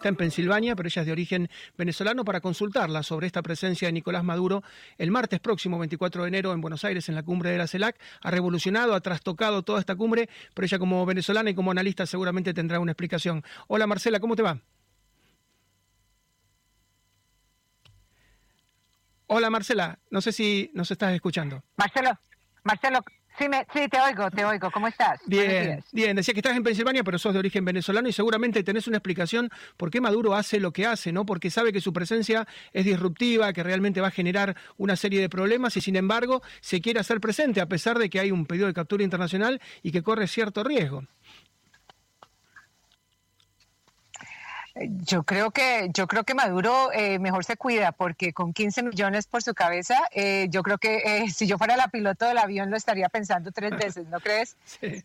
Está 0.02 0.08
en 0.08 0.16
Pensilvania, 0.16 0.74
pero 0.74 0.88
ella 0.88 1.02
es 1.02 1.06
de 1.06 1.12
origen 1.12 1.48
venezolano, 1.78 2.24
para 2.24 2.40
consultarla 2.40 3.04
sobre 3.04 3.28
esta 3.28 3.40
presencia 3.40 3.86
de 3.86 3.92
Nicolás 3.92 4.24
Maduro 4.24 4.64
el 4.98 5.12
martes 5.12 5.38
próximo, 5.38 5.78
24 5.78 6.22
de 6.22 6.28
enero, 6.28 6.52
en 6.52 6.60
Buenos 6.60 6.84
Aires, 6.84 7.08
en 7.08 7.14
la 7.14 7.22
cumbre 7.22 7.50
de 7.50 7.58
la 7.58 7.68
CELAC. 7.68 7.96
Ha 8.20 8.30
revolucionado, 8.32 8.94
ha 8.94 9.00
trastocado 9.00 9.62
toda 9.62 9.78
esta 9.78 9.94
cumbre, 9.94 10.28
pero 10.54 10.66
ella 10.66 10.80
como 10.80 11.06
venezolana 11.06 11.50
y 11.50 11.54
como 11.54 11.70
analista 11.70 12.04
seguramente 12.04 12.52
tendrá 12.52 12.80
una 12.80 12.90
explicación. 12.90 13.44
Hola 13.68 13.86
Marcela, 13.86 14.18
¿cómo 14.18 14.34
te 14.34 14.42
va? 14.42 14.58
Hola 19.28 19.50
Marcela, 19.50 20.00
no 20.10 20.20
sé 20.20 20.32
si 20.32 20.72
nos 20.74 20.90
estás 20.90 21.14
escuchando. 21.14 21.62
Marcelo, 21.76 22.18
Marcelo, 22.64 23.04
Sí, 23.38 23.47
sí, 23.73 23.88
te 23.88 24.01
oigo, 24.01 24.31
te 24.31 24.45
oigo. 24.45 24.71
¿Cómo 24.71 24.88
estás? 24.88 25.21
Bien, 25.27 25.83
bien. 25.92 26.16
Decía 26.16 26.35
que 26.35 26.40
estás 26.40 26.57
en 26.57 26.62
Pensilvania, 26.62 27.03
pero 27.03 27.18
sos 27.18 27.33
de 27.33 27.38
origen 27.38 27.64
venezolano 27.64 28.09
y 28.09 28.12
seguramente 28.12 28.62
tenés 28.62 28.87
una 28.87 28.99
explicación 28.99 29.51
por 29.77 29.90
qué 29.90 30.01
Maduro 30.01 30.35
hace 30.35 30.61
lo 30.61 30.73
que 30.73 30.87
hace, 30.87 31.12
¿no? 31.12 31.25
Porque 31.25 31.51
sabe 31.51 31.73
que 31.73 31.81
su 31.81 31.92
presencia 31.92 32.47
es 32.73 32.85
disruptiva, 32.85 33.53
que 33.53 33.62
realmente 33.62 34.01
va 34.01 34.09
a 34.09 34.12
generar 34.12 34.57
una 34.77 34.97
serie 34.97 35.21
de 35.21 35.29
problemas 35.29 35.77
y 35.77 35.81
sin 35.81 35.97
embargo 35.97 36.42
se 36.61 36.81
quiere 36.81 37.01
hacer 37.01 37.21
presente 37.21 37.61
a 37.61 37.66
pesar 37.66 37.99
de 37.99 38.11
que 38.11 38.21
hay 38.21 38.31
un 38.31 38.47
pedido 38.47 38.66
de 38.66 38.75
captura 38.75 39.03
internacional 39.03 39.61
y 39.83 39.92
que 39.92 40.03
corre 40.03 40.27
cierto 40.27 40.62
riesgo. 40.62 41.05
Yo 44.74 45.22
creo 45.24 45.50
que 45.50 45.90
yo 45.92 46.06
creo 46.06 46.24
que 46.24 46.35
Maduro 46.35 46.90
eh, 46.92 47.18
mejor 47.18 47.44
se 47.44 47.56
cuida 47.56 47.92
porque 47.92 48.32
con 48.32 48.52
15 48.52 48.82
millones 48.82 49.26
por 49.26 49.42
su 49.42 49.54
cabeza, 49.54 50.00
eh, 50.12 50.46
yo 50.50 50.62
creo 50.62 50.78
que 50.78 50.96
eh, 51.04 51.30
si 51.35 51.46
yo 51.46 51.58
fuera 51.58 51.76
la 51.76 51.88
piloto 51.88 52.26
del 52.26 52.38
avión 52.38 52.70
lo 52.70 52.76
estaría 52.76 53.08
pensando 53.08 53.52
tres 53.52 53.72
veces, 53.76 54.06
¿no 54.08 54.20
crees? 54.20 54.56
Sí. 54.82 55.02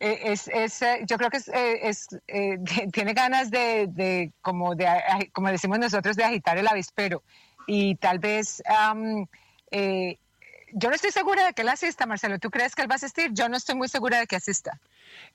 es, 0.00 0.48
es, 0.48 0.80
yo 1.06 1.16
creo 1.16 1.30
que 1.30 1.38
es, 1.38 2.08
tiene 2.92 3.12
ganas 3.12 3.50
de, 3.50 4.32
como 4.40 4.74
de 4.74 4.86
como 5.32 5.48
decimos 5.48 5.78
nosotros 5.78 6.16
de 6.16 6.24
agitar 6.24 6.58
el 6.58 6.66
avispero 6.66 7.22
y 7.66 7.94
tal 7.96 8.18
vez 8.18 8.62
yo 10.74 10.88
no 10.88 10.94
estoy 10.94 11.12
segura 11.12 11.46
de 11.46 11.52
que 11.52 11.62
él 11.62 11.68
asista, 11.68 12.04
Marcelo. 12.04 12.38
¿Tú 12.38 12.50
crees 12.50 12.74
que 12.74 12.82
él 12.82 12.90
va 12.90 12.94
a 12.94 12.96
asistir? 12.96 13.30
Yo 13.32 13.48
no 13.48 13.56
estoy 13.56 13.76
muy 13.76 13.88
segura 13.88 14.18
de 14.18 14.26
que 14.26 14.36
asista. 14.36 14.80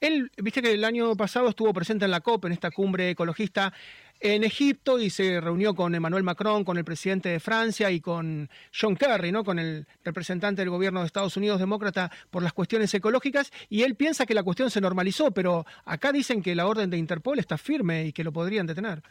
Él, 0.02 0.32
viste 0.38 0.62
que 0.62 0.74
el 0.74 0.84
año 0.84 1.16
pasado 1.16 1.50
estuvo 1.50 1.74
presente 1.74 2.06
en 2.06 2.12
la 2.12 2.20
COP, 2.20 2.46
en 2.46 2.52
esta 2.52 2.72
cumbre 2.72 3.10
ecologista 3.10 3.74
en 4.20 4.44
Egipto 4.44 5.00
y 5.00 5.10
se 5.10 5.40
reunió 5.40 5.74
con 5.74 5.96
Emmanuel 5.96 6.24
Macron, 6.24 6.66
con 6.66 6.78
el 6.78 6.84
presidente 6.84 7.30
de 7.30 7.40
Francia 7.40 7.90
y 7.90 8.02
con 8.02 8.50
John 8.78 8.98
Kerry, 8.98 9.32
¿no? 9.32 9.46
con 9.46 9.60
el 9.60 9.88
representante 10.04 10.62
del 10.62 10.70
gobierno 10.70 11.00
de 11.00 11.06
Estados 11.06 11.38
Unidos 11.38 11.60
demócrata 11.60 12.12
por 12.30 12.44
las 12.44 12.52
cuestiones 12.52 12.94
ecológicas 12.94 13.52
y 13.70 13.84
él 13.84 13.96
piensa 13.96 14.26
que 14.26 14.34
la 14.34 14.44
cuestión 14.44 14.70
se 14.72 14.82
normalizó, 14.82 15.32
pero 15.32 15.66
acá 15.86 16.12
dicen 16.12 16.42
que 16.42 16.54
la 16.54 16.68
orden 16.68 16.90
de 16.90 16.98
Interpol 16.98 17.40
está 17.40 17.58
firme 17.58 18.08
y 18.08 18.12
que 18.12 18.26
lo 18.26 18.34
podrían 18.34 18.68
detener. 18.68 19.02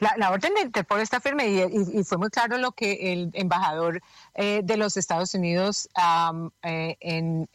La, 0.00 0.30
orden 0.30 0.54
de 0.54 0.62
Interpol 0.62 1.00
está 1.00 1.20
firme 1.20 1.46
y, 1.48 2.04
fue 2.04 2.16
muy 2.16 2.30
claro 2.30 2.56
lo 2.56 2.72
que 2.72 3.12
el 3.12 3.30
embajador 3.34 4.00
eh, 4.34 4.62
de 4.64 4.76
los 4.78 4.96
Estados 4.96 5.34
Unidos 5.34 5.90
eh, 6.62 6.96
en, 7.00 7.48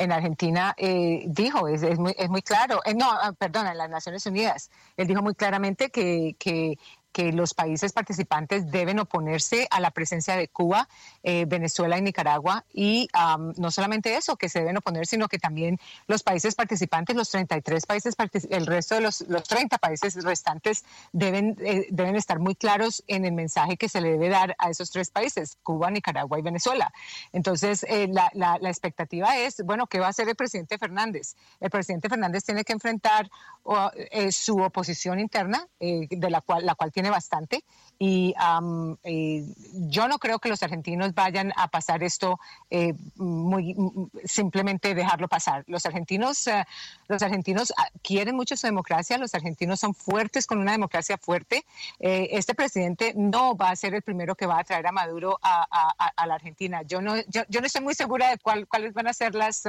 en 0.00 0.12
Argentina 0.12 0.74
eh, 0.78 1.24
dijo, 1.26 1.68
es, 1.68 1.82
es, 1.82 1.98
muy, 1.98 2.14
es 2.16 2.30
muy 2.30 2.40
claro, 2.42 2.80
no, 2.96 3.10
ah, 3.10 3.32
perdón, 3.38 3.66
en 3.66 3.76
las 3.76 3.90
Naciones 3.90 4.24
Unidas, 4.24 4.70
él 4.96 5.06
dijo 5.06 5.20
muy 5.20 5.34
claramente 5.34 5.90
que, 5.90 6.36
que 6.38 6.78
que 7.12 7.32
los 7.32 7.54
países 7.54 7.92
participantes 7.92 8.70
deben 8.70 8.98
oponerse 8.98 9.66
a 9.70 9.80
la 9.80 9.90
presencia 9.90 10.36
de 10.36 10.48
Cuba, 10.48 10.88
eh, 11.22 11.44
Venezuela 11.46 11.98
y 11.98 12.02
Nicaragua. 12.02 12.64
Y 12.72 13.08
no 13.56 13.70
solamente 13.70 14.16
eso, 14.16 14.36
que 14.36 14.48
se 14.48 14.60
deben 14.60 14.76
oponer, 14.76 15.06
sino 15.06 15.28
que 15.28 15.38
también 15.38 15.78
los 16.06 16.22
países 16.22 16.54
participantes, 16.54 17.16
los 17.16 17.30
33 17.30 17.86
países, 17.86 18.14
el 18.50 18.66
resto 18.66 18.94
de 18.94 19.00
los, 19.00 19.22
los 19.22 19.44
30 19.44 19.78
países 19.78 20.14
restantes 20.22 20.84
deben, 21.12 21.56
eh, 21.60 21.86
deben 21.90 22.16
estar 22.16 22.38
muy 22.38 22.54
claros 22.54 23.02
en 23.06 23.24
el 23.24 23.32
mensaje 23.32 23.76
que 23.76 23.88
se 23.88 24.00
le 24.00 24.12
debe 24.12 24.28
dar 24.28 24.54
a 24.58 24.70
esos 24.70 24.90
tres 24.90 25.10
países, 25.10 25.58
Cuba, 25.62 25.90
Nicaragua 25.90 26.38
y 26.38 26.42
Venezuela. 26.42 26.92
Entonces, 27.32 27.84
eh, 27.88 28.08
la, 28.10 28.30
la, 28.34 28.58
la, 28.60 28.68
expectativa 28.68 29.36
es, 29.36 29.62
bueno, 29.64 29.86
¿qué 29.86 29.98
va 29.98 30.06
a 30.06 30.10
hacer 30.10 30.28
el 30.28 30.36
presidente 30.36 30.78
Fernández? 30.78 31.34
El 31.58 31.70
presidente 31.70 32.08
Fernández 32.08 32.44
tiene 32.44 32.64
que 32.64 32.72
enfrentar 32.72 33.30
su 34.30 34.56
oposición 34.56 35.20
interna, 35.20 35.66
de 35.78 36.30
la 36.30 36.40
cual, 36.40 36.64
la 36.64 36.74
cual 36.74 36.90
tiene 36.92 36.99
tiene 37.00 37.10
bastante 37.10 37.64
y 37.98 38.34
eh, 39.04 39.44
yo 39.88 40.06
no 40.06 40.18
creo 40.18 40.38
que 40.38 40.50
los 40.50 40.62
argentinos 40.62 41.14
vayan 41.14 41.50
a 41.56 41.68
pasar 41.68 42.02
esto 42.02 42.38
eh, 42.68 42.92
muy 43.16 43.74
simplemente 44.24 44.94
dejarlo 44.94 45.28
pasar. 45.28 45.64
Los 45.66 45.86
argentinos, 45.86 46.46
eh, 46.46 46.64
los 47.08 47.22
argentinos 47.22 47.72
ah, 47.78 47.88
quieren 48.02 48.36
mucho 48.36 48.54
su 48.56 48.66
democracia, 48.66 49.16
los 49.16 49.34
argentinos 49.34 49.80
son 49.80 49.94
fuertes 49.94 50.46
con 50.46 50.58
una 50.58 50.72
democracia 50.72 51.16
fuerte. 51.16 51.64
este 51.98 52.54
presidente 52.54 53.14
no 53.16 53.56
va 53.56 53.70
a 53.70 53.76
ser 53.76 53.94
el 53.94 54.02
primero 54.02 54.34
que 54.34 54.46
va 54.46 54.58
a 54.58 54.64
traer 54.64 54.86
a 54.86 54.92
Maduro 54.92 55.38
a, 55.42 56.26
la 56.26 56.34
Argentina. 56.34 56.82
Yo 56.82 57.00
no, 57.00 57.16
yo, 57.28 57.60
no 57.60 57.66
estoy 57.66 57.82
muy 57.82 57.94
segura 57.94 58.30
de 58.30 58.38
cuáles 58.38 58.92
van 58.92 59.08
a 59.08 59.14
ser 59.14 59.34
las 59.34 59.64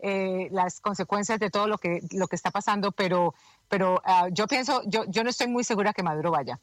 las 0.00 0.80
consecuencias 0.80 1.38
de 1.38 1.50
todo 1.50 1.66
lo 1.66 1.78
que 1.78 2.00
lo 2.12 2.28
que 2.28 2.36
está 2.36 2.50
pasando, 2.50 2.92
pero 2.92 3.34
pero 3.68 4.00
ah, 4.04 4.28
yo 4.30 4.46
pienso, 4.46 4.82
yo, 4.86 5.04
yo 5.08 5.24
no 5.24 5.30
estoy 5.30 5.48
muy 5.48 5.64
segura 5.64 5.92
que 5.92 6.02
Maduro 6.02 6.30
vaya. 6.30 6.60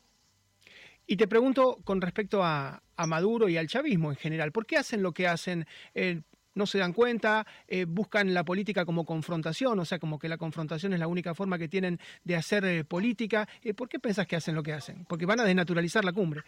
Y 1.06 1.18
te 1.18 1.28
pregunto 1.28 1.80
con 1.84 2.02
respecto 2.02 2.44
a, 2.44 2.82
Maduro 3.08 3.50
y 3.50 3.58
al 3.58 3.68
chavismo 3.68 4.12
en 4.12 4.18
general, 4.18 4.52
¿por 4.52 4.66
qué 4.66 4.78
hacen 4.78 5.04
lo 5.04 5.12
que 5.12 5.28
hacen? 5.28 5.68
Eh, 5.94 6.22
no 6.56 6.66
se 6.66 6.78
dan 6.78 6.94
cuenta, 6.94 7.46
eh, 7.68 7.86
buscan 7.86 8.34
la 8.34 8.46
política 8.46 8.86
como 8.86 9.04
confrontación, 9.04 9.78
o 9.80 9.86
sea, 9.86 10.00
como 10.00 10.20
que 10.20 10.30
la 10.30 10.38
confrontación 10.38 10.94
es 10.94 11.00
la 11.00 11.08
única 11.08 11.34
forma 11.34 11.58
que 11.58 11.68
tienen 11.68 12.00
de 12.24 12.36
hacer 12.36 12.64
eh, 12.64 12.86
política. 12.86 13.50
¿Por 13.76 13.90
qué 13.90 14.00
pensás 14.00 14.28
que 14.28 14.38
hacen 14.38 14.56
lo 14.56 14.64
que 14.64 14.72
hacen? 14.72 15.06
Porque 15.06 15.26
van 15.26 15.40
a 15.42 15.44
desnaturalizar 15.44 16.06
la 16.06 16.14
cumbre. 16.14 16.44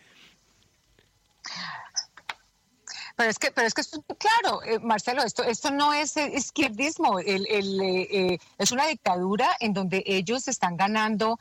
Pero 3.15 3.29
es 3.29 3.39
que, 3.39 3.51
pero 3.51 3.65
es 3.65 3.73
que 3.73 3.81
esto, 3.81 4.03
claro, 4.17 4.61
eh, 4.63 4.79
Marcelo, 4.79 5.23
esto, 5.23 5.43
esto 5.43 5.71
no 5.71 5.93
es 5.93 6.17
izquierdismo, 6.17 7.19
el, 7.19 7.47
el, 7.47 7.81
eh, 7.81 8.07
eh, 8.11 8.37
es 8.57 8.71
una 8.71 8.85
dictadura 8.87 9.47
en 9.61 9.73
donde 9.73 10.03
ellos 10.05 10.47
están 10.49 10.75
ganando, 10.75 11.39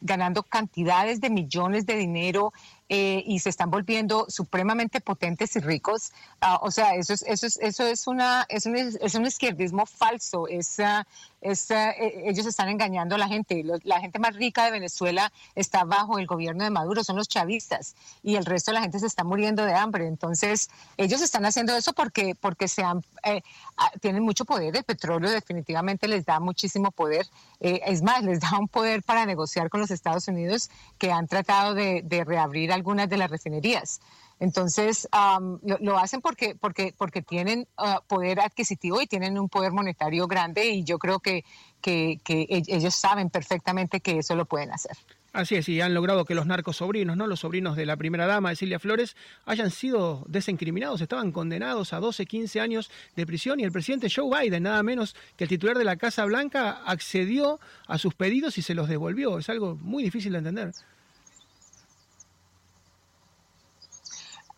ganando 0.00 0.44
cantidades 0.44 1.20
de 1.20 1.30
millones 1.30 1.84
de 1.86 1.96
dinero 1.96 2.52
eh, 2.92 3.22
y 3.24 3.38
se 3.38 3.50
están 3.50 3.70
volviendo 3.70 4.26
supremamente 4.28 5.00
potentes 5.00 5.54
y 5.54 5.60
ricos. 5.60 6.10
Ah, 6.40 6.58
o 6.60 6.72
sea, 6.72 6.96
eso 6.96 7.14
es, 7.14 7.22
eso 7.22 7.46
es, 7.46 7.56
eso 7.62 7.86
es, 7.86 8.08
una, 8.08 8.44
es, 8.48 8.66
un, 8.66 8.74
es 8.74 9.14
un 9.14 9.24
izquierdismo 9.24 9.86
falso. 9.86 10.48
Es, 10.48 10.80
ah, 10.80 11.06
es, 11.40 11.70
e, 11.70 12.28
ellos 12.28 12.46
están 12.46 12.68
engañando 12.68 13.14
a 13.14 13.18
la 13.18 13.28
gente. 13.28 13.62
La 13.84 14.00
gente 14.00 14.18
más 14.18 14.34
rica 14.34 14.64
de 14.64 14.72
Venezuela 14.72 15.32
está 15.54 15.84
bajo 15.84 16.18
el 16.18 16.26
gobierno 16.26 16.64
de 16.64 16.70
Maduro, 16.70 17.04
son 17.04 17.14
los 17.14 17.28
chavistas, 17.28 17.94
y 18.24 18.34
el 18.34 18.44
resto 18.44 18.72
de 18.72 18.74
la 18.74 18.82
gente 18.82 18.98
se 18.98 19.06
está 19.06 19.22
muriendo 19.22 19.64
de 19.64 19.74
hambre. 19.74 20.08
Entonces, 20.08 20.68
ellos 20.96 21.20
están 21.22 21.44
haciendo 21.44 21.76
eso 21.76 21.92
porque, 21.92 22.34
porque 22.34 22.66
se 22.66 22.82
eh, 23.22 23.42
tienen 24.00 24.24
mucho 24.24 24.44
poder. 24.44 24.76
El 24.76 24.82
petróleo 24.82 25.30
definitivamente 25.30 26.08
les 26.08 26.24
da 26.24 26.40
muchísimo 26.40 26.90
poder. 26.90 27.24
Eh, 27.60 27.82
es 27.86 28.02
más, 28.02 28.24
les 28.24 28.40
da 28.40 28.58
un 28.58 28.66
poder 28.66 29.04
para 29.04 29.26
negociar 29.26 29.70
con 29.70 29.78
los 29.78 29.92
Estados 29.92 30.26
Unidos 30.26 30.70
que 30.98 31.12
han 31.12 31.28
tratado 31.28 31.74
de, 31.74 32.02
de 32.02 32.24
reabrir 32.24 32.72
algunas 32.80 33.08
de 33.08 33.16
las 33.16 33.30
refinerías. 33.30 34.00
Entonces, 34.40 35.06
lo, 35.80 35.98
hacen 35.98 36.22
porque, 36.22 36.56
porque, 36.58 36.94
porque 36.96 37.20
tienen 37.20 37.68
ah, 37.76 38.00
poder 38.08 38.40
adquisitivo 38.40 39.00
y 39.02 39.06
tienen 39.06 39.38
un 39.38 39.48
poder 39.50 39.72
monetario 39.72 40.26
grande 40.26 40.70
y 40.70 40.82
yo 40.82 40.98
creo 40.98 41.20
que, 41.20 41.44
que, 41.82 42.20
e, 42.26 42.62
ellos 42.68 42.94
saben 42.94 43.28
perfectamente 43.28 44.00
que 44.00 44.18
eso 44.18 44.34
lo 44.34 44.46
pueden 44.46 44.72
hacer. 44.72 44.96
Así 45.32 45.54
es, 45.54 45.68
y 45.68 45.80
han 45.80 45.94
logrado 45.94 46.24
que 46.24 46.34
los 46.34 46.46
narcos 46.46 46.78
sobrinos, 46.78 47.16
¿no? 47.16 47.28
Los 47.28 47.40
sobrinos 47.40 47.76
de 47.76 47.86
la 47.86 47.96
primera 47.96 48.26
dama, 48.26 48.48
de 48.50 48.56
Silvia 48.56 48.80
Flores, 48.80 49.14
hayan 49.44 49.70
sido 49.70 50.24
desincriminados, 50.26 51.00
estaban 51.02 51.30
condenados 51.30 51.92
a 51.92 52.00
12, 52.00 52.26
15 52.26 52.60
años 52.60 52.90
de 53.14 53.26
prisión 53.26 53.60
y 53.60 53.62
el 53.62 53.70
presidente 53.70 54.08
Joe 54.10 54.28
Biden, 54.28 54.64
nada 54.64 54.82
menos 54.82 55.14
que 55.36 55.44
el 55.44 55.50
titular 55.50 55.78
de 55.78 55.84
la 55.84 55.96
Casa 55.96 56.24
Blanca, 56.24 56.82
accedió 56.84 57.60
a 57.86 57.98
sus 57.98 58.14
pedidos 58.14 58.58
y 58.58 58.62
se 58.62 58.74
los 58.74 58.88
devolvió. 58.88 59.38
Es 59.38 59.48
algo 59.48 59.76
muy 59.76 60.02
difícil 60.02 60.32
de 60.32 60.38
entender. 60.38 60.72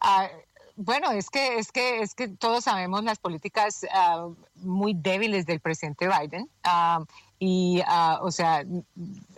Ah, 0.02 0.28
bueno, 0.76 1.10
es 1.12 1.30
que, 1.30 1.58
es 1.58 1.70
que, 1.70 2.00
es 2.00 2.14
que 2.14 2.28
todos 2.28 2.64
sabemos 2.64 3.04
las 3.04 3.18
políticas 3.18 3.86
ah, 3.92 4.28
muy 4.56 4.94
débiles 4.94 5.46
del 5.46 5.60
presidente 5.60 6.08
Biden. 6.08 6.48
Ah, 6.64 7.04
y, 7.38 7.82
o 8.20 8.30
sea, 8.30 8.64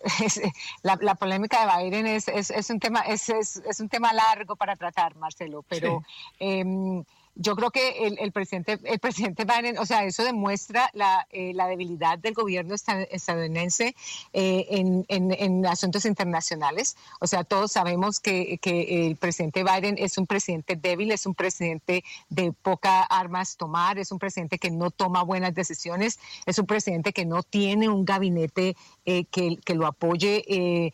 la, 0.82 1.14
polémica 1.14 1.66
de 1.66 1.84
Biden 1.84 2.06
es, 2.06 2.28
es, 2.28 2.70
un 2.70 2.78
tema, 2.78 3.00
es, 3.00 3.30
es, 3.30 3.80
un 3.80 3.88
tema 3.88 4.12
largo 4.12 4.56
para 4.56 4.76
tratar, 4.76 5.16
Marcelo, 5.16 5.62
pero 5.66 6.02
em, 6.38 7.02
yo 7.36 7.56
creo 7.56 7.70
que 7.70 8.14
el, 8.18 8.32
presidente, 8.32 8.78
el 8.84 8.98
presidente 9.00 9.44
Biden, 9.44 9.78
o 9.78 9.86
sea, 9.86 10.04
eso 10.04 10.22
demuestra 10.22 10.90
la, 10.92 11.26
eh, 11.30 11.52
la 11.54 11.66
debilidad 11.66 12.18
del 12.18 12.34
gobierno 12.34 12.74
estadounidense 12.74 13.96
eh, 14.32 14.66
en, 14.70 15.04
en, 15.08 15.66
asuntos 15.66 16.04
internacionales. 16.04 16.96
O 17.20 17.26
sea, 17.26 17.42
todos 17.42 17.72
sabemos 17.72 18.20
que, 18.20 18.60
el 18.64 19.16
presidente 19.16 19.64
Biden 19.64 19.96
es 19.98 20.16
un 20.16 20.26
presidente 20.26 20.76
débil, 20.76 21.10
es 21.10 21.26
un 21.26 21.34
presidente 21.34 22.04
de 22.28 22.52
poca 22.52 23.02
armas 23.02 23.56
tomar, 23.56 23.98
es 23.98 24.12
un 24.12 24.18
presidente 24.18 24.58
que 24.58 24.70
no 24.70 24.90
toma 24.90 25.22
buenas 25.22 25.54
decisiones, 25.54 26.18
es 26.46 26.58
un 26.58 26.66
presidente 26.66 27.12
que 27.12 27.24
no 27.24 27.42
tiene 27.42 27.88
un 27.88 28.04
gabinete 28.04 28.76
eh, 29.04 29.24
que, 29.24 29.56
que, 29.64 29.74
lo 29.74 29.86
apoye 29.86 30.92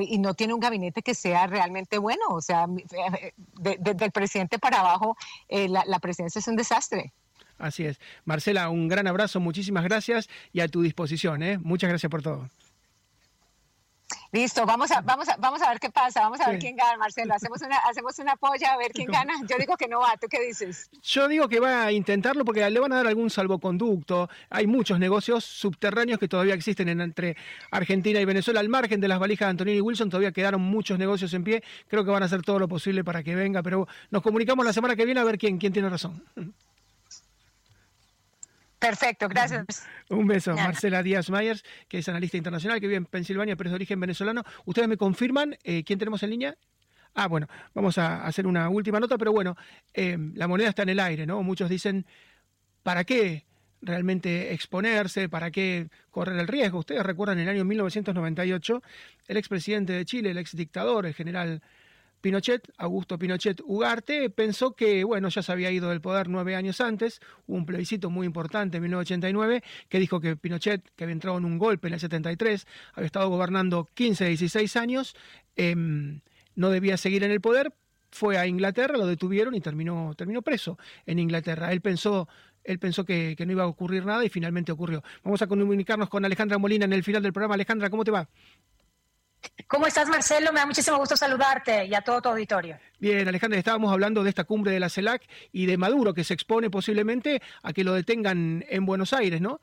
y 0.00 0.18
no 0.18 0.34
tiene 0.34 0.54
un 0.54 0.60
gabinete 0.60 1.02
que 1.02 1.14
sea 1.14 1.46
realmente 1.46 1.98
bueno. 1.98 2.22
O 2.30 2.40
sea, 2.40 2.66
desde 3.58 4.04
el 4.04 4.12
presidente 4.12 4.58
para 4.58 4.80
abajo, 4.80 5.16
eh, 5.48 5.68
la, 5.68 5.84
la 5.86 5.98
presidencia 5.98 6.38
es 6.38 6.48
un 6.48 6.56
desastre. 6.56 7.12
Así 7.58 7.84
es. 7.84 8.00
Marcela, 8.24 8.68
un 8.70 8.88
gran 8.88 9.06
abrazo, 9.06 9.40
muchísimas 9.40 9.84
gracias 9.84 10.28
y 10.52 10.60
a 10.60 10.68
tu 10.68 10.82
disposición. 10.82 11.42
¿eh? 11.42 11.58
Muchas 11.58 11.90
gracias 11.90 12.10
por 12.10 12.22
todo. 12.22 12.48
Listo, 14.30 14.66
vamos 14.66 14.90
a, 14.90 15.00
vamos 15.00 15.28
a, 15.28 15.36
vamos 15.36 15.62
a 15.62 15.70
ver 15.70 15.80
qué 15.80 15.90
pasa, 15.90 16.20
vamos 16.20 16.40
a 16.40 16.50
ver 16.50 16.58
quién 16.58 16.76
gana, 16.76 16.98
Marcelo. 16.98 17.34
Hacemos 17.34 17.62
una, 17.62 17.76
hacemos 17.78 18.18
una 18.18 18.36
polla 18.36 18.72
a 18.72 18.76
ver 18.76 18.92
quién 18.92 19.08
gana. 19.12 19.34
Yo 19.48 19.56
digo 19.58 19.76
que 19.76 19.88
no 19.88 20.00
va, 20.00 20.16
¿tú 20.20 20.28
qué 20.28 20.40
dices? 20.40 20.90
Yo 21.02 21.28
digo 21.28 21.48
que 21.48 21.60
va 21.60 21.84
a 21.84 21.92
intentarlo 21.92 22.44
porque 22.44 22.68
le 22.68 22.80
van 22.80 22.92
a 22.92 22.96
dar 22.96 23.06
algún 23.06 23.30
salvoconducto. 23.30 24.28
Hay 24.50 24.66
muchos 24.66 24.98
negocios 24.98 25.44
subterráneos 25.44 26.18
que 26.18 26.28
todavía 26.28 26.54
existen 26.54 26.88
entre 26.88 27.36
Argentina 27.70 28.20
y 28.20 28.24
Venezuela. 28.26 28.60
Al 28.60 28.68
margen 28.68 29.00
de 29.00 29.08
las 29.08 29.18
valijas 29.18 29.46
de 29.46 29.50
Antonini 29.50 29.78
y 29.78 29.80
Wilson, 29.80 30.10
todavía 30.10 30.32
quedaron 30.32 30.60
muchos 30.60 30.98
negocios 30.98 31.32
en 31.32 31.44
pie. 31.44 31.62
Creo 31.88 32.04
que 32.04 32.10
van 32.10 32.22
a 32.22 32.26
hacer 32.26 32.42
todo 32.42 32.58
lo 32.58 32.68
posible 32.68 33.04
para 33.04 33.22
que 33.22 33.34
venga, 33.34 33.62
pero 33.62 33.88
nos 34.10 34.22
comunicamos 34.22 34.64
la 34.64 34.74
semana 34.74 34.94
que 34.94 35.06
viene 35.06 35.20
a 35.20 35.24
ver 35.24 35.38
quién, 35.38 35.58
quién 35.58 35.72
tiene 35.72 35.88
razón. 35.88 36.22
Perfecto, 38.78 39.28
gracias. 39.28 39.86
Un 40.10 40.26
beso. 40.26 40.54
Marcela 40.54 41.02
Díaz 41.02 41.30
Myers, 41.30 41.64
que 41.88 41.98
es 41.98 42.08
analista 42.08 42.36
internacional, 42.36 42.80
que 42.80 42.86
vive 42.86 42.96
en 42.96 43.06
Pensilvania, 43.06 43.56
pero 43.56 43.68
es 43.68 43.72
de 43.72 43.76
origen 43.76 43.98
venezolano. 43.98 44.44
¿Ustedes 44.64 44.88
me 44.88 44.96
confirman 44.96 45.56
eh, 45.64 45.82
quién 45.84 45.98
tenemos 45.98 46.22
en 46.22 46.30
línea? 46.30 46.56
Ah, 47.14 47.26
bueno, 47.26 47.48
vamos 47.74 47.98
a 47.98 48.24
hacer 48.24 48.46
una 48.46 48.68
última 48.68 49.00
nota, 49.00 49.18
pero 49.18 49.32
bueno, 49.32 49.56
eh, 49.92 50.16
la 50.34 50.46
moneda 50.46 50.68
está 50.68 50.82
en 50.82 50.90
el 50.90 51.00
aire, 51.00 51.26
¿no? 51.26 51.42
Muchos 51.42 51.68
dicen, 51.68 52.06
¿para 52.82 53.02
qué 53.04 53.44
realmente 53.80 54.52
exponerse? 54.52 55.28
¿Para 55.28 55.50
qué 55.50 55.88
correr 56.10 56.38
el 56.38 56.46
riesgo? 56.46 56.78
Ustedes 56.78 57.02
recuerdan 57.02 57.38
en 57.38 57.48
el 57.48 57.56
año 57.56 57.64
1998, 57.64 58.82
el 59.26 59.36
expresidente 59.36 59.92
de 59.94 60.04
Chile, 60.04 60.30
el 60.30 60.38
exdictador, 60.38 61.06
el 61.06 61.14
general 61.14 61.62
Pinochet, 62.20 62.68
Augusto 62.78 63.18
Pinochet 63.18 63.60
Ugarte, 63.64 64.30
pensó 64.30 64.74
que, 64.74 65.04
bueno, 65.04 65.28
ya 65.28 65.42
se 65.42 65.52
había 65.52 65.70
ido 65.70 65.88
del 65.88 66.00
poder 66.00 66.28
nueve 66.28 66.56
años 66.56 66.80
antes, 66.80 67.20
hubo 67.46 67.56
un 67.56 67.66
plebiscito 67.66 68.10
muy 68.10 68.26
importante 68.26 68.78
en 68.78 68.82
1989 68.82 69.62
que 69.88 69.98
dijo 69.98 70.20
que 70.20 70.36
Pinochet, 70.36 70.82
que 70.96 71.04
había 71.04 71.12
entrado 71.12 71.38
en 71.38 71.44
un 71.44 71.58
golpe 71.58 71.88
en 71.88 71.94
el 71.94 72.00
73, 72.00 72.66
había 72.94 73.06
estado 73.06 73.28
gobernando 73.28 73.88
15, 73.94 74.26
16 74.26 74.76
años, 74.76 75.16
em, 75.56 76.20
no 76.54 76.70
debía 76.70 76.96
seguir 76.96 77.22
en 77.24 77.30
el 77.30 77.40
poder, 77.40 77.72
fue 78.10 78.38
a 78.38 78.46
Inglaterra, 78.46 78.96
lo 78.96 79.06
detuvieron 79.06 79.54
y 79.54 79.60
terminó, 79.60 80.14
terminó 80.16 80.42
preso 80.42 80.78
en 81.06 81.18
Inglaterra. 81.18 81.72
Él 81.72 81.80
pensó, 81.80 82.28
él 82.64 82.78
pensó 82.78 83.04
que, 83.04 83.34
que, 83.36 83.46
no 83.46 83.52
iba 83.52 83.64
a 83.64 83.66
ocurrir 83.66 84.04
nada 84.06 84.24
y 84.24 84.28
finalmente 84.28 84.72
ocurrió. 84.72 85.02
Vamos 85.22 85.42
a 85.42 85.46
comunicarnos 85.46 86.08
con 86.08 86.24
Alejandra 86.24 86.58
Molina 86.58 86.86
en 86.86 86.94
el 86.94 87.04
final 87.04 87.22
del 87.22 87.32
programa. 87.32 87.54
Alejandra, 87.54 87.90
¿cómo 87.90 88.04
te 88.04 88.10
va? 88.10 88.28
¿Cómo 89.66 89.86
estás, 89.86 90.08
Marcelo? 90.08 90.52
Me 90.52 90.60
da 90.60 90.66
muchísimo 90.66 90.96
gusto 90.96 91.16
saludarte 91.16 91.84
y 91.84 91.94
a 91.94 92.00
todo 92.00 92.22
tu 92.22 92.28
auditorio. 92.30 92.78
Bien, 92.98 93.28
Alejandra, 93.28 93.58
estábamos 93.58 93.92
hablando 93.92 94.24
de 94.24 94.30
esta 94.30 94.44
cumbre 94.44 94.72
de 94.72 94.80
la 94.80 94.88
CELAC 94.88 95.22
y 95.52 95.66
de 95.66 95.76
Maduro, 95.76 96.14
que 96.14 96.24
se 96.24 96.34
expone 96.34 96.70
posiblemente 96.70 97.42
a 97.62 97.72
que 97.72 97.84
lo 97.84 97.92
detengan 97.92 98.64
en 98.68 98.86
Buenos 98.86 99.12
Aires, 99.12 99.40
¿no? 99.40 99.60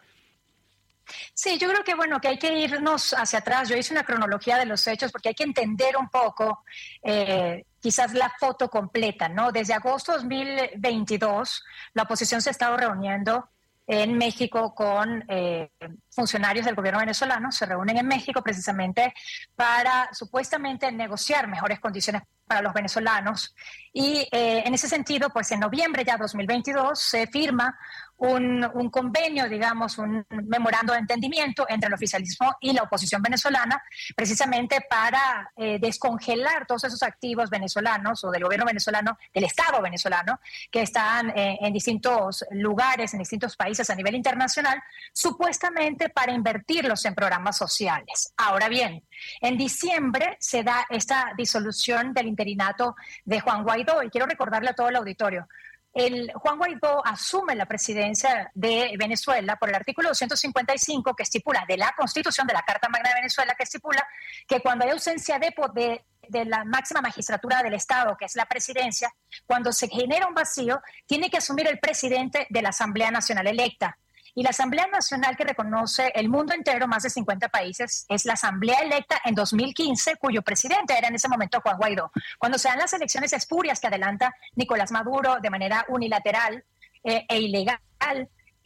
Sí, 1.34 1.58
yo 1.58 1.68
creo 1.70 1.84
que 1.84 1.96
bueno, 1.96 2.20
que 2.20 2.30
hay 2.30 2.40
que 2.40 2.58
irnos 2.58 3.14
hacia 3.14 3.40
atrás. 3.40 3.70
Yo 3.70 3.76
hice 3.76 3.94
una 3.94 4.04
cronología 4.04 4.58
de 4.58 4.66
los 4.66 4.86
hechos 4.88 5.12
porque 5.12 5.30
hay 5.30 5.36
que 5.36 5.44
entender 5.44 5.96
un 5.98 6.10
poco 6.10 6.64
eh, 7.04 7.66
quizás 7.80 8.14
la 8.14 8.32
foto 8.40 8.70
completa, 8.70 9.30
¿no? 9.30 9.52
Desde 9.52 9.74
agosto 9.74 10.14
de 10.14 10.20
2022, 10.20 11.64
la 11.94 12.04
oposición 12.04 12.42
se 12.42 12.50
ha 12.50 12.52
estado 12.52 12.78
reuniendo 12.78 13.50
en 13.88 14.18
México 14.18 14.74
con 14.74 15.24
eh, 15.28 15.70
funcionarios 16.10 16.66
del 16.66 16.76
gobierno 16.76 17.00
venezolano, 17.00 17.52
se 17.52 17.66
reúnen 17.66 17.98
en 17.98 18.08
México 18.08 18.42
precisamente 18.42 19.14
para 19.56 20.10
supuestamente 20.14 20.92
negociar 20.92 21.48
mejores 21.48 21.80
condiciones 21.80 22.24
para 22.48 22.62
los 22.62 22.74
venezolanos. 22.74 23.56
Y 23.94 24.28
eh, 24.32 24.64
en 24.66 24.74
ese 24.74 24.88
sentido, 24.88 25.30
pues 25.30 25.52
en 25.52 25.60
noviembre 25.60 26.04
ya 26.06 26.18
2022 26.18 27.00
se 27.00 27.28
firma 27.28 27.78
un, 28.18 28.90
convenio, 28.90 29.50
digamos, 29.50 29.98
un 29.98 30.26
memorando 30.30 30.94
de 30.94 31.00
entendimiento 31.00 31.66
entre 31.68 31.88
el 31.88 31.94
oficialismo 31.94 32.56
y 32.62 32.74
la 32.74 32.84
oposición 32.84 33.22
venezolana, 33.22 33.82
precisamente 34.16 34.86
para 34.90 35.52
eh, 35.56 35.80
descongelar 35.80 36.66
todos 36.66 36.86
esos 36.86 37.04
activos 37.04 37.50
venezolanos 37.50 38.24
o 38.24 38.32
del 38.32 38.44
gobierno 38.44 38.66
venezolano, 38.66 39.18
del 39.34 39.44
Estado 39.44 39.82
venezolano, 39.82 40.40
que 40.72 40.82
están 40.82 41.30
eh, 41.32 41.58
en 41.62 41.74
distintos 41.74 42.46
lugares, 42.52 43.14
en 43.14 43.20
distintos 43.20 43.56
países 43.56 43.90
a 43.90 43.96
nivel 43.96 44.16
internacional, 44.16 44.82
supuestamente 45.12 46.10
para 46.10 46.32
invertirlos 46.32 47.04
en 47.06 47.16
programas 47.16 47.58
sociales. 47.58 48.34
Ahora 48.38 48.70
bien, 48.70 49.04
en 49.42 49.58
diciembre 49.58 50.38
se 50.40 50.64
da 50.64 50.86
esta 50.90 51.34
disolución 51.38 52.14
del 52.14 52.28
interinato 52.28 52.96
de 53.24 53.40
Juan 53.40 53.64
Guaidó 53.64 54.04
y 54.04 54.10
quiero 54.10 54.28
recordarle 54.28 54.70
a 54.70 54.74
todo 54.74 54.90
el 54.90 54.96
auditorio, 54.96 55.48
el 55.96 56.30
Juan 56.34 56.58
Guaidó 56.58 57.02
asume 57.06 57.56
la 57.56 57.66
presidencia 57.66 58.52
de 58.54 58.96
Venezuela 59.00 59.56
por 59.56 59.70
el 59.70 59.76
artículo 59.76 60.10
255 60.10 61.16
que 61.16 61.24
estipula 61.24 61.64
de 61.66 61.78
la 61.78 61.94
Constitución 61.98 62.46
de 62.46 62.54
la 62.54 62.64
Carta 62.64 62.90
Magna 62.90 63.10
de 63.10 63.16
Venezuela 63.16 63.56
que 63.56 63.64
estipula 63.64 64.06
que 64.46 64.60
cuando 64.60 64.84
hay 64.84 64.92
ausencia 64.92 65.40
de, 65.40 65.54
poder 65.54 66.04
de 66.28 66.44
la 66.44 66.66
máxima 66.66 67.02
magistratura 67.02 67.64
del 67.64 67.76
Estado, 67.76 68.18
que 68.18 68.26
es 68.26 68.36
la 68.36 68.46
presidencia, 68.46 69.14
cuando 69.46 69.72
se 69.72 69.88
genera 69.88 70.28
un 70.28 70.34
vacío, 70.34 70.82
tiene 71.06 71.30
que 71.30 71.38
asumir 71.38 71.66
el 71.68 71.80
presidente 71.80 72.46
de 72.50 72.62
la 72.62 72.70
Asamblea 72.70 73.10
Nacional 73.10 73.48
electa. 73.48 73.98
Y 74.36 74.44
la 74.44 74.50
Asamblea 74.50 74.88
Nacional 74.88 75.38
que 75.38 75.46
reconoce 75.46 76.12
el 76.14 76.28
mundo 76.28 76.54
entero, 76.54 76.88
más 76.88 77.04
de 77.04 77.10
50 77.10 77.48
países, 77.48 78.06
es 78.10 78.26
la 78.26 78.34
Asamblea 78.34 78.80
electa 78.82 79.22
en 79.24 79.34
2015, 79.34 80.18
cuyo 80.18 80.42
presidente 80.42 80.98
era 80.98 81.08
en 81.08 81.16
ese 81.16 81.30
momento 81.30 81.62
Juan 81.62 81.78
Guaidó. 81.78 82.12
Cuando 82.38 82.58
se 82.58 82.68
dan 82.68 82.80
las 82.80 82.92
elecciones 82.92 83.32
espurias 83.32 83.80
que 83.80 83.88
adelanta 83.88 84.36
Nicolás 84.56 84.92
Maduro 84.92 85.38
de 85.42 85.50
manera 85.50 85.86
unilateral 85.88 86.66
eh, 87.04 87.26
e 87.30 87.40
ilegal, 87.40 87.80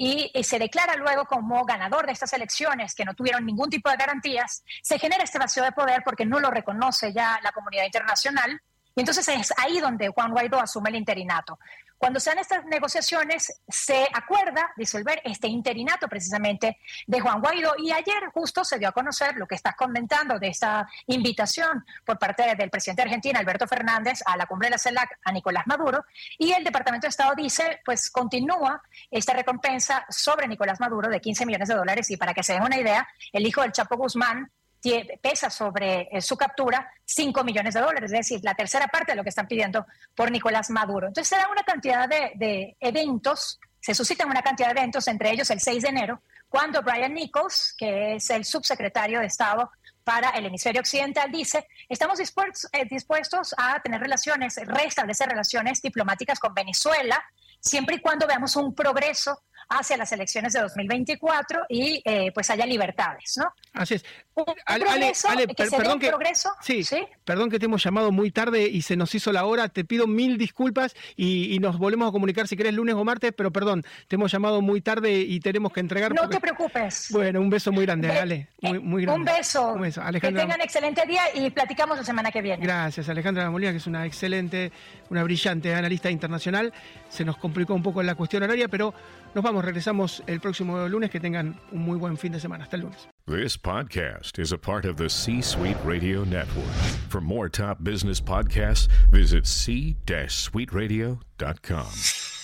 y, 0.01 0.31
se 0.43 0.57
declara 0.57 0.95
luego 0.95 1.25
como 1.25 1.65
ganador 1.65 2.05
de 2.05 2.13
estas 2.13 2.31
elecciones 2.31 2.95
que 2.95 3.03
no 3.03 3.13
tuvieron 3.13 3.45
ningún 3.45 3.69
tipo 3.69 3.89
de 3.89 3.97
garantías, 3.97 4.63
se 4.81 4.97
genera 4.97 5.25
este 5.25 5.37
vacío 5.37 5.61
de 5.61 5.73
poder 5.73 6.03
porque 6.05 6.25
no 6.25 6.39
lo 6.39 6.49
reconoce 6.49 7.11
ya 7.13 7.37
la 7.43 7.51
comunidad 7.51 7.83
internacional. 7.83 8.61
Entonces 8.99 9.27
es 9.27 9.53
ahí 9.57 9.79
donde 9.79 10.09
Juan 10.09 10.31
Guaidó 10.31 10.59
asume 10.59 10.89
el 10.89 10.97
interinato. 10.97 11.59
Cuando 11.99 12.21
se 12.21 12.29
dan 12.29 12.39
estas 12.39 12.63
negociaciones, 12.63 13.61
se 13.67 14.07
acuerda 14.13 14.71
disolver 14.77 15.21
este 15.25 15.49
interinato 15.49 16.07
precisamente 16.07 16.79
de 17.05 17.19
Juan 17.19 17.41
Guaidó. 17.41 17.73
Y 17.77 17.91
ayer 17.91 18.29
justo 18.33 18.63
se 18.63 18.79
dio 18.79 18.87
a 18.87 18.93
conocer 18.93 19.35
lo 19.35 19.45
que 19.45 19.55
estás 19.55 19.75
comentando 19.75 20.39
de 20.39 20.47
esta 20.47 20.87
invitación 21.07 21.85
por 22.05 22.17
parte 22.17 22.55
del 22.55 22.69
presidente 22.69 23.01
de 23.01 23.09
Argentina, 23.09 23.39
Alberto 23.39 23.67
Fernández, 23.67 24.21
a 24.25 24.37
la 24.37 24.45
cumbre 24.45 24.67
de 24.67 24.71
la 24.71 24.77
CELAC 24.77 25.19
a 25.25 25.31
Nicolás 25.33 25.67
Maduro. 25.67 26.05
Y 26.37 26.53
el 26.53 26.63
Departamento 26.63 27.05
de 27.05 27.09
Estado 27.09 27.33
dice, 27.35 27.81
pues 27.83 28.09
continúa 28.09 28.81
esta 29.11 29.33
recompensa 29.33 30.05
sobre 30.09 30.47
Nicolás 30.47 30.79
Maduro 30.79 31.09
de 31.09 31.19
15 31.19 31.45
millones 31.45 31.67
de 31.67 31.75
dólares. 31.75 32.09
Y 32.11 32.15
para 32.15 32.33
que 32.33 32.43
se 32.43 32.53
den 32.53 32.63
una 32.63 32.79
idea, 32.79 33.05
el 33.33 33.45
hijo 33.45 33.61
del 33.61 33.73
Chapo 33.73 33.97
Guzmán 33.97 34.49
pesa 35.21 35.49
sobre 35.49 36.07
eh, 36.11 36.21
su 36.21 36.37
captura 36.37 36.89
5 37.05 37.43
millones 37.43 37.73
de 37.73 37.81
dólares, 37.81 38.11
es 38.11 38.17
decir, 38.17 38.39
la 38.43 38.53
tercera 38.53 38.87
parte 38.87 39.11
de 39.11 39.15
lo 39.17 39.23
que 39.23 39.29
están 39.29 39.47
pidiendo 39.47 39.85
por 40.15 40.31
Nicolás 40.31 40.69
Maduro. 40.69 41.07
Entonces 41.07 41.27
se 41.27 41.35
da 41.35 41.49
una 41.51 41.63
cantidad 41.63 42.07
de, 42.07 42.77
eventos, 42.79 43.59
se 43.79 43.93
suscitan 43.93 44.29
una 44.29 44.41
cantidad 44.41 44.73
de 44.73 44.79
eventos, 44.79 45.07
entre 45.07 45.31
ellos 45.31 45.49
el 45.49 45.59
6 45.59 45.83
de 45.83 45.89
enero, 45.89 46.21
cuando 46.47 46.81
Brian 46.81 47.13
Nichols, 47.13 47.75
que 47.77 48.15
es 48.15 48.29
el 48.29 48.45
subsecretario 48.45 49.19
de 49.19 49.27
Estado 49.27 49.69
para 50.03 50.29
el 50.31 50.45
hemisferio 50.45 50.81
occidental, 50.81 51.31
dice, 51.31 51.67
estamos 51.87 52.17
dispuestos, 52.17 52.69
eh, 52.71 52.85
dispuestos 52.89 53.53
a 53.57 53.79
tener 53.81 54.01
relaciones, 54.01 54.55
restablecer 54.65 55.29
relaciones 55.29 55.81
diplomáticas 55.81 56.39
con 56.39 56.53
Venezuela, 56.53 57.23
siempre 57.59 57.97
y 57.97 57.99
cuando 57.99 58.25
veamos 58.25 58.55
un 58.55 58.73
progreso 58.73 59.43
hacia 59.69 59.97
las 59.97 60.11
elecciones 60.11 60.53
de 60.53 60.61
2024 60.61 61.65
y 61.69 62.01
eh, 62.03 62.31
pues 62.33 62.49
haya 62.49 62.65
libertades, 62.65 63.37
¿no? 63.37 63.53
Así 63.73 63.95
es. 63.95 64.05
Un, 64.33 64.45
progreso, 64.45 65.27
que 65.55 65.65
se 65.65 65.77
perdón 65.77 65.99
que, 65.99 66.07
progreso, 66.07 66.49
sí, 66.61 66.81
perdón 67.25 67.49
que 67.49 67.59
te 67.59 67.65
hemos 67.65 67.83
llamado 67.83 68.11
muy 68.11 68.31
tarde 68.31 68.67
y 68.67 68.81
se 68.83 68.95
nos 68.95 69.13
hizo 69.13 69.33
la 69.33 69.45
hora, 69.45 69.67
te 69.67 69.83
pido 69.83 70.07
mil 70.07 70.37
disculpas 70.37 70.95
y, 71.15 71.57
nos 71.59 71.77
volvemos 71.77 72.07
a 72.07 72.11
comunicar 72.13 72.47
si 72.47 72.55
querés 72.55 72.73
lunes 72.73 72.95
o 72.95 73.03
martes, 73.03 73.33
pero 73.35 73.51
perdón, 73.51 73.83
te 74.07 74.15
hemos 74.15 74.31
llamado 74.31 74.61
muy 74.61 74.79
tarde 74.79 75.19
y 75.19 75.41
tenemos 75.41 75.73
que 75.73 75.81
entregar. 75.81 76.13
No 76.13 76.29
te 76.29 76.39
preocupes. 76.39 77.07
Bueno, 77.11 77.41
un 77.41 77.49
beso 77.49 77.73
muy 77.73 77.85
grande, 77.85 78.09
Ale, 78.17 78.47
muy, 78.61 78.79
muy 78.79 79.01
grande. 79.03 79.31
Un 79.31 79.37
beso. 79.37 79.73
Un 79.73 79.81
beso. 79.81 80.01
Alejandra... 80.01 80.41
Que 80.41 80.47
tengan 80.47 80.61
excelente 80.61 81.05
día 81.05 81.23
y 81.33 81.49
platicamos 81.49 81.97
la 81.97 82.05
semana 82.05 82.31
que 82.31 82.41
viene. 82.41 82.65
Gracias, 82.65 83.09
Alejandra 83.09 83.51
Molina, 83.51 83.71
que 83.71 83.77
es 83.77 83.87
una 83.87 84.05
excelente, 84.05 84.71
una 85.09 85.23
brillante 85.23 85.75
analista 85.75 86.09
internacional. 86.09 86.73
Se 87.09 87.25
nos 87.25 87.37
complicó 87.37 87.73
un 87.73 87.83
poco 87.83 88.01
la 88.01 88.15
cuestión 88.15 88.43
horaria, 88.43 88.69
pero 88.69 88.93
nos 89.35 89.43
vamos, 89.43 89.65
regresamos 89.65 90.23
el 90.27 90.39
próximo 90.39 90.87
lunes. 90.87 91.09
Que 91.09 91.19
tengan 91.19 91.59
un 91.71 91.81
muy 91.81 91.97
buen 91.97 92.15
fin 92.17 92.31
de 92.31 92.39
semana. 92.39 92.63
Hasta 92.63 92.77
el 92.77 92.83
lunes. 92.83 93.07
This 93.27 93.57
podcast 93.57 94.39
is 94.39 94.51
a 94.51 94.57
part 94.57 94.85
of 94.85 94.97
the 94.97 95.09
C-Suite 95.09 95.77
Radio 95.85 96.23
Network. 96.23 96.73
For 97.09 97.21
more 97.21 97.47
top 97.49 97.83
business 97.83 98.19
podcasts, 98.19 98.87
visit 99.11 99.45
c-suiteradio.com. 99.45 102.38